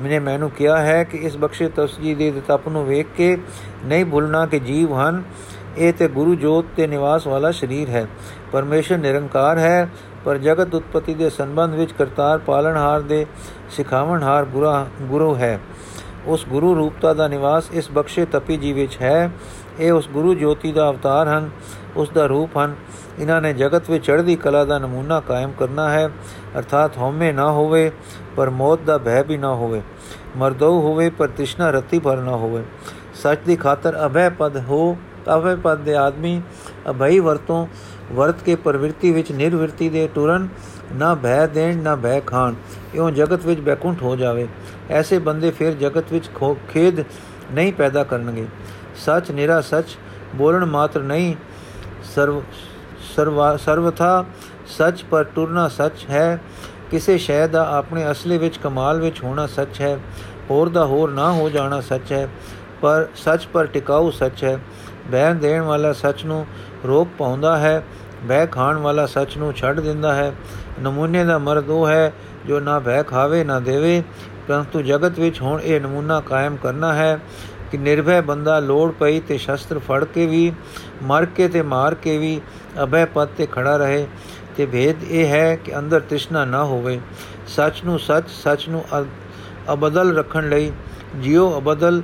[0.00, 3.38] ਮੈਨੇ ਮੈਨੂੰ ਕਿਹਾ ਹੈ ਕਿ ਇਸ ਬਖਸ਼ੇ ਤਸਜੀ ਦੇ ਤਪ ਨੂੰ ਵੇਖ ਕੇ
[3.84, 5.22] ਨਹੀਂ ਭੁੱਲਣਾ ਕਿ ਜੀਵ ਹਨ।
[5.78, 8.06] ਇਹ ਤੇ ਗੁਰੂ ਜੋਤ ਤੇ ਨਿਵਾਸ ਵਾਲਾ ਸਰੀਰ ਹੈ।
[8.52, 9.88] ਪਰਮੇਸ਼ਰ ਨਿਰੰਕਾਰ ਹੈ,
[10.24, 13.26] ਪਰ ਜਗਤ ਉਤਪਤੀ ਦੇ ਸੰਬੰਧ ਵਿੱਚ ਕਰਤਾਰ ਪਾਲਣਹਾਰ ਦੇ
[13.70, 15.60] ਸਿਖਾਵਣਹਾਰ ਗੁਰਾ ਗੁਰੂ ਹੈ।
[16.26, 19.30] ਉਸ ਗੁਰੂ ਰੂਪਤਾ ਦਾ ਨਿਵਾਸ ਇਸ ਬਖਸ਼ੇ ਤਪੀ ਜੀ ਵਿੱਚ ਹੈ।
[19.80, 21.50] ਇਹ ਉਸ ਗੁਰੂ ਜੋਤੀ ਦਾ ਅਵਤਾਰ ਹਨ,
[21.96, 22.74] ਉਸ ਦਾ ਰੂਪ ਹਨ।
[23.18, 26.10] ਇਹਨਾਂ ਨੇ ਜਗਤ ਵਿੱਚ ਚੜ੍ਹਦੀ ਕਲਾ ਦਾ ਨਮੂਨਾ ਕਾਇਮ ਕਰਨਾ ਹੈ,
[26.58, 27.92] ਅਰਥਾਤ ਹਉਮੈ ਨਾ ਹੋਵੇ,
[28.36, 29.82] ਪਰ ਮੌਤ ਦਾ ਭੈ ਵੀ ਨਾ ਹੋਵੇ।
[30.36, 32.62] ਮਰਦੋ ਹੋਵੇ, ਪਰ ਤ੍ਰਿਸ਼ਨਾ ਰਤੀ ਭਰ ਨਾ ਹੋਵੇ।
[33.14, 34.96] ਸੱਚ ਦੀ ਖਾਤਰ ਅਭੈ ਪਦ ਹੋ,
[35.36, 36.42] ਅਭੈ ਪਦ ਦੇ ਆਦਮੀ
[36.90, 37.66] ਅਭਈ ਵਰਤੋਂ,
[38.12, 40.48] ਵਰਤ ਕੇ ਪ੍ਰਵਿਰਤੀ ਵਿੱਚ ਨਿਰਵਿਰਤੀ ਦੇ ਟੁਰਨ,
[40.94, 42.54] ਨਾ ਭੈ ਦੇਣ, ਨਾ ਭੈ ਖਾਣ।
[42.94, 44.48] ਇਉਂ ਜਗਤ ਵਿੱਚ ਬੈਕੁੰਠ ਹੋ ਜਾਵੇ।
[44.90, 46.30] ਐਸੇ ਬੰਦੇ ਫਿਰ ਜਗਤ ਵਿੱਚ
[46.68, 47.00] ਖੇਦ
[47.52, 48.46] ਨਹੀਂ ਪੈਦਾ ਕਰਨਗੇ।
[48.96, 49.86] ਸੱਚ, ਨਿਰਾ, ਸੱਚ
[50.34, 51.34] ਬੋਲਣ ਮਾਤਰ ਨਹੀਂ।
[52.04, 52.42] ਸਰਵ,
[53.16, 54.24] ਸਰਵਾ, ਸਰਵਥਾ
[54.66, 56.40] ਸੱਚ, ਪਰ ਟੁਰਨਾ ਸੱਚ ਹੈ।
[56.90, 59.98] ਕਿਸੇ ਸ਼ੈ ਦਾ ਆਪਣੇ ਅਸਲੇ ਵਿੱਚ, ਕਮਾਲ ਵਿੱਚ ਹੋਣਾ ਸੱਚ ਹੈ।
[60.50, 62.28] ਹੋਰ ਦਾ ਹੋਰ ਨਾ ਹੋ ਜਾਣਾ ਸੱਚ ਹੈ।
[62.80, 64.58] ਪਰ ਸੱਚ, ਪਰ ਟਿਕਾਊ ਸੱਚ ਹੈ।
[65.06, 66.46] ਬਹਿ ਦੇਣ ਵਾਲਾ ਸੱਚ ਨੂੰ
[66.86, 67.84] ਰੋਕ ਪਾਉਂਦਾ ਹੈ।
[68.24, 70.32] ਬਹਿ ਖਾਣ ਵਾਲਾ ਸੱਚ ਨੂੰ ਛੱਡ ਦਿੰਦਾ ਹੈ।
[70.80, 72.12] ਨਮੂਨੇ ਦਾ ਮਰਦ ਉਹ ਹੈ
[72.46, 74.02] ਜੋ ਨਾ ਬਹਿ ਖਾਵੇ, ਨਾ ਦੇਵੇ।
[74.50, 77.18] ਪਰੰਤੂ ਜਗਤ ਵਿੱਚ ਹੁਣ ਇਹ ਨਮੂਨਾ ਕਾਇਮ ਕਰਨਾ ਹੈ
[77.70, 80.52] ਕਿ ਨਿਰਭੈ ਬੰਦਾ ਲੋੜ ਪਈ ਤੇ ਸ਼ਸਤਰ ਫੜ ਕੇ ਵੀ,
[81.02, 82.40] ਮਰ ਕੇ ਤੇ ਮਾਰ ਕੇ ਵੀ
[82.82, 84.06] ਅਭੈ ਪਦ ਤੇ ਖੜਾ ਰਹੇ
[84.56, 86.98] ਤੇ ਭੇਦ ਇਹ ਹੈ ਕਿ ਅੰਦਰ ਤ੍ਰਿਸ਼ਨਾ ਨਾ ਹੋਵੇ।
[87.48, 88.84] ਸੱਚ ਨੂੰ ਸੱਚ ਸੱਚ ਨੂੰ
[89.72, 90.70] ਅਬਦਲ ਰੱਖਣ ਲਈ
[91.16, 92.02] ਜਿਉ ਅਬਦਲ,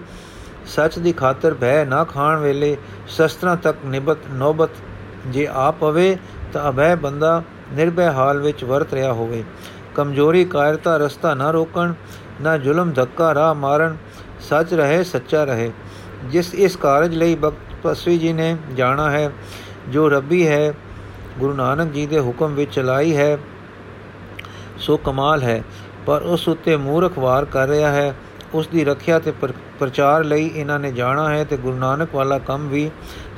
[0.66, 2.76] ਸੱਚ ਦੀ ਖਾਤਰ ਭੈ ਨਾ ਖਾਣ ਵੇਲੇ
[3.08, 4.70] ਸ਼ਸਤਰਾਂ ਤੱਕ ਨਿਬਤ ਨੋਬਤ
[5.26, 6.16] ਜੇ ਆ ਪਵੇ
[6.52, 7.42] ਤਾਂ ਅਭੈ ਬੰਦਾ
[7.72, 9.44] ਨਿਰਭੈ ਹਾਲ ਵਿੱਚ ਵਰਤ ਰਿਹਾ ਹੋਵੇ।
[9.94, 11.92] ਕਮਜ਼ੋਰੀ ਕਾਇਰਤਾ ਰਸਤਾ ਨਾ ਰੋਕਣ
[12.40, 13.96] ਨਾ ਜ਼ੁਲਮ ਧੱਕਾ ਰਾਹ ਮਾਰਨ,
[14.40, 15.70] ਸੱਚ ਰਹੇ, ਸੱਚਾ ਰਹੇ।
[16.24, 19.30] ਜਿਸ ਇਸ ਕਾਰਜ ਲਈ ਬਖਤ ਪਸਵੀ ਜੀ ਨੇ ਜਾਣਾ ਹੈ,
[19.88, 20.74] ਜੋ ਰੱਬੀ ਹੈ,
[21.38, 23.38] ਗੁਰੂ ਨਾਨਕ ਜੀ ਦੇ ਹੁਕਮ ਵਿੱਚ ਚਲਾਈ ਹੈ,
[24.78, 25.62] ਸੋ ਕਮਾਲ ਹੈ।
[26.06, 28.14] ਪਰ ਉਸ ਉੱਤੇ ਮੂਰਖ ਵਾਰ ਕਰ ਰਿਹਾ ਹੈ।
[28.54, 29.32] ਉਸ ਦੀ ਰੱਖਿਆ ਤੇ
[29.78, 32.90] ਪ੍ਰਚਾਰ ਲਈ ਇਹਨਾਂ ਨੇ ਜਾਣਾ ਹੈ ਤੇ ਗੁਰੂ ਨਾਨਕ ਵਾਲਾ ਕੰਮ ਵੀ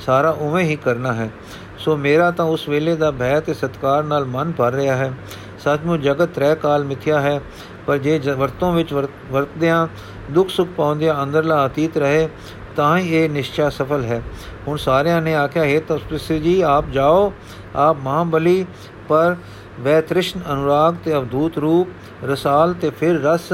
[0.07, 1.30] ਸਾਰਾ ਉਵੇਂ ਹੀ ਕਰਨਾ ਹੈ।
[1.78, 5.12] ਸੋ ਮੇਰਾ ਤਾਂ ਉਸ ਵੇਲੇ ਦਾ ਭੈ ਤੇ ਸਤਕਾਰ ਨਾਲ ਮਨ ਭਰ ਰਿਹਾ ਹੈ।
[5.59, 7.40] ਸੱਚਮੁੱਚ ਜਗਤ ਤ੍ਰੈ ਕਾਲ ਮਿਥਿਆ ਹੈ।
[7.89, 9.86] ਪਰ ਜੇ ਵਰਤੋਂ ਵਿੱਚ ਵਰਤਦਿਆਂ
[10.30, 12.28] ਦੁੱਖ ਸੁਖ ਪਾਉਂਦਿਆਂ ਅੰਦਰਲਾ ਅਤੀਤ ਰਹੇ,
[12.76, 14.22] ਤਾਂ ਹੀ ਇਹ ਨਿਸ਼ਚਾ ਸਫਲ ਹੈ।
[14.66, 17.32] ਹੁਣ ਸਾਰਿਆਂ ਨੇ ਆਖਿਆ, ਹੈ ਤਪਸਵੀ ਜੀ, ਆਪ ਜਾਓ,
[17.76, 18.64] ਆਪ ਮਹਾਬਲੀ,
[19.09, 19.36] ਪਰ
[19.80, 21.89] ਵੈ ਤ੍ਰਿਸ਼ਨ ਅਨੁਰਾਗ ਤੇ ਅਵਧੂਤ ਰੂਪ,
[22.24, 23.49] ਰਸਾਲ ਤੇ ਫਿਰ ਰਸ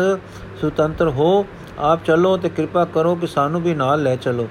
[0.60, 1.44] ਸੁਤੰਤਰ ਹੋ।
[1.78, 4.48] ਆਪ ਚੱਲੋ ਤੇ ਕਿਰਪਾ ਕਰੋ ਕਿ ਸਾਨੂੰ ਵੀ ਨਾਲ ਲੈ ਚਲੋ।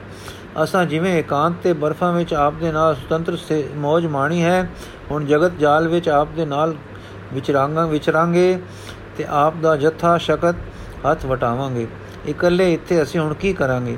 [0.63, 4.69] ਅਸਾਂ ਜਿਵੇਂ ਇਕਾਂਤ ਤੇ ਬਰਫਾਂ ਵਿੱਚ ਆਪ ਦੇ ਨਾਲ ਸੁਤੰਤਰ ਸੇ ਮौज ਮਾਣੀ ਹੈ,
[5.11, 6.75] ਹੁਣ ਜਗਤ ਜਾਲ ਵਿੱਚ ਆਪ ਦੇ ਨਾਲ
[7.33, 8.59] ਵਿਚਰਾਂਗਾ, ਵਿਚਰਾਂਗੇ।
[9.17, 10.55] ਤੇ ਆਪ ਦਾ ਜਥਾ ਸ਼ਕਤ
[11.11, 11.87] ਹੱਥ ਵਟਾਵਾਂਗੇ।
[12.27, 13.97] ਇਕੱਲੇ ਇੱਥੇ ਅਸੀਂ ਹੁਣ ਕੀ ਕਰਾਂਗੇ?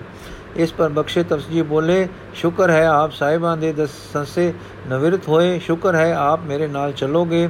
[0.55, 4.53] ਇਸ ਪਰ ਬਖਸ਼ੇ ਤਫਸੀ ਬੋਲੇ, ਸ਼ੁਕਰ ਹੈ ਆਪ ਸਾਹਿਬਾਂ ਦੇ ਦਸ ਸੰਸੇ
[4.87, 7.49] ਨਵਿਰਤ ਹੋਏ। ਸ਼ੁਕਰ ਹੈ ਆਪ ਮੇਰੇ ਨਾਲ ਚੱਲੋਗੇ,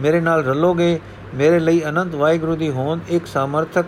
[0.00, 0.98] ਮੇਰੇ ਨਾਲ ਰਲੋਗੇ।
[1.34, 3.86] ਮੇਰੇ ਲਈ ਅਨੰਤ ਵਾਹਿਗੁਰੂ ਦੀ ਹੋਂਦ ਇੱਕ ਸਮਰਥਕ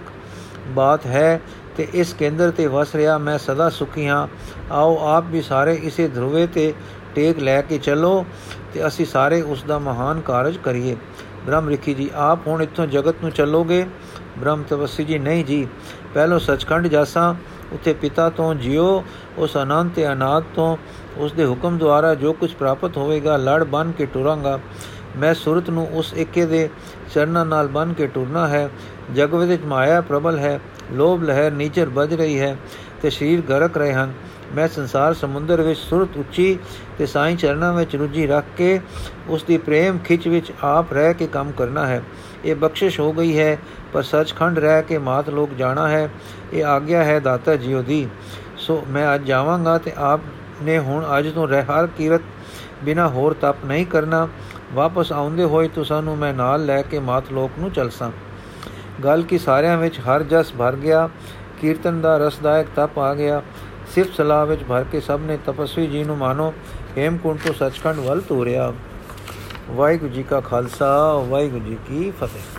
[0.69, 1.41] ਬਾਤ ਹੈ
[1.77, 4.27] ਤੇ ਇਸ ਕੇਂਦਰ ਤੇ ਵਸ ਰਿਹਾ ਮੈਂ ਸਦਾ ਸੁਖੀ ਹਾਂ।
[4.71, 6.73] ਆਓ ਆਪ ਵੀ ਸਾਰੇ ਇਸੇ ਧਰੂਵੇ ਤੇ
[7.15, 8.25] ਟੇਕ ਲੈ ਕੇ ਚੱਲੋ
[8.75, 10.97] ਤੇ ਅਸੀਂ ਸਾਰੇ ਉਸ ਦਾ ਮਹਾਨ ਕਾਰਜ ਕਰੀਏ।
[11.49, 13.87] ਬ੍ਰਹਮ ਰਿਖੀ ਜੀ, ਆਪ ਹੁਣ ਇੱਥੋਂ ਜਗਤ ਨੂੰ ਚੱਲੋਗੇ?
[14.39, 15.67] ਬ੍ਰਹਮ ਤਵਸੀ ਜੀ, ਨਹੀਂ ਜੀ,
[16.15, 17.35] ਪਹਿਲੋਂ ਸਚਖੰਡ ਜਾਸਾਂ,
[17.73, 19.03] ਉੱਥੇ ਪਿਤਾ ਤੋਂ ਜਿਉ,
[19.39, 20.77] ਉਸ ਅਨੰਤ ਤੇ ਅਨਾਦ ਤੋਂ,
[21.17, 24.59] ਉਸ ਦੇ ਹੁਕਮ ਦੁਆਰਾ ਜੋ ਕੁਝ ਪ੍ਰਾਪਤ ਹੋਵੇਗਾ, ਲੜ ਬਨ ਕੇ ਟੁਰਾਂਗਾ।
[25.17, 26.69] ਮੈਂ ਸੁਰਤ ਨੂੰ ਉਸ ਏਕੇ ਦੇ
[27.15, 28.69] ਚਰਨਾਂ ਨਾਲ ਬਨ ਕੇ ਟੁਰਨਾ ਹੈ।
[29.15, 30.61] ਜਗ ਵਿੱਚ ਮਾਇਆ ਪ੍ਰਬਲ ਹੈ,
[30.93, 32.57] ਲੋਭ ਲਹਿਰ ਨੀਚਰ ਵੱਜ ਰਹੀ ਹੈ
[33.03, 34.13] ਤੇ ਸਰੀਰ ਗਰਕ ਰਹੇ ਹਨ।
[34.57, 36.59] ਮੈਂ ਸੰਸਾਰ ਸਮੁੰਦਰ ਵਿੱਚ ਸੁਰਤ ਉੱਚੀ
[36.99, 38.81] ਤੇ ਸਾਈਂ ਚਰਨਾਂ ਵਿੱਚ ਰੁੱਝੀ ਰੱਖ ਕੇ
[39.29, 42.03] ਉਸ ਦੀ ਪ੍ਰੇਮ ਖਿੱਚ ਵਿੱਚ ਆਪ ਰਹਿ ਕੇ ਕੰਮ ਕਰਨਾ ਹੈ।
[42.45, 43.59] ਇਹ ਬਖਸ਼ਿਸ਼ ਹੋ ਗਈ ਹੈ,
[43.93, 46.09] ਪਰ ਸੱਚਖੰਡ ਰਹਿ ਕੇ ਮਾਤ ਲੋਕ ਜਾਣਾ ਹੈ।
[46.53, 48.09] ਇਹ ਆਗਿਆ ਹੈ ਦਾਤਾ ਜੀਓ ਦੀ।
[48.57, 50.21] ਸੋ ਮੈਂ ਅੱਜ ਜਾਵਾਂਗਾ ਤੇ ਆਪ
[50.63, 52.21] ਨੇ ਹੁਣ ਅੱਜ ਤੋਂ ਰਹਿ ਹਰ ਕੀਰਤ
[52.85, 54.29] ਬਿਨਾ ਹੋਰ ਤਪ ਨਹੀਂ ਕਰਨਾ।
[54.73, 58.11] ਵਾਪਸ ਆਉਂਦੇ ਹੋਏ ਤੁਸਾਂ ਨੂੰ ਮੈਂ ਨਾਲ ਲੈ ਕੇ ਮਾਤ ਲੋਕ ਨੂੰ ਚਲਸਾਂ।
[59.05, 61.09] ਗੱਲ ਕੀ ਸਾਰਿਆਂ ਵਿੱਚ ਹਰ ਜਸ ਭਰ ਗਿਆ।
[61.61, 63.43] ਕੀਰਤਨ ਦਾ ਰਸਦਾਇਕ ਤਪ ਆ ਗਿਆ।
[63.99, 66.53] ਸਿਰਫ ਸਲਾਹ ਵਿੱਚ ਭਰ ਕੇ ਸਭ ਨੇ ਤਪਸਵੀ ਜੀ ਨੂੰ ਮਾਨੋ,
[66.99, 68.73] ਹੇਮਕੁੰਟ ਤੋਂ ਸੱਚਖੰਡ ਵੱਲ ਤੋਰਿਆ।
[69.71, 72.58] ਵਾਹਿਗੁਰੂ ਜੀ ਕਾ ਖਾਲਸਾ, ਵਾਹਿਗੁਰੂ ਜੀ ਕੀ ਫਤਿਹ।